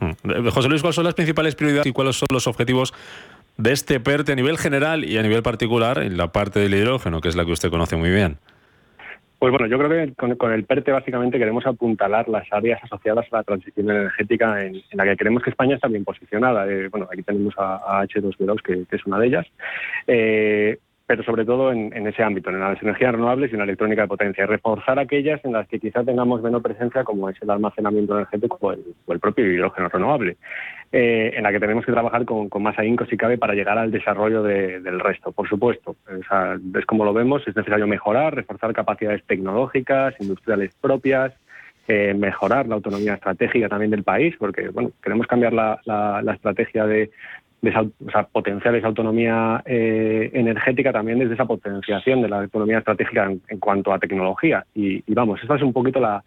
Mm. 0.00 0.48
José 0.48 0.68
Luis, 0.68 0.82
¿cuáles 0.82 0.96
son 0.96 1.04
las 1.04 1.14
principales 1.14 1.54
prioridades 1.54 1.86
y 1.86 1.92
cuáles 1.92 2.16
son 2.16 2.26
los 2.32 2.48
objetivos 2.48 2.92
de 3.56 3.72
este 3.72 4.00
PERTE 4.00 4.32
a 4.32 4.34
nivel 4.34 4.58
general 4.58 5.04
y 5.04 5.16
a 5.18 5.22
nivel 5.22 5.42
particular 5.44 5.98
en 6.02 6.16
la 6.16 6.32
parte 6.32 6.58
del 6.58 6.74
hidrógeno, 6.74 7.20
que 7.20 7.28
es 7.28 7.36
la 7.36 7.44
que 7.44 7.52
usted 7.52 7.70
conoce 7.70 7.96
muy 7.96 8.10
bien? 8.10 8.38
Pues 9.44 9.52
bueno, 9.52 9.66
yo 9.66 9.76
creo 9.76 9.90
que 9.90 10.36
con, 10.38 10.52
el 10.52 10.64
PERTE 10.64 10.90
básicamente 10.90 11.38
queremos 11.38 11.66
apuntalar 11.66 12.30
las 12.30 12.50
áreas 12.50 12.82
asociadas 12.82 13.26
a 13.30 13.36
la 13.36 13.42
transición 13.42 13.90
energética 13.90 14.64
en, 14.64 14.80
la 14.92 15.04
que 15.04 15.18
creemos 15.18 15.42
que 15.42 15.50
España 15.50 15.74
está 15.74 15.86
bien 15.86 16.02
posicionada. 16.02 16.66
Eh, 16.66 16.88
bueno, 16.88 17.06
aquí 17.12 17.22
tenemos 17.22 17.52
a, 17.58 18.02
H2B2, 18.04 18.62
que, 18.62 18.96
es 18.96 19.04
una 19.04 19.18
de 19.18 19.26
ellas. 19.26 19.46
Eh, 20.06 20.78
pero 21.06 21.22
sobre 21.22 21.44
todo 21.44 21.70
en, 21.70 22.06
ese 22.06 22.22
ámbito, 22.22 22.48
en 22.48 22.60
las 22.60 22.82
energías 22.82 23.12
renovables 23.12 23.50
y 23.50 23.54
en 23.54 23.58
la 23.58 23.64
electrónica 23.64 24.02
de 24.02 24.08
potencia. 24.08 24.46
Reforzar 24.46 24.98
aquellas 24.98 25.44
en 25.44 25.52
las 25.52 25.68
que 25.68 25.78
quizás 25.78 26.06
tengamos 26.06 26.40
menos 26.42 26.62
presencia, 26.62 27.04
como 27.04 27.28
es 27.28 27.36
el 27.42 27.50
almacenamiento 27.50 28.14
energético 28.14 28.58
o 28.62 28.72
el, 28.72 29.20
propio 29.20 29.44
hidrógeno 29.44 29.90
renovable, 29.90 30.38
eh, 30.96 31.32
en 31.36 31.42
la 31.42 31.50
que 31.50 31.58
tenemos 31.58 31.84
que 31.84 31.90
trabajar 31.90 32.24
con, 32.24 32.48
más 32.62 32.78
ahínco 32.78 33.04
si 33.06 33.16
cabe 33.16 33.36
para 33.36 33.54
llegar 33.54 33.78
al 33.78 33.90
desarrollo 33.90 34.42
del 34.42 35.00
resto. 35.00 35.32
Por 35.32 35.48
supuesto, 35.48 35.96
es 36.08 36.86
como 36.86 37.04
lo 37.04 37.12
vemos, 37.12 37.42
es 37.48 37.56
necesario 37.56 37.86
mejorar, 37.86 38.34
reforzar 38.34 38.72
capacidades 38.72 39.24
tecnológicas, 39.24 40.14
industriales 40.20 40.72
propias, 40.80 41.32
eh, 41.88 42.14
mejorar 42.14 42.68
la 42.68 42.76
autonomía 42.76 43.14
estratégica 43.14 43.68
también 43.68 43.90
del 43.90 44.04
país, 44.04 44.36
porque 44.38 44.68
bueno, 44.68 44.92
queremos 45.02 45.26
cambiar 45.26 45.52
la 45.52 46.32
estrategia 46.32 46.86
de, 46.86 47.10
de 47.64 47.90
potenciar 48.30 48.74
esa 48.74 48.86
autonomía 48.86 49.62
eh, 49.64 50.30
energética 50.34 50.92
también 50.92 51.18
desde 51.18 51.34
esa 51.34 51.46
potenciación 51.46 52.20
de 52.22 52.28
la 52.28 52.42
autonomía 52.42 52.78
estratégica 52.78 53.32
en, 53.48 53.58
cuanto 53.58 53.92
a 53.92 53.98
tecnología. 53.98 54.64
Y, 54.74 55.02
vamos, 55.12 55.40
esta 55.42 55.56
es 55.56 55.62
un 55.62 55.72
poquito 55.72 55.98
la, 55.98 56.22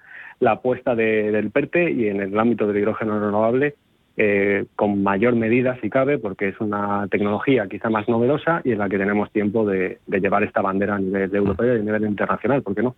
apuesta 0.45 0.95
del 0.95 1.51
PERTE 1.51 1.91
y 1.91 2.07
en 2.07 2.22
el 2.22 2.39
ámbito 2.39 2.68
del 2.68 2.78
hidrógeno 2.78 3.20
renovable 3.20 3.76
eh, 4.18 4.65
con 4.76 5.03
mayor 5.03 5.36
medida, 5.36 5.78
si 5.80 5.89
cabe, 5.89 6.18
porque 6.18 6.49
es 6.49 6.59
una 6.59 7.07
tecnología 7.09 7.68
quizá 7.68 7.89
más 7.89 8.09
novedosa 8.09 8.61
y 8.63 8.72
en 8.72 8.80
la 8.80 8.89
que 8.89 8.97
tenemos 8.97 9.32
tiempo 9.32 9.65
de, 9.65 9.99
llevar 10.07 10.43
esta 10.43 10.61
bandera 10.61 10.95
a 10.95 10.99
nivel 10.99 11.34
europeo 11.36 11.78
y 11.78 11.80
a 11.80 11.84
nivel 11.84 12.03
internacional, 12.05 12.63
¿por 12.63 12.76
qué 12.76 12.84
no? 12.84 12.95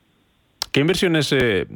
¿Qué 0.72 0.82
inversiones 0.82 1.28
se 1.28 1.67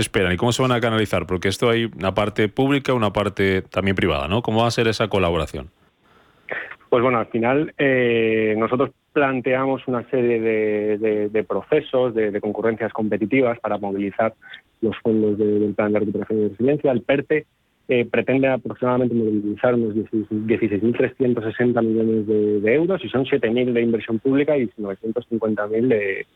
esperan 0.00 0.32
y 0.32 0.36
cómo 0.36 0.52
se 0.52 0.62
van 0.62 0.72
a 0.72 0.80
canalizar? 0.80 1.26
Porque 1.26 1.48
esto 1.48 1.70
hay 1.70 1.86
una 1.86 2.14
parte 2.14 2.48
pública, 2.48 2.92
una 2.92 3.10
parte 3.10 3.62
también 3.62 3.96
privada, 3.96 4.28
¿no? 4.28 4.42
¿Cómo 4.42 4.60
va 4.60 4.68
a 4.68 4.70
ser 4.70 4.88
esa 4.88 5.08
colaboración? 5.08 5.70
Pues 6.92 7.02
bueno, 7.02 7.20
al 7.20 7.26
final 7.28 7.72
eh, 7.78 8.54
nosotros 8.58 8.90
planteamos 9.14 9.80
una 9.88 10.06
serie 10.10 10.42
de, 10.42 11.44
procesos, 11.48 12.14
de, 12.14 12.38
concurrencias 12.38 12.92
competitivas 12.92 13.58
para 13.60 13.78
movilizar 13.78 14.34
los 14.82 14.94
fondos 14.98 15.38
del 15.38 15.72
Plan 15.74 15.94
de 15.94 16.00
Recuperación 16.00 16.40
y 16.40 16.48
Resiliencia. 16.48 16.92
El 16.92 17.00
PERTE 17.00 17.46
eh, 17.88 18.04
pretende 18.04 18.48
aproximadamente 18.48 19.14
movilizar 19.14 19.74
unos 19.74 19.94
16.360 19.94 21.82
millones 21.82 22.26
de, 22.26 22.74
euros 22.74 23.04
y 23.04 23.08
son 23.08 23.24
7.000 23.24 23.72
de 23.72 23.82
inversión 23.82 24.18
pública 24.18 24.56
y 24.56 24.68
950.000 24.68 25.88
de, 25.88 26.26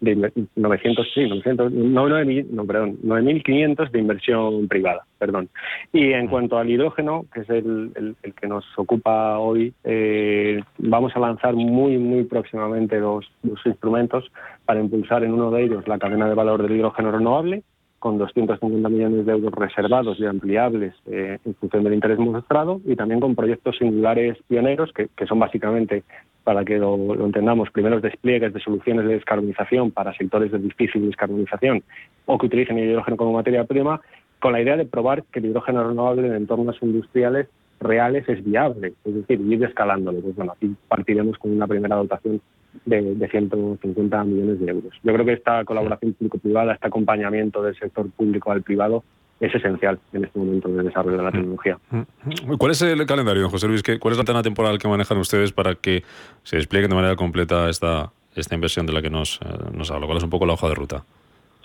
de 0.00 0.32
900, 0.56 1.06
sí, 1.14 1.28
900, 1.28 1.72
no, 1.72 2.08
9, 2.08 2.46
no, 2.50 2.66
perdón, 2.66 2.98
9.500 3.02 3.90
de 3.90 3.98
inversión 3.98 4.68
privada, 4.68 5.04
perdón. 5.18 5.48
Y 5.92 6.12
en 6.12 6.28
cuanto 6.28 6.58
al 6.58 6.70
hidrógeno, 6.70 7.24
que 7.32 7.40
es 7.40 7.50
el, 7.50 8.16
el, 8.22 8.34
que 8.34 8.46
nos 8.46 8.64
ocupa 8.76 9.38
hoy, 9.38 9.72
eh, 9.84 10.62
vamos 10.78 11.14
a 11.14 11.20
lanzar 11.20 11.54
muy, 11.54 11.98
muy 11.98 12.24
próximamente 12.24 12.98
los, 12.98 13.30
los 13.42 13.64
instrumentos 13.64 14.30
para 14.64 14.80
impulsar 14.80 15.24
en 15.24 15.32
uno 15.32 15.50
de 15.50 15.64
ellos 15.64 15.86
la 15.88 15.98
cadena 15.98 16.28
de 16.28 16.34
valor 16.34 16.62
del 16.62 16.76
hidrógeno 16.76 17.10
renovable, 17.12 17.62
con 17.98 18.18
250 18.18 18.88
millones 18.88 19.26
de 19.26 19.32
euros 19.32 19.52
reservados 19.52 20.18
y 20.20 20.26
ampliables 20.26 20.94
eh, 21.06 21.38
en 21.44 21.54
función 21.54 21.84
del 21.84 21.94
interés 21.94 22.18
mostrado 22.18 22.80
y 22.84 22.94
también 22.94 23.20
con 23.20 23.34
proyectos 23.34 23.76
singulares 23.78 24.36
pioneros 24.48 24.92
que, 24.92 25.08
que 25.16 25.26
son 25.26 25.38
básicamente 25.38 26.04
para 26.46 26.64
que 26.64 26.78
lo, 26.78 26.96
entendamos, 27.26 27.70
primeros 27.70 28.00
despliegues 28.00 28.54
de 28.54 28.60
soluciones 28.60 29.04
de 29.04 29.14
descarbonización 29.14 29.90
para 29.90 30.16
sectores 30.16 30.52
de 30.52 30.58
difícil 30.58 31.04
descarbonización 31.06 31.82
o 32.24 32.38
que 32.38 32.46
utilicen 32.46 32.78
el 32.78 32.90
hidrógeno 32.90 33.16
como 33.16 33.32
materia 33.32 33.64
prima, 33.64 34.00
con 34.38 34.52
la 34.52 34.62
idea 34.62 34.76
de 34.76 34.86
probar 34.86 35.24
que 35.24 35.40
el 35.40 35.46
hidrógeno 35.46 35.88
renovable 35.88 36.28
en 36.28 36.34
entornos 36.34 36.76
industriales 36.82 37.48
reales 37.80 38.28
es 38.28 38.44
viable, 38.44 38.92
es 39.04 39.14
decir, 39.16 39.40
ir 39.40 39.64
escalándolo. 39.64 40.20
Pues 40.20 40.36
bueno, 40.36 40.52
aquí 40.52 40.72
partiremos 40.86 41.36
con 41.38 41.50
una 41.50 41.66
primera 41.66 41.96
dotación 41.96 42.40
de, 42.84 43.14
de 43.14 43.28
150 43.28 44.24
millones 44.24 44.60
de 44.60 44.70
euros. 44.70 44.92
Yo 45.02 45.12
creo 45.12 45.24
que 45.24 45.32
esta 45.32 45.64
colaboración 45.64 46.14
público-privada, 46.14 46.74
este 46.74 46.86
acompañamiento 46.86 47.62
del 47.62 47.76
sector 47.76 48.10
público 48.10 48.52
al 48.52 48.62
privado, 48.62 49.02
es 49.40 49.54
esencial 49.54 49.98
en 50.12 50.24
este 50.24 50.38
momento 50.38 50.68
de 50.68 50.82
desarrollo 50.82 51.16
de 51.18 51.22
la 51.22 51.30
mm. 51.30 51.34
tecnología. 51.34 51.78
Mm. 51.90 52.54
¿Cuál 52.58 52.72
es 52.72 52.82
el 52.82 53.04
calendario, 53.06 53.48
José 53.50 53.68
Luis? 53.68 53.82
¿Cuál 54.00 54.12
es 54.12 54.18
la 54.18 54.24
tanda 54.24 54.42
temporal 54.42 54.78
que 54.78 54.88
manejan 54.88 55.18
ustedes 55.18 55.52
para 55.52 55.74
que 55.74 56.02
se 56.42 56.56
despliegue 56.56 56.88
de 56.88 56.94
manera 56.94 57.16
completa 57.16 57.68
esta, 57.68 58.12
esta 58.34 58.54
inversión 58.54 58.86
de 58.86 58.92
la 58.92 59.02
que 59.02 59.10
nos, 59.10 59.40
eh, 59.42 59.46
nos 59.72 59.90
habla? 59.90 60.06
¿Cuál 60.06 60.18
es 60.18 60.24
un 60.24 60.30
poco 60.30 60.46
la 60.46 60.54
hoja 60.54 60.68
de 60.68 60.74
ruta? 60.74 61.04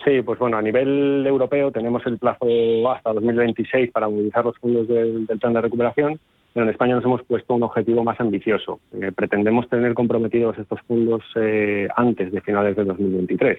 Sí, 0.04 0.20
pues 0.22 0.38
bueno, 0.38 0.56
a 0.56 0.62
nivel 0.62 1.24
europeo 1.26 1.70
tenemos 1.70 2.04
el 2.06 2.18
plazo 2.18 2.46
hasta 2.90 3.12
2026 3.12 3.92
para 3.92 4.08
movilizar 4.08 4.44
los 4.44 4.58
fondos 4.58 4.88
del, 4.88 5.26
plan 5.40 5.52
de 5.52 5.60
recuperación, 5.60 6.18
pero 6.52 6.64
en 6.64 6.70
España 6.70 6.94
nos 6.94 7.04
hemos 7.04 7.22
puesto 7.22 7.54
un 7.54 7.62
objetivo 7.62 8.04
más 8.04 8.20
ambicioso. 8.20 8.80
Eh, 9.00 9.12
pretendemos 9.14 9.68
tener 9.68 9.94
comprometidos 9.94 10.58
estos 10.58 10.80
fondos 10.82 11.22
eh, 11.36 11.88
antes 11.96 12.30
de 12.32 12.40
finales 12.40 12.76
de 12.76 12.84
2023 12.84 13.58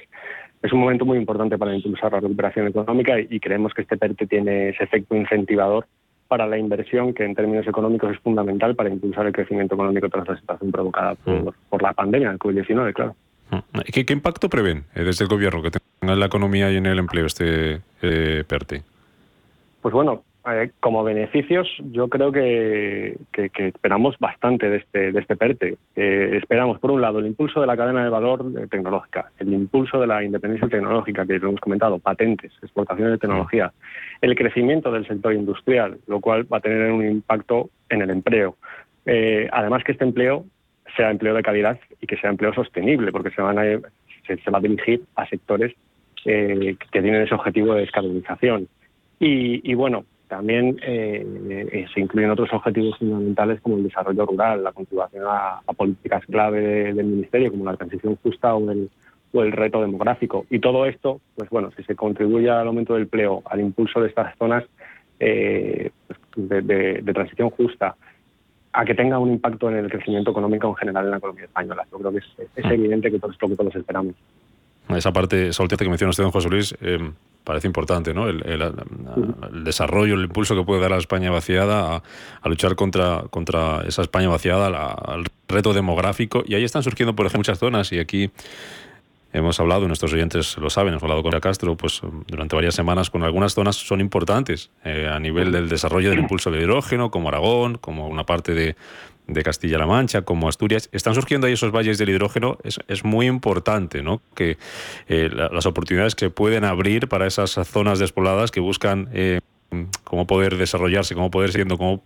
es 0.63 0.71
un 0.71 0.79
momento 0.79 1.05
muy 1.05 1.17
importante 1.17 1.57
para 1.57 1.75
impulsar 1.75 2.13
la 2.13 2.21
recuperación 2.21 2.67
económica 2.67 3.19
y, 3.19 3.39
creemos 3.39 3.73
que 3.73 3.81
este 3.81 3.97
PERTE 3.97 4.27
tiene 4.27 4.69
ese 4.69 4.85
efecto 4.85 5.15
incentivador 5.15 5.85
para 6.29 6.47
la 6.47 6.57
inversión 6.57 7.13
que 7.13 7.25
en 7.25 7.35
términos 7.35 7.67
económicos 7.67 8.11
es 8.11 8.19
fundamental 8.19 8.73
para 8.73 8.89
impulsar 8.89 9.27
el 9.27 9.33
crecimiento 9.33 9.75
económico 9.75 10.07
tras 10.09 10.27
la 10.27 10.37
situación 10.37 10.71
provocada 10.71 11.15
por, 11.15 11.53
mm. 11.53 11.83
la 11.83 11.93
pandemia 11.93 12.29
del 12.29 12.39
COVID-19, 12.39 12.93
claro. 12.93 13.15
Mm. 13.51 13.79
¿Qué, 13.91 14.13
impacto 14.13 14.49
prevén 14.49 14.85
eh, 14.95 15.03
desde 15.03 15.25
el 15.25 15.29
gobierno 15.29 15.61
que 15.61 15.71
tenga 15.71 16.13
en 16.13 16.19
la 16.19 16.25
economía 16.27 16.71
y 16.71 16.77
en 16.77 16.85
el 16.85 16.97
empleo 16.97 17.25
este 17.25 17.81
eh, 18.01 18.43
PERTE? 18.47 18.83
Pues 19.81 19.93
bueno, 19.93 20.23
eh, 20.45 20.71
como 20.79 21.03
beneficios, 21.03 21.67
yo 21.91 22.07
creo 22.09 22.31
que, 22.31 23.17
esperamos 23.33 24.17
bastante 24.19 24.69
de 24.69 24.77
este, 24.77 25.11
de 25.11 25.19
este 25.19 25.35
PERTE. 25.35 25.77
esperamos, 25.95 26.79
por 26.79 26.91
un 26.91 27.01
lado, 27.01 27.19
el 27.19 27.27
impulso 27.27 27.61
de 27.61 27.67
la 27.67 27.77
cadena 27.77 28.03
de 28.03 28.09
valor 28.09 28.45
tecnológica, 28.69 29.31
el 29.39 29.53
impulso 29.53 29.99
de 29.99 30.07
la 30.07 30.23
independencia 30.23 30.67
tecnológica, 30.67 31.25
que 31.25 31.39
lo 31.39 31.49
hemos 31.49 31.61
comentado, 31.61 31.99
patentes, 31.99 32.51
exportaciones 32.61 33.13
de 33.13 33.17
tecnología, 33.19 33.71
el 34.21 34.35
crecimiento 34.35 34.91
del 34.91 35.07
sector 35.07 35.33
industrial, 35.33 35.97
lo 36.07 36.19
cual 36.19 36.51
va 36.51 36.57
a 36.57 36.61
tener 36.61 36.91
un 36.91 37.05
impacto 37.05 37.69
en 37.89 38.01
el 38.01 38.09
empleo. 38.09 38.57
Eh, 39.05 39.49
además, 39.51 39.83
que 39.83 39.93
este 39.93 40.03
empleo 40.03 40.45
sea 40.95 41.11
empleo 41.11 41.33
de 41.33 41.43
calidad 41.43 41.79
y 42.01 42.07
que 42.07 42.17
sea 42.17 42.29
empleo 42.29 42.53
sostenible, 42.53 43.11
porque 43.11 43.31
se, 43.31 43.41
van 43.41 43.59
a, 43.59 43.63
se, 43.63 44.51
va 44.51 44.57
a 44.57 44.61
dirigir 44.61 45.03
a 45.15 45.27
sectores 45.27 45.73
eh, 46.25 46.75
que 46.91 47.01
tienen 47.01 47.21
ese 47.21 47.35
objetivo 47.35 47.73
de 47.73 47.81
descarbonización. 47.81 48.67
Y, 49.19 49.73
bueno, 49.75 50.03
también 50.33 50.79
eh, 50.81 51.23
eh, 51.71 51.85
se 51.93 51.99
incluyen 51.99 52.31
otros 52.31 52.51
objetivos 52.51 52.97
fundamentales 52.97 53.61
como 53.61 53.77
el 53.77 53.83
desarrollo 53.83 54.25
rural, 54.25 54.63
la 54.63 54.71
contribución 54.71 55.25
a, 55.27 55.61
políticas 55.77 56.25
clave 56.25 56.91
del 56.91 57.05
Ministerio, 57.05 57.51
como 57.51 57.65
la 57.65 57.77
transición 57.77 58.15
justa 58.23 58.55
o 58.55 58.71
el, 58.71 58.89
o 59.31 59.43
el 59.43 59.51
reto 59.51 59.79
demográfico. 59.79 60.47
Y 60.49 60.57
todo 60.57 60.87
esto, 60.87 61.21
pues 61.35 61.51
bueno, 61.51 61.69
si 61.77 61.83
se 61.83 61.95
contribuye 61.95 62.49
al 62.49 62.67
aumento 62.67 62.93
del 62.93 63.03
empleo, 63.03 63.43
al 63.45 63.61
impulso 63.61 64.01
de 64.01 64.09
estas 64.09 64.35
zonas 64.37 64.63
pues, 65.19 66.47
de, 66.49 67.13
transición 67.13 67.51
justa, 67.51 67.95
a 68.71 68.85
que 68.85 68.95
tenga 68.95 69.19
un 69.19 69.33
impacto 69.33 69.69
en 69.69 69.77
el 69.77 69.91
crecimiento 69.91 70.31
económico 70.31 70.67
en 70.67 70.75
general 70.75 71.05
en 71.05 71.11
la 71.11 71.17
economía 71.17 71.45
española. 71.45 71.85
Yo 71.91 71.99
creo 71.99 72.11
que 72.11 72.17
es, 72.17 72.65
mm. 72.65 72.71
evidente 72.71 73.11
que 73.11 73.19
todo 73.19 73.31
esto 73.31 73.47
que 73.47 73.55
todos 73.55 73.75
esperamos. 73.75 74.15
Esa 74.97 75.13
parte, 75.13 75.49
esa 75.49 75.63
última 75.63 75.77
que 75.77 75.89
menciona 75.89 76.09
usted, 76.09 76.23
don 76.23 76.31
José 76.31 76.49
Luis, 76.49 76.75
eh, 76.81 77.11
parece 77.43 77.67
importante, 77.67 78.13
¿no? 78.13 78.27
El, 78.27 78.43
desarrollo, 79.63 80.15
el 80.15 80.23
impulso 80.23 80.55
que 80.55 80.63
puede 80.63 80.81
dar 80.81 80.93
a 80.93 80.95
la 80.95 81.01
España 81.01 81.29
vaciada 81.31 82.03
a, 82.41 82.49
luchar 82.49 82.75
contra, 82.75 83.23
contra 83.29 83.83
esa 83.87 84.01
España 84.01 84.29
vaciada, 84.29 84.67
al 84.67 85.25
reto 85.47 85.73
demográfico. 85.73 86.43
Y 86.45 86.55
ahí 86.55 86.63
están 86.63 86.83
surgiendo, 86.83 87.15
por 87.15 87.25
ejemplo, 87.25 87.39
muchas 87.39 87.59
zonas, 87.59 87.91
y 87.91 87.99
aquí 87.99 88.31
hemos 89.33 89.59
hablado, 89.59 89.87
nuestros 89.87 90.13
oyentes 90.13 90.57
lo 90.57 90.69
saben, 90.69 90.93
hemos 90.93 91.03
hablado 91.03 91.23
con 91.23 91.37
Castro 91.39 91.75
pues, 91.75 92.01
durante 92.27 92.55
varias 92.55 92.75
semanas 92.75 93.09
con 93.09 93.23
algunas 93.23 93.53
zonas 93.53 93.75
son 93.75 93.99
importantes 93.99 94.69
eh, 94.85 95.09
a 95.11 95.19
nivel 95.19 95.51
del 95.51 95.67
desarrollo 95.67 96.11
del 96.11 96.19
impulso 96.19 96.51
del 96.51 96.61
hidrógeno, 96.61 97.09
como 97.09 97.29
Aragón, 97.29 97.79
como 97.79 98.07
una 98.07 98.25
parte 98.25 98.53
de, 98.53 98.75
de 99.27 99.43
Castilla-La 99.43 99.85
Mancha, 99.85 100.23
como 100.23 100.49
Asturias, 100.49 100.89
están 100.91 101.15
surgiendo 101.15 101.47
ahí 101.47 101.53
esos 101.53 101.71
valles 101.71 101.97
del 101.97 102.09
hidrógeno, 102.09 102.57
es, 102.63 102.79
es 102.87 103.03
muy 103.03 103.27
importante, 103.27 104.03
¿no? 104.03 104.21
Que 104.35 104.57
eh, 105.07 105.29
las 105.31 105.65
oportunidades 105.65 106.15
que 106.15 106.29
pueden 106.29 106.65
abrir 106.65 107.07
para 107.07 107.25
esas 107.27 107.51
zonas 107.65 107.99
despobladas 107.99 108.51
que 108.51 108.59
buscan 108.59 109.09
eh, 109.13 109.39
cómo 110.03 110.27
poder 110.27 110.57
desarrollarse, 110.57 111.15
cómo 111.15 111.31
poder 111.31 111.51
siendo, 111.51 111.77
cómo, 111.77 112.03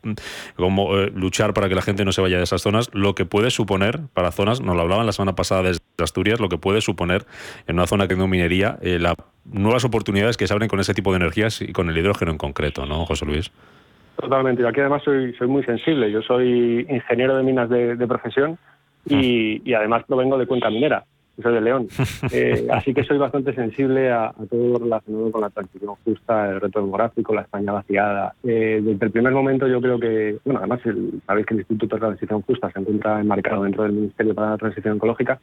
cómo 0.56 0.98
eh, 0.98 1.12
luchar 1.14 1.54
para 1.54 1.68
que 1.70 1.76
la 1.76 1.82
gente 1.82 2.06
no 2.06 2.12
se 2.12 2.22
vaya 2.22 2.38
de 2.38 2.44
esas 2.44 2.62
zonas, 2.62 2.90
lo 2.94 3.16
que 3.16 3.26
puede 3.26 3.50
suponer 3.50 4.00
para 4.14 4.32
zonas, 4.32 4.62
nos 4.62 4.76
lo 4.76 4.82
hablaban 4.84 5.06
la 5.06 5.12
semana 5.12 5.36
pasada 5.36 5.64
desde 5.64 5.82
Asturias, 5.98 6.40
lo 6.40 6.50
que 6.50 6.58
puede 6.58 6.82
suponer 6.82 7.26
en 7.66 7.76
una 7.76 7.88
zona 7.88 8.08
que 8.08 8.16
no 8.16 8.28
minería, 8.28 8.80
las 8.82 9.16
nuevas 9.44 9.84
oportunidades 9.84 10.38
que 10.38 10.48
se 10.48 10.54
abren 10.54 10.70
con 10.70 10.80
ese 10.80 10.94
tipo 10.94 11.12
de 11.12 11.18
energías 11.18 11.62
y 11.62 11.74
con 11.74 11.90
el 11.90 11.98
hidrógeno 11.98 12.32
en 12.32 12.38
concreto, 12.38 12.86
¿no, 12.86 13.06
José 13.06 13.26
Luis? 13.26 13.52
Totalmente. 14.18 14.64
Y 14.64 14.66
aquí 14.66 14.80
además 14.80 15.04
soy, 15.04 15.34
soy 15.34 15.48
muy 15.48 15.64
sensible. 15.64 16.12
Yo 16.12 16.22
soy 16.22 16.86
ingeniero 16.90 17.38
de 17.38 17.44
minas 17.44 17.70
de, 17.70 18.08
profesión 18.08 18.58
y, 19.06 19.62
y, 19.64 19.74
además 19.74 20.04
provengo 20.06 20.38
de 20.38 20.48
Cuenca 20.48 20.70
Minera 20.70 21.06
soy 21.42 21.54
de 21.54 21.62
León. 21.62 21.88
Eh, 22.32 22.68
así 22.72 22.94
que 22.94 23.04
soy 23.04 23.18
bastante 23.18 23.54
sensible 23.54 24.12
a, 24.12 24.34
todo 24.50 24.68
lo 24.68 24.80
relacionado 24.80 25.32
con 25.32 25.42
la 25.42 25.50
transición 25.50 25.96
justa, 26.04 26.50
el 26.50 26.60
reto 26.60 26.82
demográfico, 26.82 27.34
la 27.34 27.42
España 27.42 27.72
vaciada. 27.72 28.34
Eh, 28.44 28.82
desde 28.84 29.06
el 29.06 29.12
primer 29.12 29.34
momento 29.34 29.68
yo 29.68 29.80
creo 29.80 30.00
que, 30.00 30.38
bueno, 30.44 30.60
además 30.60 30.82
sabéis 31.26 31.46
que 31.46 31.54
el 31.54 31.60
Instituto 31.62 31.96
de 31.96 32.02
Transición 32.02 32.42
Justa 32.42 32.72
se 32.72 32.80
encuentra 32.80 33.22
enmarcado 33.22 33.64
dentro 33.64 33.84
del 33.84 33.94
Ministerio 33.94 34.36
para 34.36 34.52
la 34.52 34.58
Transición 34.58 34.98
Ecológica 34.98 35.40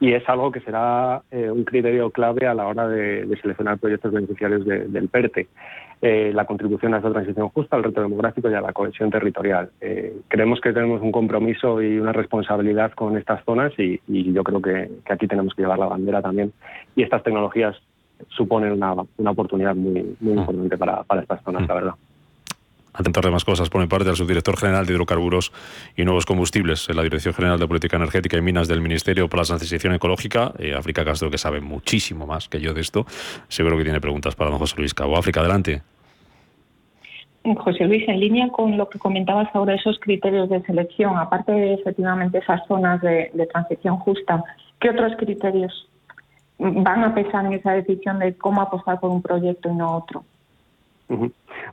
y 0.00 0.12
es 0.12 0.28
algo 0.28 0.52
que 0.52 0.60
será 0.60 1.22
eh, 1.30 1.50
un 1.50 1.64
criterio 1.64 2.10
clave 2.10 2.46
a 2.46 2.54
la 2.54 2.66
hora 2.66 2.86
de, 2.86 3.26
seleccionar 3.40 3.78
proyectos 3.78 4.12
beneficiarios 4.12 4.64
del 4.64 5.08
PERTE. 5.08 5.48
La 6.00 6.44
contribución 6.44 6.94
a 6.94 6.98
esa 6.98 7.10
transición 7.10 7.48
justa, 7.48 7.76
al 7.76 7.84
reto 7.84 8.00
demográfico 8.00 8.50
y 8.50 8.54
a 8.54 8.60
la 8.60 8.72
cohesión 8.72 9.10
territorial. 9.10 9.70
creemos 10.28 10.60
que 10.60 10.72
tenemos 10.72 11.02
un 11.02 11.10
compromiso 11.10 11.82
y 11.82 11.98
una 11.98 12.12
responsabilidad 12.12 12.92
con 12.92 13.16
estas 13.16 13.44
zonas 13.44 13.72
y, 13.78 14.00
yo 14.06 14.44
creo 14.44 14.62
que, 14.62 14.90
que 15.04 15.12
aquí 15.12 15.26
tenemos 15.26 15.54
que 15.54 15.62
llevar 15.62 15.78
la 15.78 15.86
bandera 15.86 16.22
también. 16.22 16.52
Y 16.94 17.02
estas 17.02 17.22
tecnologías 17.22 17.76
suponen 18.28 18.72
una, 18.72 18.94
una 19.16 19.30
oportunidad 19.30 19.74
muy, 19.74 20.16
muy 20.20 20.34
mm. 20.34 20.38
importante 20.38 20.78
para, 20.78 21.02
para 21.02 21.22
estas 21.22 21.42
zonas, 21.42 21.66
la 21.66 21.74
verdad 21.74 21.94
atentarle 22.92 23.30
más 23.30 23.44
cosas 23.44 23.70
por 23.70 23.80
mi 23.80 23.86
parte 23.86 24.08
al 24.08 24.16
subdirector 24.16 24.56
general 24.56 24.86
de 24.86 24.92
Hidrocarburos 24.92 25.52
y 25.96 26.04
Nuevos 26.04 26.26
Combustibles 26.26 26.88
en 26.88 26.96
la 26.96 27.02
Dirección 27.02 27.34
General 27.34 27.58
de 27.58 27.66
Política 27.66 27.96
Energética 27.96 28.36
y 28.36 28.42
Minas 28.42 28.68
del 28.68 28.80
Ministerio 28.80 29.28
para 29.28 29.42
la 29.42 29.46
Transición 29.46 29.94
Ecológica, 29.94 30.52
eh, 30.58 30.74
África 30.74 31.04
Castro, 31.04 31.30
que 31.30 31.38
sabe 31.38 31.60
muchísimo 31.60 32.26
más 32.26 32.48
que 32.48 32.60
yo 32.60 32.74
de 32.74 32.80
esto. 32.80 33.06
Seguro 33.48 33.76
que 33.76 33.84
tiene 33.84 34.00
preguntas 34.00 34.34
para 34.34 34.50
don 34.50 34.58
José 34.58 34.76
Luis 34.78 34.94
Cabo. 34.94 35.16
África, 35.16 35.40
adelante. 35.40 35.82
José 37.42 37.84
Luis, 37.84 38.06
en 38.08 38.20
línea 38.20 38.48
con 38.48 38.76
lo 38.76 38.88
que 38.88 38.98
comentabas 38.98 39.48
ahora, 39.54 39.74
esos 39.74 39.98
criterios 40.00 40.50
de 40.50 40.60
selección, 40.62 41.16
aparte 41.16 41.52
de 41.52 41.74
efectivamente 41.74 42.38
esas 42.38 42.60
zonas 42.66 43.00
de 43.00 43.48
transición 43.50 43.96
justa, 43.98 44.44
¿Qué 44.80 44.90
otros 44.90 45.12
criterios 45.16 45.88
van 46.58 47.04
a 47.04 47.14
pesar 47.14 47.46
en 47.46 47.54
esa 47.54 47.72
decisión 47.72 48.18
de 48.18 48.36
cómo 48.36 48.62
apostar 48.62 49.00
por 49.00 49.10
un 49.10 49.22
proyecto 49.22 49.68
y 49.68 49.74
no 49.74 49.96
otro? 49.96 50.24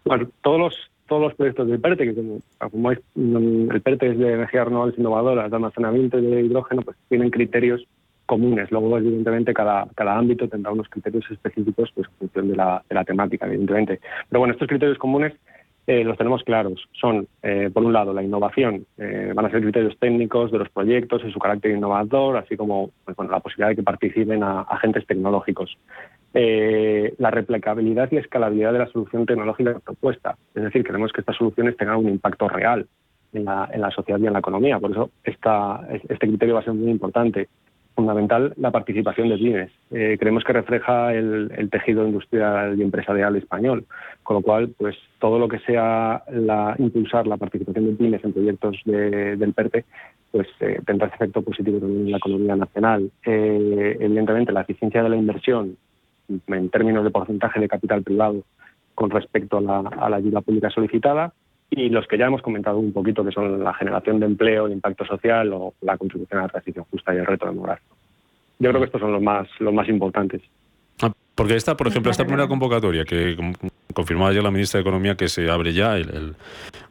Bueno, 0.04 0.28
todos 0.42 0.60
los 0.60 0.92
todos 1.08 1.22
los 1.22 1.36
proyectos 1.36 1.68
del 1.68 1.80
PERTE, 1.80 2.14
que 2.14 2.40
como, 2.72 2.92
es, 2.92 3.00
mm, 3.16 3.72
el 3.72 3.82
PERTE 3.82 4.12
es 4.12 4.18
de 4.18 4.34
energías 4.34 4.66
renovables 4.66 4.98
innovadoras, 4.98 5.50
de 5.50 5.56
almacenamiento 5.56 6.18
de 6.18 6.42
hidrógeno, 6.42 6.82
pues 6.82 6.98
tienen 7.10 7.30
criterios 7.30 7.86
comunes. 8.26 8.72
Luego, 8.72 8.98
evidentemente, 8.98 9.54
cada, 9.54 9.88
cada 9.96 10.18
ámbito 10.18 10.48
tendrá 10.48 10.72
unos 10.72 10.90
criterios 10.90 11.26
específicos 11.30 11.92
pues, 11.94 12.08
en 12.08 12.14
función 12.18 12.50
de 12.50 12.56
la, 12.56 12.84
de 12.90 12.96
la 12.96 13.04
temática, 13.04 13.46
evidentemente. 13.46 14.00
Pero 14.30 14.40
bueno, 14.40 14.54
estos 14.54 14.68
criterios 14.68 14.98
comunes 14.98 15.34
eh, 15.88 16.04
los 16.04 16.18
tenemos 16.18 16.44
claros. 16.44 16.88
Son, 16.94 17.28
eh, 17.44 17.70
por 17.72 17.84
un 17.84 17.94
lado, 17.94 18.12
la 18.12 18.24
innovación. 18.24 18.88
Eh, 18.98 19.32
van 19.36 19.46
a 19.46 19.52
ser 19.52 19.62
criterios 19.62 19.96
técnicos 20.00 20.52
de 20.52 20.58
los 20.58 20.70
proyectos 20.70 21.22
y 21.24 21.32
su 21.32 21.38
carácter 21.38 21.72
innovador, 21.72 22.38
así 22.38 22.58
como 22.58 22.90
pues, 23.04 23.16
bueno, 23.16 23.32
la 23.32 23.40
posibilidad 23.40 23.70
de 23.70 23.76
que 23.76 23.84
participen 23.84 24.42
agentes 24.44 25.06
tecnológicos. 25.06 25.78
La 26.36 27.32
replicabilidad 27.32 28.12
y 28.12 28.18
escalabilidad 28.18 28.74
de 28.74 28.80
la 28.80 28.88
solución 28.88 29.26
tecnológica 29.26 29.80
propuesta. 29.80 30.36
Es 30.54 30.64
decir, 30.64 30.84
queremos 30.84 31.14
que 31.14 31.22
estas 31.22 31.38
soluciones 31.38 31.78
tengan 31.78 31.98
un 31.98 32.10
impacto 32.10 32.50
real 32.50 32.86
en 33.34 33.46
la, 33.46 33.70
en 33.72 33.92
sociedad 33.92 34.20
y 34.20 34.28
en 34.28 34.34
la 34.34 34.40
economía. 34.40 34.80
Por 34.80 34.92
eso 34.92 35.12
esta, 35.24 35.88
este 35.90 36.28
criterio 36.28 36.56
va 36.56 36.62
a 36.62 36.64
ser 36.64 36.74
muy 36.74 36.92
importante 36.92 37.48
fundamental 37.96 38.54
la 38.58 38.72
participación 38.72 39.30
de 39.30 39.38
pymes. 39.38 39.72
Eh, 39.92 40.18
creemos 40.20 40.44
que 40.44 40.54
refleja 40.54 41.14
el, 41.14 41.70
tejido 41.72 42.06
industrial 42.06 42.78
y 42.78 42.82
empresarial 42.82 43.36
español, 43.38 43.86
con 44.22 44.36
lo 44.36 44.42
cual, 44.42 44.74
pues 44.78 44.98
todo 45.20 45.40
lo 45.40 45.48
que 45.48 45.60
sea 45.60 46.24
la, 46.30 46.76
impulsar 46.78 47.26
la 47.26 47.38
participación 47.38 47.86
de 47.86 47.94
pymes 47.94 48.24
en 48.24 48.34
proyectos 48.34 48.78
del 48.84 49.54
PERTE, 49.54 49.86
pues 50.32 50.48
eh, 50.60 50.82
tendrá 50.86 51.08
ese 51.08 51.16
efecto 51.16 51.42
positivo 51.42 51.80
también 51.80 52.08
en 52.08 52.12
la 52.12 52.18
economía 52.18 52.56
nacional. 52.58 53.10
Eh, 53.26 53.98
evidentemente, 54.00 54.52
la 54.52 54.62
eficiencia 54.62 55.02
de 55.02 55.10
la 55.10 55.16
inversión 55.16 55.78
en 56.48 56.70
términos 56.70 57.04
de 57.04 57.12
porcentaje 57.12 57.60
de 57.60 57.68
capital 57.68 58.04
privado 58.04 58.44
con 58.94 59.10
respecto 59.10 59.58
a 59.58 59.62
la, 59.62 59.80
a 59.80 60.10
la 60.10 60.18
ayuda 60.18 60.42
pública 60.42 60.70
solicitada 60.70 61.34
y 61.70 61.90
los 61.90 62.08
que 62.08 62.18
ya 62.18 62.26
hemos 62.26 62.42
comentado 62.42 62.78
un 62.78 62.94
poquito, 62.94 63.24
que 63.26 63.32
son 63.32 63.64
la 63.64 63.74
generación 63.74 64.20
de 64.20 64.28
empleo, 64.28 64.68
el 64.68 64.74
impacto 64.74 65.06
social 65.06 65.52
o 65.54 65.74
la 65.82 65.98
contribución 65.98 66.40
a 66.40 66.44
la 66.44 66.50
transición 66.50 66.86
justa 66.90 67.14
y 67.14 67.18
el 67.18 67.26
reto 67.26 67.46
demográfico. 67.46 67.96
Yo 68.60 68.70
creo 68.70 68.82
que 68.82 68.86
estos 68.86 69.02
son 69.02 69.12
los 69.12 69.22
más, 69.22 69.48
los 69.60 69.74
más 69.74 69.90
importantes. 69.90 70.42
Ah, 71.02 71.12
porque 71.36 71.56
esta, 71.56 71.76
por 71.76 71.88
ejemplo, 71.88 72.12
esta 72.12 72.24
primera 72.24 72.48
convocatoria 72.48 73.04
que 73.04 73.36
confirmaba 73.94 74.32
ya 74.32 74.42
la 74.42 74.52
ministra 74.52 74.78
de 74.78 74.82
Economía 74.84 75.16
que 75.16 75.28
se 75.28 75.50
abre 75.50 75.74
ya 75.74 75.98
el, 75.98 76.36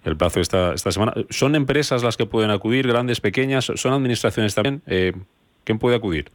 el, 0.04 0.16
plazo 0.16 0.40
esta, 0.40 0.74
esta 0.74 0.92
semana, 0.92 1.14
¿son 1.30 1.54
empresas 1.54 2.02
las 2.02 2.16
que 2.16 2.26
pueden 2.26 2.50
acudir, 2.50 2.86
grandes, 2.86 3.20
pequeñas? 3.20 3.72
¿Son 3.76 3.92
administraciones 3.92 4.54
también? 4.54 4.82
Eh, 4.86 5.12
¿Quién 5.64 5.78
puede 5.78 5.96
acudir? 5.96 6.30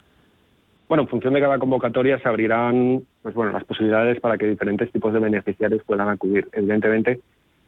Bueno, 0.89 1.03
en 1.03 1.07
función 1.07 1.35
de 1.35 1.39
cada 1.39 1.59
convocatoria 1.59 2.17
se 2.17 2.27
abrirán 2.27 3.03
pues 3.21 3.35
bueno, 3.35 3.51
las 3.51 3.63
posibilidades 3.63 4.19
para 4.19 4.39
que 4.39 4.47
diferentes 4.47 4.91
tipos 4.91 5.13
de 5.13 5.19
beneficiarios 5.19 5.83
puedan 5.83 6.09
acudir. 6.09 6.49
Evidentemente, 6.51 7.19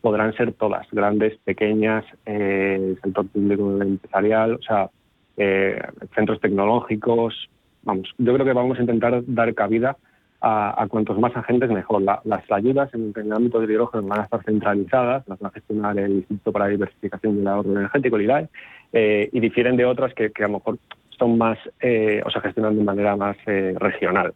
podrán 0.02 0.34
ser 0.34 0.54
todas, 0.54 0.88
grandes, 0.92 1.38
pequeñas, 1.46 2.04
eh, 2.26 2.96
sector 3.04 3.28
público 3.28 3.80
empresarial, 3.80 4.56
o 4.56 4.62
sea, 4.64 4.90
eh, 5.38 5.80
centros 6.16 6.42
tecnológicos. 6.42 7.48
Vamos, 7.84 8.12
yo 8.18 8.34
creo 8.34 8.46
que 8.46 8.54
vamos 8.54 8.80
a 8.80 8.82
intentar 8.82 9.22
dar 9.28 9.54
cabida 9.54 9.98
a, 10.42 10.88
cuantos 10.90 11.20
más 11.20 11.36
agentes 11.38 11.70
mejor. 11.70 12.02
las 12.02 12.52
ayudas 12.52 12.92
en, 12.96 13.14
el 13.16 13.32
ámbito 13.32 13.60
del 13.60 13.70
hidrógeno 13.70 14.08
van 14.08 14.22
a 14.22 14.24
estar 14.24 14.44
centralizadas, 14.44 15.28
las 15.28 15.40
va 15.40 15.50
a 15.50 15.52
gestionar 15.52 16.00
el 16.00 16.12
Instituto 16.14 16.52
para 16.52 16.66
la 16.66 16.72
Diversificación 16.72 17.38
del 17.38 17.48
Ahorro 17.48 17.70
Energético, 17.70 18.16
el 18.16 18.24
IDAE, 18.24 18.50
eh, 18.94 19.30
y 19.32 19.40
difieren 19.40 19.78
de 19.78 19.86
otras 19.86 20.12
que, 20.16 20.32
a 20.36 20.42
lo 20.48 20.54
mejor 20.54 20.80
son 21.22 21.38
más 21.38 21.60
o 21.68 22.30
se 22.32 22.42
gestionan 22.42 22.76
de 22.76 22.84
manera 22.84 23.16
más 23.16 23.38
regional. 23.46 24.34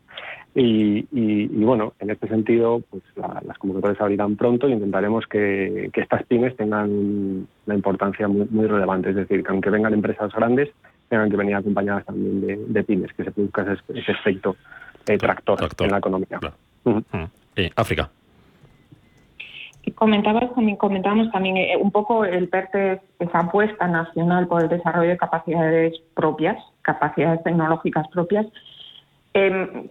Y, 0.53 1.47
bueno, 1.65 1.93
en 1.99 2.11
este 2.11 2.27
sentido, 2.27 2.81
pues 2.91 3.01
las 3.15 3.57
convocatorias 3.57 3.99
abrirán 3.99 4.35
pronto 4.35 4.69
y 4.69 4.73
intentaremos 4.73 5.25
que, 5.25 5.89
estas 5.93 6.23
pymes 6.25 6.55
tengan 6.55 7.47
una 7.65 7.75
importancia 7.75 8.27
muy, 8.27 8.67
relevante. 8.67 9.09
Es 9.09 9.15
decir, 9.15 9.43
que 9.43 9.49
aunque 9.49 9.71
vengan 9.71 9.93
empresas 9.93 10.31
grandes, 10.31 10.69
tengan 11.09 11.31
que 11.31 11.37
venir 11.37 11.55
acompañadas 11.55 12.05
también 12.05 12.71
de, 12.71 12.83
pymes, 12.83 13.11
que 13.13 13.23
se 13.23 13.31
produzca 13.31 13.65
ese, 13.89 14.11
efecto 14.11 14.55
tractor, 15.03 15.57
en 15.79 15.91
la 15.91 15.97
economía. 15.97 16.39
África 17.75 18.09
comentabas 19.91 20.53
también, 20.53 20.77
comentábamos 20.77 21.31
también 21.31 21.57
eh, 21.57 21.77
un 21.79 21.91
poco 21.91 22.25
el 22.25 22.49
PERTE, 22.49 23.01
esa 23.19 23.39
apuesta 23.39 23.87
nacional 23.87 24.47
por 24.47 24.63
el 24.63 24.69
desarrollo 24.69 25.09
de 25.09 25.17
capacidades 25.17 25.93
propias, 26.13 26.57
capacidades 26.81 27.43
tecnológicas 27.43 28.07
propias, 28.09 28.47
em, 29.33 29.87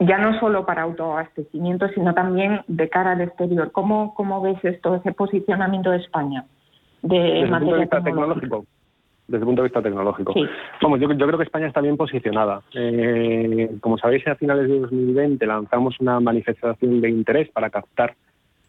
ya 0.00 0.18
no 0.18 0.38
solo 0.40 0.66
para 0.66 0.82
autoabastecimiento, 0.82 1.88
sino 1.88 2.14
también 2.14 2.60
de 2.66 2.88
cara 2.88 3.12
al 3.12 3.20
exterior. 3.20 3.72
¿Cómo, 3.72 4.14
cómo 4.14 4.40
ves 4.42 4.62
esto, 4.64 4.96
ese 4.96 5.12
posicionamiento 5.12 5.90
de 5.90 5.98
España 5.98 6.44
de 7.02 7.18
Desde 7.18 7.40
el 7.40 7.50
punto 7.50 7.74
de 7.74 7.80
vista 7.80 8.02
tecnológico? 8.02 8.64
Desde 9.28 9.38
el 9.38 9.46
punto 9.46 9.62
de 9.62 9.68
vista 9.68 9.82
tecnológico. 9.82 10.34
Vamos, 10.82 11.00
yo, 11.00 11.08
creo 11.08 11.38
que 11.38 11.44
España 11.44 11.68
está 11.68 11.80
bien 11.80 11.96
posicionada. 11.96 12.60
Eh, 12.74 13.76
como 13.80 13.96
sabéis, 13.96 14.26
a 14.26 14.34
finales 14.34 14.68
de 14.68 14.80
2020 14.80 15.46
lanzamos 15.46 15.98
una 16.00 16.20
manifestación 16.20 17.00
de 17.00 17.08
interés 17.08 17.48
para 17.50 17.70
captar 17.70 18.14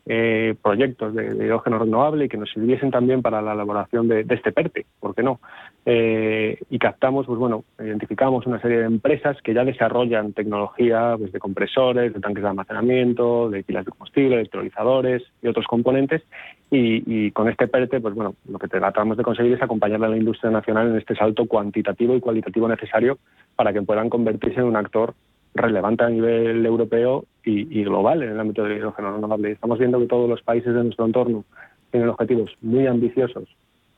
eh, 0.06 0.56
proyectos 0.62 1.16
de, 1.16 1.28
hidrógeno 1.46 1.80
renovable 1.80 2.26
y 2.26 2.30
que 2.30 2.38
nos 2.38 2.52
sirviesen 2.52 2.92
también 2.92 3.22
para 3.22 3.42
la 3.42 3.54
elaboración 3.54 4.10
de, 4.10 4.26
este 4.30 4.52
PERTE, 4.52 4.86
¿por 5.00 5.16
qué 5.16 5.24
no? 5.24 5.40
Eh, 5.86 6.60
y 6.70 6.78
captamos, 6.78 7.26
pues 7.26 7.40
bueno, 7.40 7.64
identificamos 7.80 8.46
una 8.46 8.60
serie 8.60 8.80
de 8.80 8.86
empresas 8.86 9.38
que 9.42 9.54
ya 9.54 9.64
desarrollan 9.64 10.34
tecnología 10.34 11.16
pues, 11.18 11.32
de 11.32 11.40
compresores, 11.40 12.14
de 12.14 12.20
tanques 12.20 12.44
de 12.44 12.50
almacenamiento, 12.50 13.50
de 13.50 13.64
pilas 13.64 13.86
de 13.86 13.92
combustible, 13.92 14.36
electrolizadores 14.36 15.24
y 15.42 15.48
otros 15.48 15.66
componentes. 15.68 16.22
Y, 16.76 17.30
con 17.32 17.48
este 17.50 17.68
PERTE, 17.68 18.02
pues 18.02 18.16
bueno, 18.16 18.34
lo 18.50 18.58
que 18.58 18.68
tratamos 18.68 19.16
de 19.16 19.24
conseguir 19.24 19.54
es 19.54 19.62
acompañar 19.62 20.04
a 20.04 20.10
la 20.10 20.18
industria 20.18 20.50
nacional 20.50 20.90
en 20.90 20.98
este 20.98 21.14
salto 21.14 21.46
cuantitativo 21.46 22.16
y 22.16 22.20
cualitativo 22.20 22.68
necesario 22.68 23.20
para 23.56 23.72
que 23.72 23.84
puedan 23.84 24.10
convertirse 24.10 24.60
en 24.60 24.66
un 24.66 24.76
actor 24.76 25.14
relevante 25.54 26.04
a 26.04 26.10
nivel 26.10 26.66
europeo 26.66 27.26
y, 27.46 27.84
global 27.84 28.24
en 28.24 28.32
el 28.32 28.40
ámbito 28.40 28.64
del 28.64 28.78
hidrógeno 28.78 29.16
renovable. 29.16 29.52
Estamos 29.52 29.80
viendo 29.80 30.00
que 30.00 30.08
todos 30.08 30.30
los 30.30 30.42
países 30.42 30.74
de 30.74 30.84
nuestro 30.84 31.06
entorno 31.06 31.44
tienen 31.92 32.10
objetivos 32.10 32.56
muy 32.62 32.88
ambiciosos 32.88 33.44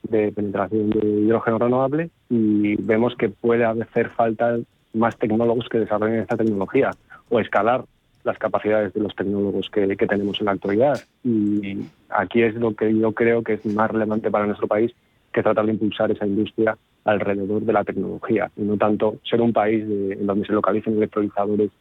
de 0.03 0.31
penetración 0.31 0.89
de 0.89 1.07
hidrógeno 1.07 1.59
renovable 1.59 2.09
y 2.29 2.75
vemos 2.81 3.15
que 3.15 3.29
puede 3.29 3.65
hacer 3.65 4.09
falta 4.09 4.57
más 4.93 5.17
tecnólogos 5.17 5.69
que 5.69 5.79
desarrollen 5.79 6.19
esta 6.19 6.37
tecnología 6.37 6.91
o 7.29 7.39
escalar 7.39 7.85
las 8.23 8.37
capacidades 8.37 8.93
de 8.93 9.01
los 9.01 9.15
tecnólogos 9.15 9.69
que, 9.69 9.95
que, 9.95 10.07
tenemos 10.07 10.39
en 10.39 10.45
la 10.45 10.53
actualidad. 10.53 10.99
Y 11.23 11.85
aquí 12.09 12.41
es 12.41 12.55
lo 12.55 12.75
que 12.75 12.95
yo 12.97 13.11
creo 13.11 13.43
que 13.43 13.53
es 13.53 13.65
más 13.67 13.91
relevante 13.91 14.31
para 14.31 14.47
nuestro 14.47 14.67
país 14.67 14.91
que 15.31 15.43
tratar 15.43 15.65
de 15.65 15.73
impulsar 15.73 16.11
esa 16.11 16.25
industria 16.25 16.75
alrededor 17.05 17.61
de 17.61 17.73
la 17.73 17.83
tecnología 17.83 18.51
y 18.57 18.63
no 18.63 18.77
tanto 18.77 19.15
ser 19.23 19.41
un 19.41 19.53
país 19.53 19.83
en 19.83 20.25
donde 20.25 20.45
se 20.45 20.53
localicen 20.53 20.97
electrolizadores 20.97 21.71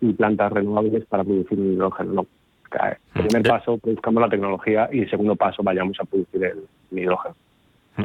y 0.00 0.12
plantas 0.12 0.52
renovables 0.52 1.04
para 1.06 1.24
producir 1.24 1.58
hidrógeno. 1.58 2.12
No. 2.12 2.26
El 3.14 3.26
primer 3.28 3.42
paso, 3.42 3.78
produzcamos 3.78 4.20
la 4.20 4.28
tecnología 4.28 4.88
y 4.92 5.00
el 5.00 5.10
segundo 5.10 5.36
paso, 5.36 5.62
vayamos 5.62 5.96
a 6.00 6.04
producir 6.04 6.44
el, 6.44 6.64
hidrógeno. 6.90 7.34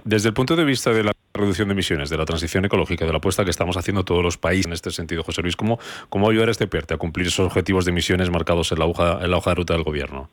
Desde 0.04 0.30
el 0.30 0.36
punto 0.36 0.56
de 0.56 0.64
vista 0.64 0.92
de 0.92 1.04
la 1.04 1.12
reducción 1.34 1.68
de 1.68 1.74
emisiones, 1.74 2.12
de 2.12 2.18
la 2.18 2.26
transición 2.26 2.66
ecológica, 2.66 3.06
de 3.06 3.12
la 3.12 3.18
apuesta 3.18 3.44
que 3.44 3.50
estamos 3.50 3.76
haciendo 3.78 4.06
todos 4.06 4.24
los 4.24 4.38
países 4.38 4.68
en 4.68 4.74
este 4.74 4.92
sentido, 4.92 5.24
José 5.24 5.42
Luis, 5.42 5.56
¿cómo, 5.56 5.80
cómo 6.10 6.30
ayudar 6.30 6.50
a 6.50 6.52
este 6.52 6.68
PERTE 6.68 6.94
a 6.94 6.98
cumplir 6.98 7.26
esos 7.26 7.48
objetivos 7.48 7.86
de 7.86 7.92
emisiones 7.92 8.30
marcados 8.30 8.72
en 8.72 8.80
la 8.80 8.86
hoja, 8.86 9.20
en 9.24 9.32
la 9.32 9.38
hoja 9.38 9.50
de 9.52 9.56
ruta 9.56 9.74
del 9.74 9.84
Gobierno? 9.84 10.30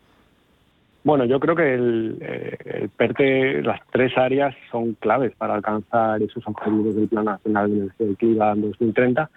Bueno, 1.06 1.24
yo 1.24 1.38
creo 1.38 1.54
que 1.54 1.72
el, 1.72 2.18
eh, 2.20 2.88
PERTE, 2.96 3.62
las 3.62 3.80
tres 3.92 4.18
áreas 4.18 4.56
son 4.72 4.94
claves 4.94 5.32
para 5.36 5.54
alcanzar 5.54 6.20
esos 6.20 6.44
objetivos 6.48 6.96
del 6.96 7.06
Plan 7.06 7.26
Nacional 7.26 7.70
de 7.70 7.76
Energía 7.76 8.06
Liquida 8.08 8.50
en 8.50 8.62
2030 8.62 9.30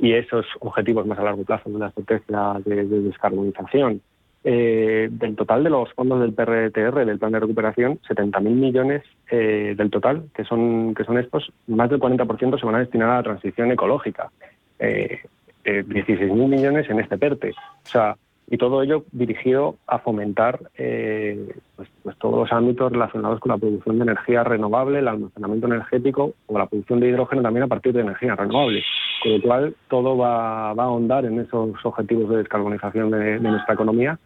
y 0.00 0.14
esos 0.14 0.44
objetivos 0.58 1.06
más 1.06 1.16
a 1.20 1.22
largo 1.22 1.44
plazo 1.44 1.70
de 1.70 1.78
la 1.78 1.86
estrategia 1.90 2.56
de, 2.64 2.84
descarbonización. 3.02 4.00
Eh, 4.42 5.08
del 5.12 5.36
total 5.36 5.62
de 5.62 5.70
los 5.70 5.92
fondos 5.92 6.20
del 6.20 6.32
PRTR, 6.32 7.06
del 7.06 7.20
Plan 7.20 7.30
de 7.30 7.38
Recuperación, 7.38 8.00
70.000 8.00 8.40
millones 8.42 9.04
eh, 9.30 9.74
del 9.76 9.90
total, 9.90 10.24
que 10.34 10.42
son, 10.42 10.92
que 10.92 11.04
son 11.04 11.18
estos, 11.18 11.52
más 11.68 11.88
del 11.88 12.00
40% 12.00 12.58
se 12.58 12.66
van 12.66 12.74
a 12.74 12.80
destinar 12.80 13.10
a 13.10 13.16
la 13.18 13.22
transición 13.22 13.70
ecológica. 13.70 14.32
Eh, 14.80 15.20
16.000 15.64 16.48
millones 16.48 16.90
en 16.90 16.98
este 16.98 17.16
PERTE. 17.16 17.50
O 17.50 17.88
sea, 17.88 18.16
y 18.48 18.58
todo 18.58 18.82
ello 18.82 19.04
dirigido 19.12 19.76
a 19.86 19.98
fomentar 19.98 20.60
eh, 20.76 21.48
pues, 21.74 21.88
pues, 22.02 22.16
todos 22.18 22.38
los 22.38 22.52
ámbitos 22.52 22.92
relacionados 22.92 23.40
con 23.40 23.50
la 23.50 23.58
producción 23.58 23.98
de 23.98 24.04
energía 24.04 24.44
renovable, 24.44 25.00
el 25.00 25.08
almacenamiento 25.08 25.66
energético 25.66 26.34
o 26.46 26.58
la 26.58 26.66
producción 26.66 27.00
de 27.00 27.08
hidrógeno 27.08 27.42
también 27.42 27.64
a 27.64 27.68
partir 27.68 27.92
de 27.92 28.02
energía 28.02 28.36
renovable. 28.36 28.84
Con 29.22 29.32
lo 29.32 29.42
cual, 29.42 29.76
todo 29.88 30.16
va, 30.16 30.70
a 30.70 30.72
ahondar 30.72 31.24
en 31.24 31.40
esos 31.40 31.74
objetivos 31.84 32.30
de 32.30 32.38
descarbonización 32.38 33.10
de, 33.10 33.40
nuestra 33.40 33.74
economía. 33.74 34.18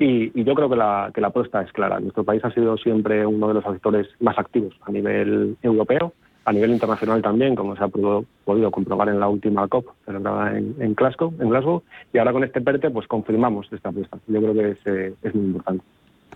Y, 0.00 0.42
yo 0.42 0.54
creo 0.54 0.68
que 0.68 0.76
la, 0.76 1.10
que 1.14 1.20
la 1.20 1.28
apuesta 1.28 1.62
es 1.62 1.70
clara. 1.72 2.00
Nuestro 2.00 2.24
país 2.24 2.44
ha 2.44 2.50
sido 2.50 2.76
siempre 2.78 3.26
uno 3.26 3.48
de 3.48 3.54
los 3.54 3.66
actores 3.66 4.08
más 4.20 4.38
activos 4.38 4.74
a 4.86 4.90
nivel 4.90 5.56
europeo 5.62 6.12
a 6.48 6.52
nivel 6.52 6.70
internacional 6.70 7.20
también, 7.20 7.54
como 7.54 7.76
se 7.76 7.84
ha 7.84 7.88
podido, 7.88 8.70
comprobar 8.70 9.10
en 9.10 9.20
la 9.20 9.28
última 9.28 9.68
COP 9.68 9.86
celebrada 10.06 10.56
en, 10.56 10.74
en, 10.80 10.94
Glasgow, 10.94 11.34
en 11.38 11.50
Glasgow, 11.50 11.82
y 12.12 12.18
ahora 12.18 12.32
con 12.32 12.42
este 12.42 12.62
PERTE 12.62 12.90
pues 12.90 13.06
confirmamos 13.06 13.70
esta 13.70 13.90
apuesta. 13.90 14.18
Yo 14.26 14.40
creo 14.40 14.54
que 14.54 14.70
es, 14.70 14.78
eh, 14.86 15.14
es 15.22 15.34
muy 15.34 15.46
importante. 15.46 15.84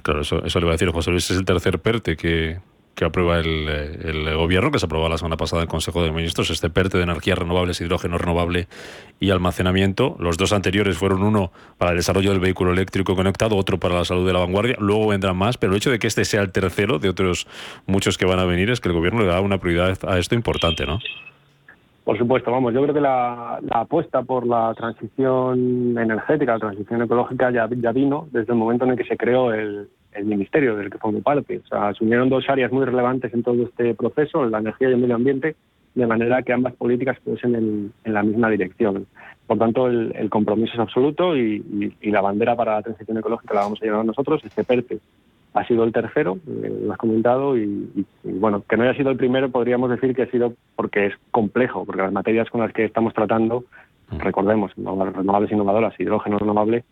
Claro, 0.02 0.20
eso, 0.20 0.44
eso 0.44 0.58
le 0.58 0.66
voy 0.66 0.72
a 0.72 0.74
decir, 0.74 0.90
José 0.90 1.10
Luis, 1.10 1.30
es 1.30 1.38
el 1.38 1.46
tercer 1.46 1.78
PERTE 1.78 2.16
que, 2.16 2.58
que 2.94 3.04
aprueba 3.04 3.38
el, 3.38 3.68
el, 3.68 4.36
gobierno, 4.36 4.70
que 4.70 4.78
se 4.78 4.86
aprobó 4.86 5.08
la 5.08 5.16
semana 5.16 5.36
pasada 5.36 5.62
en 5.62 5.66
el 5.66 5.70
Consejo 5.70 6.02
de 6.02 6.12
Ministros, 6.12 6.50
este 6.50 6.68
PERTE 6.68 6.98
de 6.98 7.04
energías 7.04 7.38
renovables, 7.38 7.80
hidrógeno 7.80 8.18
renovable 8.18 8.68
y 9.18 9.30
almacenamiento. 9.30 10.16
Los 10.18 10.36
dos 10.36 10.52
anteriores 10.52 10.98
fueron 10.98 11.22
uno 11.22 11.52
para 11.78 11.92
el 11.92 11.96
desarrollo 11.96 12.30
del 12.30 12.40
vehículo 12.40 12.72
eléctrico 12.72 13.16
conectado, 13.16 13.56
otro 13.56 13.78
para 13.78 13.94
la 13.94 14.04
salud 14.04 14.26
de 14.26 14.32
la 14.32 14.40
vanguardia. 14.40 14.76
Luego 14.78 15.08
vendrán 15.08 15.36
más, 15.36 15.56
pero 15.56 15.72
el 15.72 15.78
hecho 15.78 15.90
de 15.90 15.98
que 15.98 16.06
este 16.06 16.24
sea 16.24 16.42
el 16.42 16.52
tercero 16.52 16.98
de 16.98 17.08
otros 17.08 17.46
muchos 17.86 18.18
que 18.18 18.26
van 18.26 18.38
a 18.38 18.44
venir 18.44 18.70
es 18.70 18.80
que 18.80 18.88
el 18.88 18.94
gobierno 18.94 19.22
le 19.22 19.28
da 19.28 19.40
una 19.40 19.58
prioridad 19.58 19.98
a 20.06 20.18
esto 20.18 20.34
importante, 20.34 20.84
¿no? 20.84 20.98
Por 22.04 22.18
supuesto, 22.18 22.50
vamos, 22.50 22.74
yo 22.74 22.82
creo 22.82 22.94
que 22.94 23.00
la, 23.00 23.60
apuesta 23.70 24.22
por 24.22 24.44
la 24.44 24.74
transición 24.74 25.96
energética, 25.96 26.54
la 26.54 26.58
transición 26.58 27.02
ecológica 27.02 27.52
ya, 27.52 27.68
ya 27.70 27.92
vino 27.92 28.26
desde 28.32 28.52
el 28.52 28.58
momento 28.58 28.84
en 28.84 28.90
el 28.90 28.96
que 28.96 29.04
se 29.04 29.16
creó 29.16 29.52
el, 29.52 29.88
el 30.14 30.24
ministerio 30.24 30.76
del 30.76 30.90
que 30.90 30.98
formo 30.98 31.22
parte. 31.22 31.58
O 31.64 31.66
sea, 31.66 31.88
asumieron 31.88 32.28
dos 32.28 32.48
áreas 32.48 32.72
muy 32.72 32.84
relevantes 32.84 33.32
en 33.34 33.42
todo 33.42 33.62
este 33.64 33.94
proceso, 33.94 34.44
la 34.46 34.58
energía 34.58 34.88
y 34.88 34.92
el 34.92 34.98
medio 34.98 35.14
ambiente, 35.16 35.56
de 35.94 36.06
manera 36.06 36.42
que 36.42 36.52
ambas 36.52 36.74
políticas 36.74 37.18
fuesen 37.20 37.54
en, 37.54 37.92
en 38.04 38.14
la 38.14 38.22
misma 38.22 38.50
dirección. 38.50 39.06
Por 39.46 39.58
tanto, 39.58 39.86
el, 39.88 40.30
compromiso 40.30 40.72
es 40.74 40.80
absoluto 40.80 41.36
y, 41.36 41.94
la 42.02 42.20
bandera 42.20 42.56
para 42.56 42.76
la 42.76 42.82
transición 42.82 43.18
ecológica 43.18 43.54
la 43.54 43.62
vamos 43.62 43.82
a 43.82 43.84
llevar 43.84 44.04
nosotros. 44.04 44.40
Este 44.44 44.64
PERTE 44.64 44.98
ha 45.54 45.66
sido 45.66 45.84
el 45.84 45.92
tercero, 45.92 46.38
eh, 46.48 46.72
lo 46.86 46.92
has 46.92 46.98
comentado, 46.98 47.58
y, 47.58 48.06
bueno, 48.24 48.62
que 48.66 48.76
no 48.76 48.84
haya 48.84 48.96
sido 48.96 49.10
el 49.10 49.18
primero 49.18 49.50
podríamos 49.50 49.90
decir 49.90 50.14
que 50.14 50.22
ha 50.22 50.30
sido 50.30 50.54
porque 50.76 51.06
es 51.06 51.14
complejo, 51.30 51.84
porque 51.84 52.00
las 52.00 52.12
materias 52.12 52.48
con 52.48 52.62
las 52.62 52.72
que 52.72 52.84
estamos 52.84 53.12
tratando, 53.12 53.64
mm. 54.10 54.18
recordemos, 54.20 54.72
renovables 54.76 55.52
innovadoras, 55.52 56.00
hidrógeno 56.00 56.38
renovable, 56.38 56.84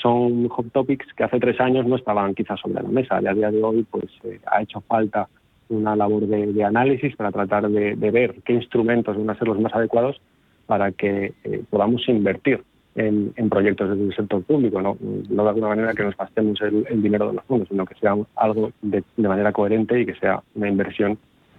son 0.00 0.48
hot 0.48 0.70
topics 0.72 1.06
que 1.14 1.24
hace 1.24 1.40
tres 1.40 1.60
años 1.60 1.86
no 1.86 1.96
estaban 1.96 2.34
quizás 2.34 2.60
sobre 2.60 2.82
la 2.82 2.88
mesa 2.88 3.20
y 3.22 3.26
a 3.26 3.34
día 3.34 3.50
de 3.50 3.62
hoy 3.62 3.86
pues 3.90 4.06
eh, 4.24 4.40
ha 4.46 4.62
hecho 4.62 4.80
falta 4.80 5.28
una 5.68 5.96
labor 5.96 6.26
de, 6.26 6.64
análisis 6.64 7.14
para 7.16 7.30
tratar 7.30 7.68
de, 7.68 7.94
ver 7.94 8.36
qué 8.44 8.54
instrumentos 8.54 9.16
van 9.16 9.30
a 9.30 9.38
ser 9.38 9.48
los 9.48 9.60
más 9.60 9.74
adecuados 9.74 10.20
para 10.66 10.92
que 10.92 11.34
eh, 11.44 11.62
podamos 11.68 12.08
invertir 12.08 12.62
en, 12.94 13.48
proyectos 13.48 13.90
del 13.90 14.14
sector 14.14 14.42
público, 14.42 14.80
¿no? 14.80 14.96
no 15.00 15.42
de 15.42 15.48
alguna 15.48 15.68
manera 15.68 15.94
que 15.94 16.02
nos 16.02 16.16
gastemos 16.16 16.60
el, 16.62 17.02
dinero 17.02 17.28
de 17.28 17.34
los 17.34 17.44
fondos, 17.44 17.68
sino 17.68 17.86
que 17.86 17.94
sea 17.94 18.16
algo 18.36 18.72
de, 18.82 19.04
manera 19.16 19.52
coherente 19.52 20.00
y 20.00 20.06
que 20.06 20.14
sea 20.14 20.42
una 20.54 20.68
inversión 20.68 21.18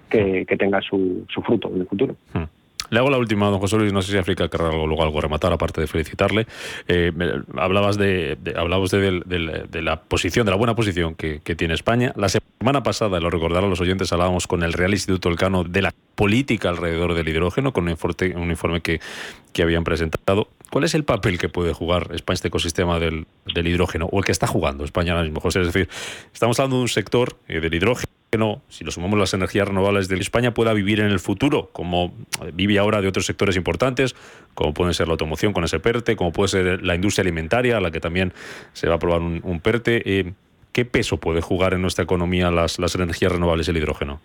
que, 0.09 0.45
tenga 0.57 0.81
su, 0.81 1.25
fruto 1.45 1.69
en 1.73 1.81
el 1.81 1.87
futuro. 1.87 2.15
Hmm. 2.33 2.43
Le 2.89 2.99
hago 2.99 3.09
la 3.09 3.17
última, 3.17 3.47
don 3.47 3.59
José 3.59 3.77
Luis, 3.77 3.93
no 3.93 4.01
sé 4.01 4.11
si 4.11 4.17
África 4.17 4.47
querrá 4.49 4.69
algo, 4.69 4.87
luego 4.87 5.03
algo 5.03 5.21
rematar, 5.21 5.53
aparte 5.53 5.81
de 5.81 5.87
felicitarle. 5.87 6.47
Eh, 6.87 7.11
hablabas 7.57 7.97
de, 7.97 8.37
de, 8.41 9.81
la 9.81 10.01
posición, 10.01 10.45
de 10.45 10.51
la 10.51 10.57
buena 10.57 10.75
posición 10.75 11.15
que, 11.15 11.39
tiene 11.55 11.73
España. 11.73 12.13
La 12.15 12.29
semana 12.29 12.83
pasada, 12.83 13.19
lo 13.19 13.29
recordarán 13.29 13.69
los 13.69 13.81
oyentes, 13.81 14.11
hablábamos 14.13 14.47
con 14.47 14.63
el 14.63 14.73
Real 14.73 14.91
Instituto 14.91 15.29
Elcano 15.29 15.63
de 15.63 15.81
la 15.81 15.93
política 16.15 16.69
alrededor 16.69 17.13
del 17.13 17.27
hidrógeno, 17.27 17.73
con 17.73 17.85
un 17.85 17.91
informe, 17.91 18.35
un 18.35 18.49
informe 18.49 18.81
que, 18.81 18.99
que 19.53 19.63
habían 19.63 19.83
presentado. 19.83 20.47
¿Cuál 20.71 20.83
es 20.83 20.93
el 20.93 21.03
papel 21.03 21.39
que 21.39 21.49
puede 21.49 21.73
jugar 21.73 22.09
España 22.13 22.35
este 22.35 22.49
ecosistema 22.49 22.99
del, 22.99 23.25
hidrógeno 23.55 24.05
o 24.11 24.19
el 24.19 24.25
que 24.25 24.31
está 24.31 24.45
jugando 24.45 24.83
España 24.83 25.13
ahora 25.13 25.23
mismo, 25.23 25.39
José? 25.39 25.61
Es 25.61 25.67
decir, 25.67 25.89
estamos 26.31 26.59
hablando 26.59 26.77
de 26.77 26.81
un 26.83 26.87
sector 26.87 27.37
eh, 27.47 27.59
del 27.59 27.73
hidrógeno, 27.73 28.61
si 28.67 28.83
lo 28.83 28.91
sumamos 28.91 29.17
las 29.17 29.33
energías 29.33 29.67
renovables 29.67 30.07
de 30.07 30.17
España 30.17 30.53
pueda 30.53 30.73
vivir 30.73 30.99
en 30.99 31.07
el 31.07 31.19
futuro, 31.19 31.69
como 31.71 32.13
vive 32.53 32.77
ahora 32.77 33.01
de 33.01 33.07
otros 33.07 33.25
sectores 33.25 33.55
importantes, 33.55 34.15
como 34.53 34.73
puede 34.73 34.93
ser 34.93 35.07
la 35.07 35.13
automoción 35.13 35.51
con 35.51 35.63
ese 35.63 35.79
PERTE, 35.79 36.15
como 36.15 36.31
puede 36.31 36.49
ser 36.49 36.83
la 36.83 36.93
industria 36.93 37.23
alimentaria, 37.23 37.77
a 37.77 37.81
la 37.81 37.89
que 37.89 37.99
también 37.99 38.33
se 38.73 38.87
va 38.87 38.93
a 38.93 38.95
aprobar 38.97 39.21
un, 39.21 39.59
PERTE. 39.61 40.03
Eh, 40.05 40.33
¿Qué 40.71 40.85
peso 40.85 41.17
puede 41.17 41.41
jugar 41.41 41.73
en 41.73 41.81
nuestra 41.81 42.03
economía 42.03 42.51
las, 42.51 42.77
las 42.77 42.93
energías 42.93 43.31
renovables 43.31 43.67
y 43.67 43.71
el 43.71 43.77
hidrógeno? 43.77 44.19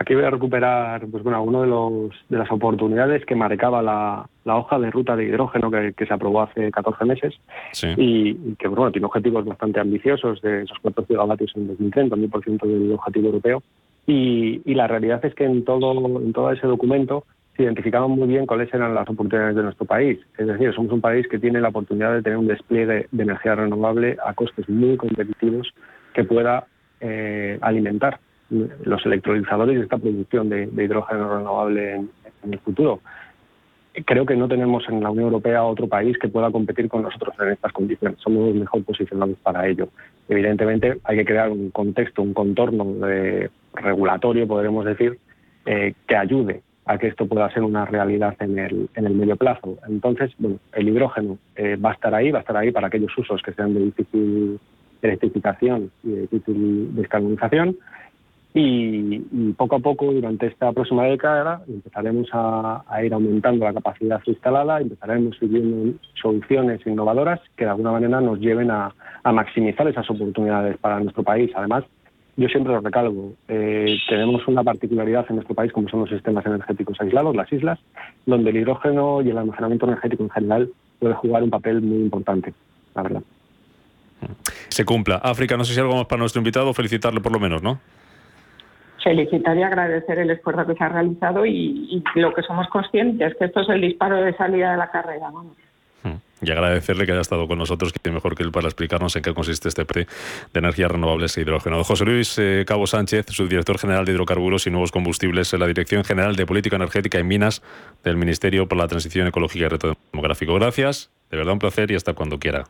Aquí 0.00 0.16
voy 0.16 0.24
a 0.24 0.30
recuperar 0.30 1.06
pues 1.06 1.22
bueno, 1.22 1.46
los, 1.64 2.10
de 2.28 2.38
las 2.38 2.50
oportunidades 2.50 3.24
que 3.24 3.36
marcaba 3.36 3.80
la, 3.80 4.26
la 4.44 4.56
hoja 4.56 4.78
de 4.78 4.90
ruta 4.90 5.16
de 5.16 5.24
hidrógeno 5.24 5.70
que, 5.70 5.92
que 5.94 6.06
se 6.06 6.14
aprobó 6.14 6.42
hace 6.42 6.70
14 6.70 7.04
meses 7.04 7.34
y, 7.96 8.34
que 8.58 8.68
bueno, 8.68 8.92
tiene 8.92 9.06
objetivos 9.06 9.44
bastante 9.44 9.80
ambiciosos 9.80 10.40
de 10.42 10.62
esos 10.62 10.78
4 10.82 11.06
gigavatios 11.06 11.52
en 11.56 11.68
2030, 11.68 12.16
1000% 12.16 12.66
del 12.66 12.92
objetivo 12.92 13.26
europeo. 13.26 13.62
Y, 14.06 14.60
y, 14.64 14.74
la 14.74 14.86
realidad 14.86 15.24
es 15.24 15.34
que 15.34 15.44
en 15.44 15.64
todo, 15.64 16.20
en 16.20 16.32
todo 16.34 16.52
ese 16.52 16.66
documento 16.66 17.24
se 17.56 17.62
identificaban 17.62 18.10
muy 18.10 18.28
bien 18.28 18.46
cuáles 18.46 18.72
eran 18.74 18.94
las 18.94 19.08
oportunidades 19.08 19.56
de 19.56 19.62
nuestro 19.62 19.86
país. 19.86 20.18
Es 20.36 20.46
decir, 20.46 20.74
somos 20.74 20.92
un 20.92 21.00
país 21.00 21.26
que 21.28 21.38
tiene 21.38 21.60
la 21.60 21.68
oportunidad 21.68 22.12
de 22.12 22.22
tener 22.22 22.36
un 22.36 22.48
despliegue 22.48 23.06
de 23.10 23.22
energía 23.22 23.54
renovable 23.54 24.16
a 24.24 24.34
costes 24.34 24.68
muy 24.68 24.96
competitivos 24.96 25.72
que 26.12 26.24
pueda 26.24 26.66
eh, 27.00 27.58
alimentar 27.60 28.18
los 28.50 29.04
electrolizadores 29.06 29.78
y 29.78 29.82
esta 29.82 29.98
producción 29.98 30.48
de, 30.48 30.68
hidrógeno 30.76 31.38
renovable 31.38 31.94
en, 31.94 32.10
el 32.52 32.58
futuro. 32.60 33.00
Creo 34.04 34.26
que 34.26 34.34
no 34.34 34.48
tenemos 34.48 34.88
en 34.88 35.00
la 35.00 35.10
Unión 35.10 35.26
Europea 35.26 35.62
otro 35.62 35.86
país 35.86 36.18
que 36.18 36.28
pueda 36.28 36.50
competir 36.50 36.88
con 36.88 37.02
nosotros 37.02 37.34
en 37.40 37.50
estas 37.50 37.72
condiciones. 37.72 38.18
Somos 38.18 38.48
los 38.48 38.56
mejor 38.56 38.82
posicionados 38.84 39.36
para 39.42 39.68
ello. 39.68 39.88
Evidentemente 40.28 40.98
hay 41.04 41.18
que 41.18 41.24
crear 41.24 41.50
un 41.50 41.70
contexto, 41.70 42.22
un 42.22 42.34
contorno 42.34 43.06
de 43.06 43.50
regulatorio, 43.74 44.48
podremos 44.48 44.84
decir, 44.84 45.18
eh, 45.66 45.94
que 46.08 46.16
ayude 46.16 46.62
a 46.86 46.98
que 46.98 47.06
esto 47.06 47.26
pueda 47.26 47.50
ser 47.52 47.62
una 47.62 47.84
realidad 47.84 48.34
en 48.40 48.58
el, 48.58 48.88
en 48.94 49.06
el 49.06 49.14
medio 49.14 49.36
plazo. 49.36 49.78
Entonces, 49.88 50.32
bueno, 50.38 50.58
el 50.72 50.88
hidrógeno 50.88 51.38
eh, 51.56 51.76
va 51.76 51.90
a 51.90 51.94
estar 51.94 52.14
ahí, 52.14 52.30
va 52.30 52.38
a 52.38 52.40
estar 52.40 52.56
ahí 52.56 52.72
para 52.72 52.88
aquellos 52.88 53.16
usos 53.16 53.42
que 53.42 53.52
sean 53.52 53.74
de 53.74 53.80
difícil 53.80 54.58
electrificación 55.02 55.90
y 56.02 56.10
de 56.10 56.20
difícil 56.22 56.94
descarbonización 56.96 57.76
y, 58.56 59.18
poco 59.56 59.76
a 59.76 59.78
poco, 59.80 60.12
durante 60.12 60.46
esta 60.46 60.72
próxima 60.72 61.04
década, 61.06 61.62
empezaremos 61.66 62.28
a, 62.32 62.84
ir 63.04 63.12
aumentando 63.12 63.64
la 63.64 63.74
capacidad 63.74 64.20
instalada, 64.24 64.80
empezaremos 64.80 65.36
siguiendo 65.38 65.98
soluciones 66.14 66.80
innovadoras 66.86 67.40
que 67.56 67.64
de 67.64 67.70
alguna 67.70 67.90
manera 67.90 68.20
nos 68.20 68.38
lleven 68.38 68.70
a, 68.70 68.94
maximizar 69.24 69.88
esas 69.88 70.08
oportunidades 70.08 70.76
para 70.78 71.00
nuestro 71.00 71.24
país. 71.24 71.50
Además, 71.56 71.82
yo 72.36 72.46
siempre 72.48 72.72
lo 72.72 72.80
recalco, 72.80 73.32
eh, 73.48 73.96
tenemos 74.08 74.46
una 74.46 74.62
particularidad 74.62 75.26
en 75.30 75.36
nuestro 75.36 75.54
país 75.54 75.72
como 75.72 75.88
son 75.88 76.00
los 76.00 76.10
sistemas 76.10 76.46
energéticos 76.46 77.00
aislados, 77.00 77.34
las 77.34 77.52
islas, 77.52 77.80
donde 78.26 78.50
el 78.50 78.58
hidrógeno 78.58 79.20
y 79.22 79.30
el 79.30 79.38
almacenamiento 79.38 79.86
energético 79.86 80.24
en 80.24 80.30
general 80.30 80.70
puede 81.00 81.14
jugar 81.14 81.42
un 81.42 81.50
papel 81.50 81.80
muy 81.80 81.98
importante, 81.98 82.54
la 82.94 83.02
verdad. 83.02 83.22
Se 84.68 84.84
cumpla. 84.84 85.16
África, 85.16 85.56
no 85.56 85.64
sé 85.64 85.74
si 85.74 85.80
algo 85.80 85.96
más 85.96 86.06
para 86.06 86.20
nuestro 86.20 86.40
invitado, 86.40 86.72
felicitarle 86.72 87.20
por 87.20 87.32
lo 87.32 87.40
menos, 87.40 87.62
¿no? 87.62 87.80
Felicitar 89.04 89.56
y 89.56 89.62
agradecer 89.62 90.18
el 90.18 90.30
esfuerzo 90.30 90.66
que 90.66 90.74
se 90.74 90.82
ha 90.82 90.88
realizado 90.88 91.46
y, 91.46 92.02
lo 92.16 92.32
que 92.32 92.42
somos 92.42 92.66
conscientes, 92.68 93.36
que 93.36 93.44
esto 93.44 93.60
es 93.60 93.68
el 93.68 93.82
disparo 93.82 94.16
de 94.16 94.34
salida 94.34 94.72
de 94.72 94.78
la 94.78 94.90
carrera. 94.90 95.28
Hmm. 96.02 96.16
Y 96.42 96.50
agradecerle 96.50 97.06
que 97.06 97.12
haya 97.12 97.20
estado 97.20 97.46
con 97.46 97.58
nosotros, 97.58 97.92
que 97.92 98.10
mejor 98.10 98.34
que 98.34 98.42
él 98.42 98.50
para 98.50 98.66
explicarnos 98.66 99.14
en 99.14 99.22
qué 99.22 99.34
consiste 99.34 99.68
este 99.68 99.84
PRE 99.84 100.06
de 100.52 100.58
energías 100.58 100.90
renovables 100.90 101.36
e 101.36 101.42
hidrógeno. 101.42 101.84
José 101.84 102.04
Luis 102.04 102.38
eh, 102.38 102.64
Cabo 102.66 102.86
Sánchez, 102.86 103.26
subdirector 103.28 103.78
general 103.78 104.04
de 104.04 104.12
Hidrocarburos 104.12 104.66
y 104.66 104.70
Nuevos 104.70 104.90
Combustibles 104.90 105.52
en 105.52 105.60
la 105.60 105.66
Dirección 105.66 106.02
General 106.04 106.34
de 106.34 106.46
Política 106.46 106.76
Energética 106.76 107.20
y 107.20 107.24
Minas 107.24 107.62
del 108.02 108.16
Ministerio 108.16 108.66
para 108.66 108.82
la 108.82 108.88
Transición 108.88 109.26
Ecológica 109.28 109.66
y 109.66 109.68
Reto 109.68 109.96
Demográfico. 110.12 110.54
Gracias, 110.54 111.10
de 111.30 111.36
verdad 111.36 111.52
un 111.52 111.58
placer 111.58 111.90
y 111.90 111.94
hasta 111.94 112.14
cuando 112.14 112.38
quiera. 112.38 112.64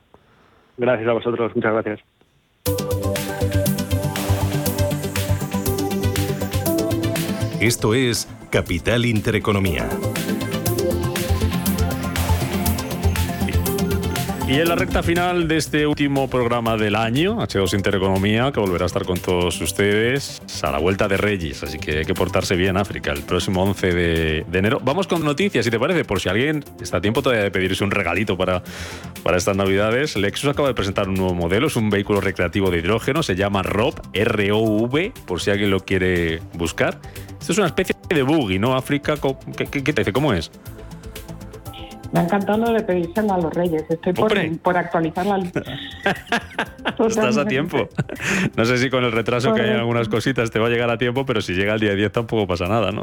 Gracias 0.76 1.08
a 1.08 1.12
vosotros, 1.12 1.54
muchas 1.54 1.72
gracias. 1.72 2.13
Esto 7.60 7.94
es 7.94 8.28
Capital 8.50 9.06
Intereconomía. 9.06 9.88
Y 14.46 14.60
en 14.60 14.68
la 14.68 14.74
recta 14.74 15.02
final 15.02 15.48
de 15.48 15.56
este 15.56 15.86
último 15.86 16.28
programa 16.28 16.76
del 16.76 16.96
año, 16.96 17.38
H2 17.38 17.72
Intereconomía, 17.72 18.52
que 18.52 18.60
volverá 18.60 18.84
a 18.84 18.86
estar 18.86 19.06
con 19.06 19.18
todos 19.18 19.58
ustedes 19.62 20.42
a 20.62 20.70
la 20.70 20.78
vuelta 20.78 21.08
de 21.08 21.16
Reyes, 21.16 21.62
así 21.62 21.78
que 21.78 21.98
hay 21.98 22.04
que 22.04 22.12
portarse 22.12 22.54
bien 22.54 22.76
África 22.76 23.10
el 23.12 23.22
próximo 23.22 23.62
11 23.62 23.94
de, 23.94 24.44
enero. 24.52 24.80
Vamos 24.84 25.06
con 25.06 25.24
noticias, 25.24 25.64
si 25.64 25.70
te 25.70 25.78
parece, 25.78 26.04
por 26.04 26.20
si 26.20 26.28
alguien 26.28 26.62
está 26.78 26.98
a 26.98 27.00
tiempo 27.00 27.22
todavía 27.22 27.42
de 27.42 27.50
pedirse 27.50 27.84
un 27.84 27.90
regalito 27.90 28.36
para, 28.36 28.62
para 29.22 29.38
estas 29.38 29.56
navidades. 29.56 30.14
Lexus 30.14 30.50
acaba 30.50 30.68
de 30.68 30.74
presentar 30.74 31.08
un 31.08 31.14
nuevo 31.14 31.34
modelo, 31.34 31.68
es 31.68 31.76
un 31.76 31.88
vehículo 31.88 32.20
recreativo 32.20 32.70
de 32.70 32.80
hidrógeno, 32.80 33.22
se 33.22 33.36
llama 33.36 33.62
ROV, 33.62 33.94
R-O-V, 34.12 35.12
por 35.26 35.40
si 35.40 35.52
alguien 35.52 35.70
lo 35.70 35.80
quiere 35.80 36.42
buscar. 36.52 37.00
Esto 37.40 37.52
es 37.52 37.58
una 37.58 37.68
especie 37.68 37.96
de 38.10 38.22
buggy, 38.22 38.58
¿no? 38.58 38.76
África, 38.76 39.14
¿qué, 39.56 39.66
qué 39.66 39.92
te 39.94 40.02
dice? 40.02 40.12
¿Cómo 40.12 40.34
es? 40.34 40.50
Me 42.14 42.20
ha 42.20 42.22
encantado 42.22 42.72
de 42.72 42.80
pedírselo 42.80 43.34
a 43.34 43.38
los 43.38 43.52
reyes. 43.52 43.84
Estoy 43.88 44.12
por, 44.12 44.76
actualizar 44.76 45.26
la 45.26 45.36
lista. 45.36 45.62
Estás 47.08 47.36
a 47.36 47.44
tiempo. 47.44 47.88
No 48.56 48.64
sé 48.64 48.78
si 48.78 48.88
con 48.88 49.02
el 49.02 49.10
retraso 49.10 49.52
que 49.52 49.62
hay 49.62 49.70
en 49.70 49.78
algunas 49.78 50.08
cositas 50.08 50.52
te 50.52 50.60
va 50.60 50.68
a 50.68 50.70
llegar 50.70 50.88
a 50.90 50.96
tiempo, 50.96 51.26
pero 51.26 51.40
si 51.40 51.54
llega 51.54 51.74
el 51.74 51.80
día 51.80 51.96
10 51.96 52.12
tampoco 52.12 52.46
pasa 52.46 52.68
nada, 52.68 52.92
¿no? 52.92 53.02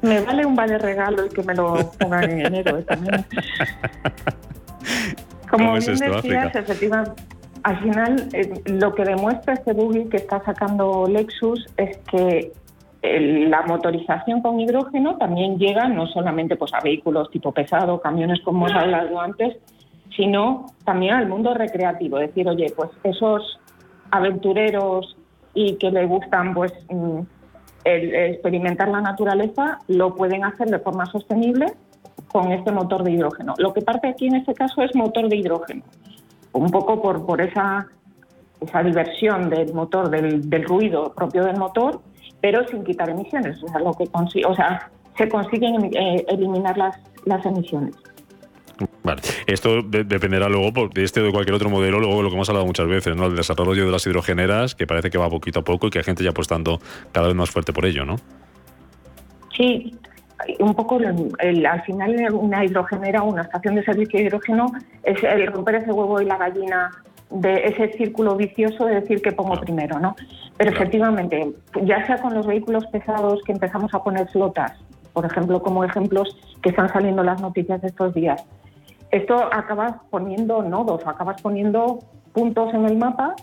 Me 0.00 0.20
vale 0.20 0.46
un 0.46 0.56
vale 0.56 0.78
regalo 0.78 1.24
el 1.24 1.28
que 1.28 1.42
me 1.42 1.54
lo 1.54 1.92
pongan 1.98 2.30
en 2.30 2.46
enero 2.46 2.82
también. 2.84 3.22
Como 5.50 5.74
bien 5.74 5.84
decías, 5.84 6.56
efectivamente, 6.56 7.22
al 7.64 7.82
final 7.82 8.28
eh, 8.32 8.62
lo 8.64 8.94
que 8.94 9.04
demuestra 9.04 9.52
este 9.52 9.74
buggy 9.74 10.08
que 10.08 10.16
está 10.16 10.42
sacando 10.42 11.06
Lexus 11.06 11.66
es 11.76 11.98
que 12.10 12.50
la 13.48 13.62
motorización 13.62 14.42
con 14.42 14.60
hidrógeno 14.60 15.16
también 15.16 15.58
llega 15.58 15.88
no 15.88 16.06
solamente 16.06 16.56
pues, 16.56 16.72
a 16.74 16.80
vehículos 16.80 17.30
tipo 17.30 17.52
pesado, 17.52 18.00
camiones 18.00 18.40
como 18.42 18.66
hemos 18.66 18.82
hablado 18.82 19.20
antes, 19.20 19.56
sino 20.16 20.66
también 20.84 21.14
al 21.14 21.28
mundo 21.28 21.54
recreativo. 21.54 22.18
Es 22.18 22.28
decir, 22.28 22.48
oye, 22.48 22.72
pues 22.76 22.90
esos 23.02 23.58
aventureros 24.10 25.16
y 25.54 25.76
que 25.76 25.90
les 25.90 26.08
gustan 26.08 26.54
pues 26.54 26.72
mm, 26.90 27.20
experimentar 27.84 28.88
la 28.88 29.00
naturaleza 29.00 29.78
lo 29.88 30.14
pueden 30.14 30.44
hacer 30.44 30.68
de 30.68 30.78
forma 30.78 31.06
sostenible 31.06 31.66
con 32.28 32.52
este 32.52 32.72
motor 32.72 33.02
de 33.04 33.12
hidrógeno. 33.12 33.54
Lo 33.58 33.72
que 33.72 33.82
parte 33.82 34.08
aquí 34.08 34.26
en 34.26 34.36
este 34.36 34.54
caso 34.54 34.82
es 34.82 34.94
motor 34.94 35.28
de 35.28 35.36
hidrógeno, 35.36 35.82
un 36.52 36.70
poco 36.70 37.00
por, 37.00 37.24
por 37.24 37.40
esa, 37.40 37.86
esa 38.60 38.82
diversión 38.82 39.48
del 39.48 39.72
motor, 39.72 40.10
del, 40.10 40.48
del 40.48 40.64
ruido 40.64 41.12
propio 41.14 41.44
del 41.44 41.56
motor 41.56 42.00
pero 42.40 42.66
sin 42.68 42.84
quitar 42.84 43.10
emisiones. 43.10 43.62
O 43.62 43.68
sea, 43.68 43.80
lo 43.80 43.92
que 43.92 44.08
o 44.44 44.54
sea 44.54 44.90
se 45.16 45.28
consiguen 45.28 45.90
eh, 45.94 46.24
eliminar 46.28 46.76
las, 46.76 46.96
las 47.24 47.44
emisiones. 47.46 47.94
Vale. 49.02 49.22
Esto 49.46 49.82
dependerá 49.82 50.48
luego 50.48 50.88
de 50.92 51.02
este 51.02 51.20
o 51.20 51.24
de 51.24 51.32
cualquier 51.32 51.54
otro 51.54 51.70
modelo, 51.70 51.98
luego 51.98 52.22
lo 52.22 52.28
que 52.28 52.34
hemos 52.34 52.48
hablado 52.50 52.66
muchas 52.66 52.86
veces, 52.86 53.16
¿no? 53.16 53.26
El 53.26 53.36
desarrollo 53.36 53.86
de 53.86 53.90
las 53.90 54.06
hidrogeneras, 54.06 54.74
que 54.74 54.86
parece 54.86 55.08
que 55.10 55.16
va 55.16 55.30
poquito 55.30 55.60
a 55.60 55.64
poco 55.64 55.86
y 55.86 55.90
que 55.90 55.98
hay 55.98 56.04
gente 56.04 56.22
ya 56.22 56.30
apostando 56.30 56.78
cada 57.12 57.28
vez 57.28 57.36
más 57.36 57.50
fuerte 57.50 57.72
por 57.72 57.86
ello, 57.86 58.04
¿no? 58.04 58.16
Sí, 59.56 59.94
un 60.58 60.74
poco 60.74 60.98
al 60.98 61.82
final 61.84 62.34
una 62.34 62.64
hidrogenera, 62.64 63.22
una 63.22 63.42
estación 63.42 63.76
de 63.76 63.84
servicio 63.84 64.18
de 64.18 64.26
hidrógeno, 64.26 64.66
es 65.02 65.22
el 65.24 65.46
romper 65.46 65.76
ese 65.76 65.92
huevo 65.92 66.20
y 66.20 66.26
la 66.26 66.36
gallina 66.36 66.90
de 67.30 67.66
ese 67.66 67.92
círculo 67.92 68.36
vicioso 68.36 68.86
de 68.86 69.00
decir 69.00 69.20
que 69.20 69.32
pongo 69.32 69.58
primero, 69.60 69.98
¿no? 69.98 70.14
Pero 70.56 70.70
efectivamente, 70.70 71.52
ya 71.82 72.06
sea 72.06 72.18
con 72.18 72.34
los 72.34 72.46
vehículos 72.46 72.86
pesados 72.86 73.42
que 73.44 73.52
empezamos 73.52 73.92
a 73.94 74.02
poner 74.02 74.28
flotas, 74.28 74.72
por 75.12 75.24
ejemplo, 75.24 75.62
como 75.62 75.84
ejemplos 75.84 76.36
que 76.62 76.70
están 76.70 76.88
saliendo 76.88 77.22
las 77.22 77.40
noticias 77.40 77.82
estos 77.82 78.14
días, 78.14 78.44
esto 79.10 79.36
acabas 79.52 79.94
poniendo 80.10 80.62
nodos, 80.62 81.06
acabas 81.06 81.40
poniendo 81.40 82.00
puntos 82.32 82.74
en 82.74 82.84
el 82.84 82.96
mapa 82.96 83.34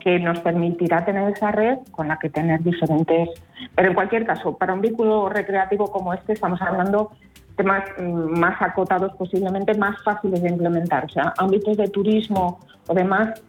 que 0.00 0.18
nos 0.18 0.40
permitirá 0.40 1.04
tener 1.04 1.32
esa 1.32 1.50
red 1.50 1.78
con 1.90 2.08
la 2.08 2.18
que 2.18 2.28
tener 2.28 2.62
diferentes. 2.62 3.30
Pero 3.74 3.88
en 3.88 3.94
cualquier 3.94 4.26
caso, 4.26 4.56
para 4.56 4.74
un 4.74 4.82
vehículo 4.82 5.30
recreativo 5.30 5.90
como 5.90 6.12
este, 6.12 6.34
estamos 6.34 6.60
hablando 6.60 7.12
temas 7.56 7.84
mm, 7.98 8.38
más 8.38 8.60
acotados, 8.60 9.12
posiblemente 9.16 9.74
más 9.74 10.02
fáciles 10.02 10.42
de 10.42 10.50
implementar. 10.50 11.04
O 11.04 11.08
sea, 11.08 11.32
ámbitos 11.38 11.76
de 11.76 11.88
turismo 11.88 12.60
o 12.86 12.94
demás, 12.94 13.40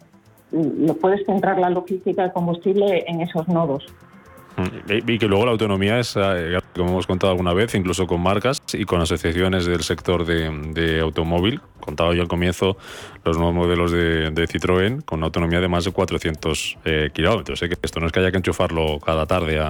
mm, 0.52 0.86
lo 0.86 0.94
puedes 0.94 1.24
centrar 1.26 1.58
la 1.58 1.70
logística 1.70 2.22
de 2.22 2.32
combustible 2.32 3.04
en 3.06 3.20
esos 3.20 3.48
nodos. 3.48 3.86
Mm, 4.56 5.10
y 5.10 5.18
que 5.18 5.26
luego 5.26 5.44
la 5.44 5.52
autonomía 5.52 5.98
es 5.98 6.16
eh, 6.16 6.58
como 6.74 6.90
hemos 6.90 7.06
contado 7.06 7.32
alguna 7.32 7.52
vez, 7.52 7.74
incluso 7.74 8.06
con 8.06 8.22
marcas 8.22 8.62
y 8.72 8.84
con 8.84 9.00
asociaciones 9.02 9.66
del 9.66 9.82
sector 9.82 10.24
de, 10.24 11.00
automóvil. 11.00 11.60
Contaba 11.80 12.14
yo 12.14 12.22
al 12.22 12.28
comienzo 12.28 12.76
los 13.24 13.36
nuevos 13.36 13.54
modelos 13.54 13.92
de, 13.92 14.32
Citroën 14.48 15.04
con 15.04 15.18
una 15.18 15.26
autonomía 15.26 15.60
de 15.60 15.68
más 15.68 15.84
de 15.84 15.92
400 15.92 16.78
eh, 16.84 17.10
kilómetros. 17.12 17.58
Sé 17.58 17.68
que 17.68 17.76
esto 17.80 18.00
no 18.00 18.06
es 18.06 18.12
que 18.12 18.20
haya 18.20 18.30
que 18.30 18.38
enchufarlo 18.38 18.98
cada 18.98 19.26
tarde 19.26 19.60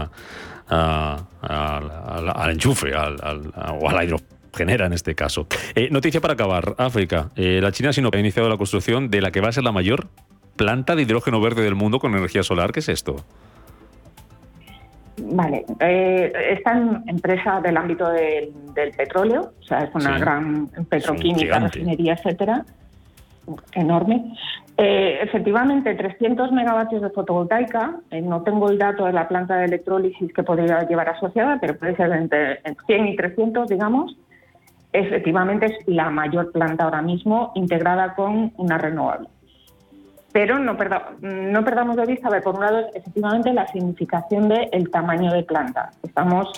al 0.68 2.50
enchufe 2.50 2.94
al, 2.94 3.16
o 3.80 3.88
al 3.88 4.04
hidrogenera 4.04 4.86
en 4.86 4.92
este 4.92 5.14
caso. 5.14 5.46
Eh, 5.74 5.88
noticia 5.90 6.20
para 6.20 6.34
acabar. 6.34 6.74
África. 6.78 7.30
Eh, 7.36 7.60
la 7.62 7.72
China 7.72 7.90
ha 7.90 8.18
iniciado 8.18 8.48
la 8.48 8.56
construcción 8.56 9.10
de 9.10 9.20
la 9.20 9.30
que 9.30 9.40
va 9.40 9.48
a 9.48 9.52
ser 9.52 9.64
la 9.64 9.72
mayor 9.72 10.08
planta 10.56 10.96
de 10.96 11.02
hidrógeno 11.02 11.40
verde 11.40 11.62
del 11.62 11.74
mundo 11.74 11.98
con 11.98 12.14
energía 12.14 12.42
solar. 12.42 12.72
¿Qué 12.72 12.80
es 12.80 12.88
esto? 12.88 13.16
Vale, 15.18 15.64
eh, 15.80 16.32
esta 16.50 16.72
empresa 17.06 17.60
del 17.62 17.76
ámbito 17.76 18.06
del, 18.10 18.52
petróleo, 18.96 19.52
o 19.58 19.62
sea, 19.62 19.84
es 19.84 19.94
una 19.94 20.18
gran 20.18 20.68
petroquímica, 20.90 21.58
refinería, 21.58 22.12
etcétera, 22.12 22.64
enorme. 23.72 24.34
Eh, 24.78 25.20
efectivamente, 25.22 25.94
300 25.94 26.52
megavatios 26.52 27.00
de 27.00 27.08
fotovoltaica, 27.08 27.96
eh, 28.10 28.20
no 28.20 28.42
tengo 28.42 28.68
el 28.68 28.78
dato 28.78 29.06
de 29.06 29.12
la 29.12 29.26
planta 29.26 29.56
de 29.56 29.64
electrólisis 29.64 30.30
que 30.34 30.42
podría 30.42 30.86
llevar 30.86 31.08
asociada, 31.08 31.58
pero 31.58 31.78
puede 31.78 31.96
ser 31.96 32.12
entre 32.12 32.60
100 32.86 33.06
y 33.06 33.16
300, 33.16 33.68
digamos. 33.68 34.16
Efectivamente, 34.92 35.66
es 35.66 35.88
la 35.88 36.10
mayor 36.10 36.52
planta 36.52 36.84
ahora 36.84 37.00
mismo 37.00 37.52
integrada 37.54 38.14
con 38.14 38.52
una 38.58 38.76
renovable. 38.76 39.28
Pero 40.32 40.58
no, 40.58 40.74
no 40.74 41.64
perdamos 41.64 41.96
de 41.96 42.04
vista, 42.04 42.28
ver, 42.28 42.42
por 42.42 42.56
un 42.56 42.60
lado, 42.60 42.86
efectivamente, 42.94 43.54
la 43.54 43.66
significación 43.68 44.50
del 44.50 44.90
tamaño 44.90 45.32
de 45.32 45.42
planta. 45.42 45.90
Estamos, 46.02 46.52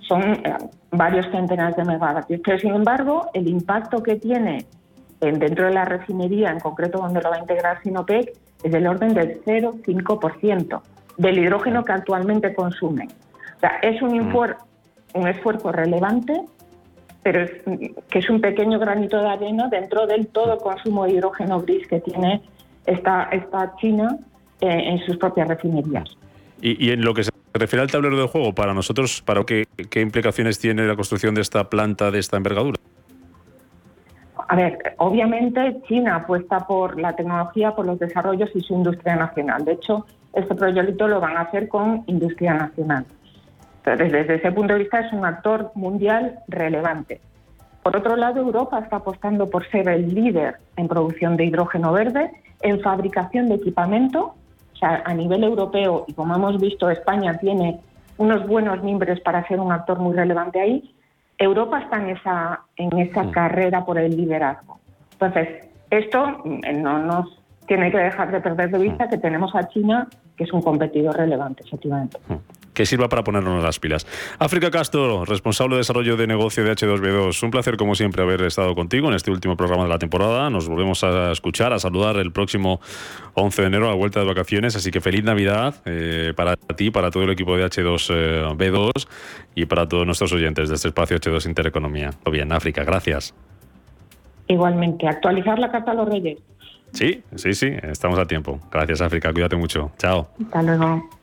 son 0.00 0.22
eh, 0.22 0.56
varios 0.90 1.26
centenares 1.30 1.76
de 1.76 1.84
megavatios. 1.84 2.40
Pero, 2.42 2.58
sin 2.58 2.74
embargo, 2.74 3.28
el 3.34 3.46
impacto 3.46 4.02
que 4.02 4.16
tiene 4.16 4.64
dentro 5.20 5.66
de 5.66 5.74
la 5.74 5.84
refinería, 5.84 6.50
en 6.50 6.60
concreto 6.60 6.98
donde 6.98 7.20
lo 7.20 7.30
va 7.30 7.36
a 7.36 7.40
integrar 7.40 7.82
Sinopec, 7.82 8.32
es 8.62 8.72
del 8.72 8.86
orden 8.86 9.14
del 9.14 9.42
0,5% 9.44 10.80
del 11.16 11.38
hidrógeno 11.38 11.84
que 11.84 11.92
actualmente 11.92 12.54
consumen. 12.54 13.08
O 13.56 13.60
sea, 13.60 13.78
es 13.82 14.00
un, 14.00 14.16
mm. 14.16 14.36
un 15.14 15.28
esfuerzo 15.28 15.72
relevante, 15.72 16.40
pero 17.22 17.44
que 18.08 18.18
es 18.18 18.30
un 18.30 18.40
pequeño 18.40 18.78
granito 18.78 19.20
de 19.20 19.28
arena 19.28 19.68
dentro 19.68 20.06
del 20.06 20.28
todo 20.28 20.54
el 20.54 20.60
consumo 20.60 21.04
de 21.04 21.12
hidrógeno 21.12 21.60
gris 21.60 21.86
que 21.88 22.00
tiene 22.00 22.40
esta, 22.86 23.24
esta 23.32 23.74
China 23.76 24.16
eh, 24.60 24.68
en 24.68 25.04
sus 25.04 25.16
propias 25.16 25.48
refinerías. 25.48 26.16
Y, 26.60 26.90
en 26.90 27.04
lo 27.04 27.14
que 27.14 27.22
se 27.22 27.30
refiere 27.54 27.82
al 27.82 27.90
tablero 27.90 28.20
de 28.20 28.26
juego, 28.26 28.52
para 28.52 28.74
nosotros, 28.74 29.22
¿para 29.22 29.44
qué, 29.44 29.66
qué 29.90 30.00
implicaciones 30.00 30.58
tiene 30.58 30.86
la 30.86 30.96
construcción 30.96 31.34
de 31.34 31.42
esta 31.42 31.70
planta 31.70 32.10
de 32.10 32.18
esta 32.18 32.36
envergadura? 32.36 32.80
A 34.48 34.56
ver, 34.56 34.94
obviamente 34.96 35.82
China 35.86 36.16
apuesta 36.16 36.66
por 36.66 36.98
la 36.98 37.14
tecnología, 37.14 37.76
por 37.76 37.84
los 37.84 37.98
desarrollos 37.98 38.50
y 38.54 38.60
su 38.60 38.74
industria 38.74 39.14
nacional. 39.14 39.64
De 39.66 39.72
hecho, 39.72 40.06
este 40.32 40.54
proyecto 40.54 41.06
lo 41.06 41.20
van 41.20 41.36
a 41.36 41.42
hacer 41.42 41.68
con 41.68 42.02
industria 42.06 42.54
nacional. 42.54 43.04
desde 43.84 44.34
ese 44.34 44.52
punto 44.52 44.72
de 44.72 44.80
vista 44.80 45.00
es 45.00 45.12
un 45.12 45.24
actor 45.24 45.70
mundial 45.74 46.38
relevante. 46.48 47.20
Por 47.82 47.96
otro 47.96 48.16
lado, 48.16 48.40
Europa 48.40 48.78
está 48.78 48.96
apostando 48.96 49.48
por 49.48 49.68
ser 49.70 49.88
el 49.88 50.14
líder 50.14 50.56
en 50.76 50.88
producción 50.88 51.36
de 51.36 51.44
hidrógeno 51.44 51.92
verde, 51.92 52.30
en 52.62 52.80
fabricación 52.80 53.48
de 53.48 53.56
equipamiento, 53.56 54.34
o 54.74 54.76
sea, 54.76 55.02
a 55.04 55.14
nivel 55.14 55.44
europeo, 55.44 56.04
y 56.06 56.12
como 56.14 56.34
hemos 56.34 56.60
visto, 56.60 56.90
España 56.90 57.38
tiene 57.38 57.80
unos 58.16 58.46
buenos 58.46 58.82
mimbres 58.82 59.20
para 59.20 59.46
ser 59.46 59.60
un 59.60 59.72
actor 59.72 59.98
muy 59.98 60.14
relevante 60.14 60.60
ahí, 60.60 60.94
Europa 61.38 61.78
está 61.80 62.02
en 62.02 62.10
esa, 62.10 62.60
en 62.76 62.98
esa 62.98 63.24
mm. 63.24 63.30
carrera 63.30 63.84
por 63.84 63.98
el 63.98 64.16
liderazgo. 64.16 64.78
Entonces, 65.12 65.68
esto 65.90 66.42
eh, 66.64 66.72
no 66.72 66.98
nos 66.98 67.42
tiene 67.66 67.90
que 67.90 67.98
dejar 67.98 68.30
de 68.30 68.40
perder 68.40 68.70
de 68.70 68.78
vista 68.78 69.06
mm. 69.06 69.10
que 69.10 69.18
tenemos 69.18 69.54
a 69.54 69.68
China, 69.68 70.08
que 70.36 70.44
es 70.44 70.52
un 70.52 70.62
competidor 70.62 71.16
relevante, 71.16 71.62
efectivamente. 71.64 72.18
Mm 72.28 72.57
que 72.78 72.86
sirva 72.86 73.08
para 73.08 73.24
ponernos 73.24 73.60
las 73.60 73.80
pilas. 73.80 74.06
África 74.38 74.70
Castro, 74.70 75.24
responsable 75.24 75.74
de 75.74 75.78
desarrollo 75.78 76.16
de 76.16 76.28
negocio 76.28 76.62
de 76.62 76.70
H2B2. 76.70 77.42
Un 77.42 77.50
placer, 77.50 77.76
como 77.76 77.96
siempre, 77.96 78.22
haber 78.22 78.42
estado 78.42 78.76
contigo 78.76 79.08
en 79.08 79.14
este 79.14 79.32
último 79.32 79.56
programa 79.56 79.82
de 79.82 79.88
la 79.88 79.98
temporada. 79.98 80.48
Nos 80.48 80.68
volvemos 80.68 81.02
a 81.02 81.32
escuchar, 81.32 81.72
a 81.72 81.80
saludar 81.80 82.18
el 82.18 82.30
próximo 82.30 82.80
11 83.34 83.62
de 83.62 83.66
enero 83.66 83.86
a 83.86 83.88
la 83.88 83.96
vuelta 83.96 84.20
de 84.20 84.26
vacaciones. 84.26 84.76
Así 84.76 84.92
que 84.92 85.00
feliz 85.00 85.24
Navidad 85.24 85.74
eh, 85.86 86.32
para 86.36 86.54
ti, 86.54 86.92
para 86.92 87.10
todo 87.10 87.24
el 87.24 87.30
equipo 87.30 87.56
de 87.56 87.66
H2B2 87.66 88.90
eh, 88.94 89.08
y 89.56 89.66
para 89.66 89.88
todos 89.88 90.06
nuestros 90.06 90.32
oyentes 90.32 90.68
de 90.68 90.76
este 90.76 90.86
espacio 90.86 91.16
H2 91.16 91.46
Intereconomía. 91.46 92.10
Bien, 92.30 92.52
África, 92.52 92.84
gracias. 92.84 93.34
Igualmente, 94.46 95.08
actualizar 95.08 95.58
la 95.58 95.72
carta 95.72 95.90
a 95.90 95.94
los 95.94 96.08
reyes. 96.08 96.38
Sí, 96.92 97.24
sí, 97.34 97.54
sí, 97.54 97.72
estamos 97.82 98.20
a 98.20 98.26
tiempo. 98.26 98.60
Gracias, 98.70 99.00
África. 99.00 99.32
Cuídate 99.32 99.56
mucho. 99.56 99.90
Chao. 99.98 100.28
Hasta 100.44 100.62
luego. 100.62 101.17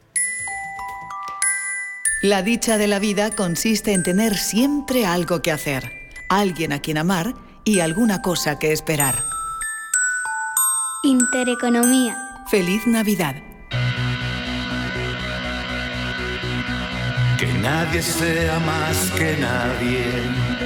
La 2.25 2.41
dicha 2.41 2.79
de 2.79 2.87
la 2.87 2.97
vida 2.97 3.29
consiste 3.29 3.93
en 3.93 4.01
tener 4.01 4.35
siempre 4.35 5.05
algo 5.05 5.43
que 5.43 5.51
hacer, 5.51 6.09
alguien 6.27 6.73
a 6.73 6.79
quien 6.79 6.97
amar 6.97 7.35
y 7.63 7.81
alguna 7.81 8.23
cosa 8.23 8.57
que 8.57 8.71
esperar. 8.71 9.13
Intereconomía. 11.03 12.17
Feliz 12.49 12.87
Navidad. 12.87 13.35
Que 17.37 17.53
nadie 17.61 18.01
sea 18.01 18.57
más 18.57 19.11
que 19.11 19.37
nadie 19.37 20.64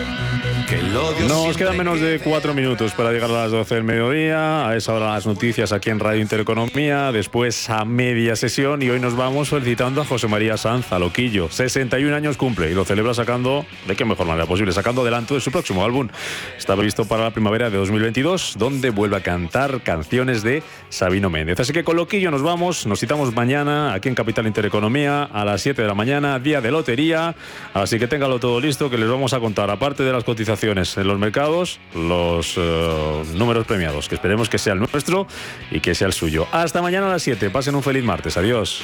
nos 1.28 1.58
quedan 1.58 1.78
menos 1.78 2.00
de 2.00 2.20
cuatro 2.20 2.54
minutos 2.54 2.92
para 2.92 3.12
llegar 3.12 3.32
a 3.32 3.34
las 3.34 3.52
12 3.52 3.74
del 3.74 3.84
mediodía. 3.84 4.68
A 4.68 4.76
esa 4.76 4.94
hora 4.94 5.14
las 5.14 5.26
noticias 5.26 5.72
aquí 5.72 5.90
en 5.90 6.00
Radio 6.00 6.22
Intereconomía. 6.22 7.12
Después 7.12 7.72
a 7.72 7.86
media 7.86 8.36
sesión. 8.36 8.84
Y 8.84 8.90
hoy 8.92 9.00
nos 9.00 9.16
vamos 9.16 9.50
felicitando 9.50 10.02
a 10.02 10.06
José 10.06 10.28
María 10.28 10.58
Sanz, 10.58 10.92
a 10.92 11.00
Loquillo. 11.00 11.50
61 11.50 12.16
años 12.16 12.38
cumple 12.38 12.70
y 12.70 12.76
lo 12.76 12.86
celebra 12.86 13.16
sacando, 13.16 13.66
de 13.88 13.96
qué 13.96 14.06
mejor 14.06 14.28
manera 14.28 14.46
posible, 14.46 14.72
sacando 14.72 15.02
adelante 15.02 15.34
de 15.34 15.40
su 15.40 15.50
próximo 15.50 15.84
álbum. 15.84 16.08
Está 16.56 16.76
previsto 16.76 17.06
para 17.06 17.24
la 17.24 17.32
primavera 17.32 17.72
de 17.72 17.78
2022, 17.78 18.56
donde 18.60 18.92
vuelve 18.92 19.18
a 19.18 19.24
cantar 19.24 19.82
canciones 19.82 20.44
de 20.44 20.62
Sabino 20.90 21.32
Méndez. 21.32 21.60
Así 21.60 21.74
que 21.74 21.84
con 21.84 21.96
Loquillo 21.96 22.30
nos 22.30 22.44
vamos. 22.44 22.86
Nos 22.86 23.00
citamos 23.00 23.34
mañana 23.34 23.96
aquí 23.96 24.08
en 24.08 24.16
Capital 24.16 24.46
Intereconomía 24.46 25.24
a 25.24 25.44
las 25.46 25.62
7 25.62 25.82
de 25.82 25.88
la 25.88 25.96
mañana, 25.96 26.38
día 26.38 26.62
de 26.62 26.70
lotería. 26.70 27.36
Así 27.74 27.98
que 27.98 28.08
téngalo 28.08 28.40
todo 28.40 28.60
listo 28.60 28.88
que 28.92 29.00
les 29.00 29.10
vamos 29.10 29.34
a 29.34 29.40
contar, 29.40 29.72
aparte 29.72 30.04
de 30.04 30.14
las 30.14 30.24
cotizaciones 30.24 30.59
en 30.64 31.08
los 31.08 31.20
mercados, 31.20 31.80
los 31.96 32.56
eh, 32.58 33.24
números 33.36 33.66
premiados, 33.66 34.10
que 34.10 34.16
esperemos 34.16 34.50
que 34.50 34.58
sea 34.58 34.74
el 34.74 34.80
nuestro 34.80 35.28
y 35.72 35.80
que 35.80 35.96
sea 35.96 36.08
el 36.08 36.14
suyo. 36.14 36.48
Hasta 36.52 36.82
mañana 36.82 37.08
a 37.08 37.10
las 37.10 37.24
7. 37.24 37.50
Pasen 37.50 37.76
un 37.76 37.84
feliz 37.84 38.04
martes. 38.04 38.38
Adiós. 38.38 38.84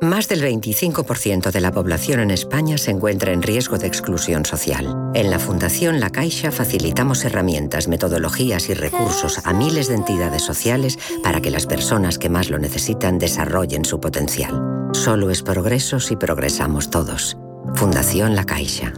Más 0.00 0.28
del 0.28 0.42
25% 0.42 1.50
de 1.50 1.60
la 1.62 1.72
población 1.72 2.20
en 2.20 2.30
España 2.30 2.76
se 2.76 2.90
encuentra 2.90 3.32
en 3.32 3.40
riesgo 3.40 3.78
de 3.78 3.86
exclusión 3.86 4.44
social. 4.44 4.94
En 5.14 5.30
la 5.30 5.38
Fundación 5.38 6.00
La 6.00 6.10
Caixa 6.10 6.52
facilitamos 6.52 7.24
herramientas, 7.24 7.88
metodologías 7.88 8.68
y 8.68 8.74
recursos 8.74 9.40
a 9.44 9.54
miles 9.54 9.88
de 9.88 9.94
entidades 9.94 10.42
sociales 10.42 10.98
para 11.22 11.40
que 11.40 11.50
las 11.50 11.64
personas 11.64 12.18
que 12.18 12.28
más 12.28 12.50
lo 12.50 12.58
necesitan 12.58 13.18
desarrollen 13.18 13.86
su 13.86 13.98
potencial. 13.98 14.90
Solo 14.92 15.30
es 15.30 15.42
progreso 15.42 15.98
si 15.98 16.14
progresamos 16.14 16.90
todos. 16.90 17.38
Fundación 17.74 18.36
La 18.36 18.44
Caixa. 18.44 18.92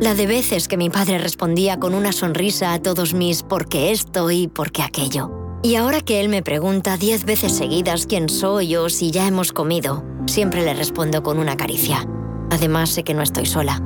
La 0.00 0.14
de 0.14 0.26
veces 0.26 0.66
que 0.66 0.76
mi 0.76 0.90
padre 0.90 1.18
respondía 1.18 1.78
con 1.78 1.94
una 1.94 2.10
sonrisa 2.10 2.72
a 2.72 2.82
todos 2.82 3.14
mis 3.14 3.44
porque 3.44 3.92
esto 3.92 4.32
y 4.32 4.48
porque 4.48 4.82
aquello. 4.82 5.45
Y 5.66 5.74
ahora 5.74 6.00
que 6.00 6.20
él 6.20 6.28
me 6.28 6.44
pregunta 6.44 6.96
diez 6.96 7.24
veces 7.24 7.50
seguidas 7.50 8.06
quién 8.06 8.28
soy 8.28 8.76
o 8.76 8.88
si 8.88 9.10
ya 9.10 9.26
hemos 9.26 9.50
comido, 9.50 10.04
siempre 10.26 10.64
le 10.64 10.74
respondo 10.74 11.24
con 11.24 11.40
una 11.40 11.56
caricia. 11.56 12.06
Además 12.52 12.90
sé 12.90 13.02
que 13.02 13.14
no 13.14 13.22
estoy 13.22 13.46
sola. 13.46 13.82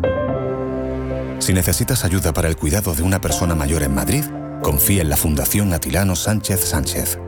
Si 1.38 1.54
necesitas 1.54 2.04
ayuda 2.04 2.34
para 2.34 2.48
el 2.48 2.56
cuidado 2.56 2.94
de 2.94 3.02
una 3.02 3.22
persona 3.22 3.54
mayor 3.54 3.82
en 3.82 3.94
Madrid, 3.94 4.24
confía 4.62 5.00
en 5.00 5.08
la 5.08 5.16
Fundación 5.16 5.72
Atilano 5.72 6.16
Sánchez 6.16 6.68
Sánchez. 6.68 7.18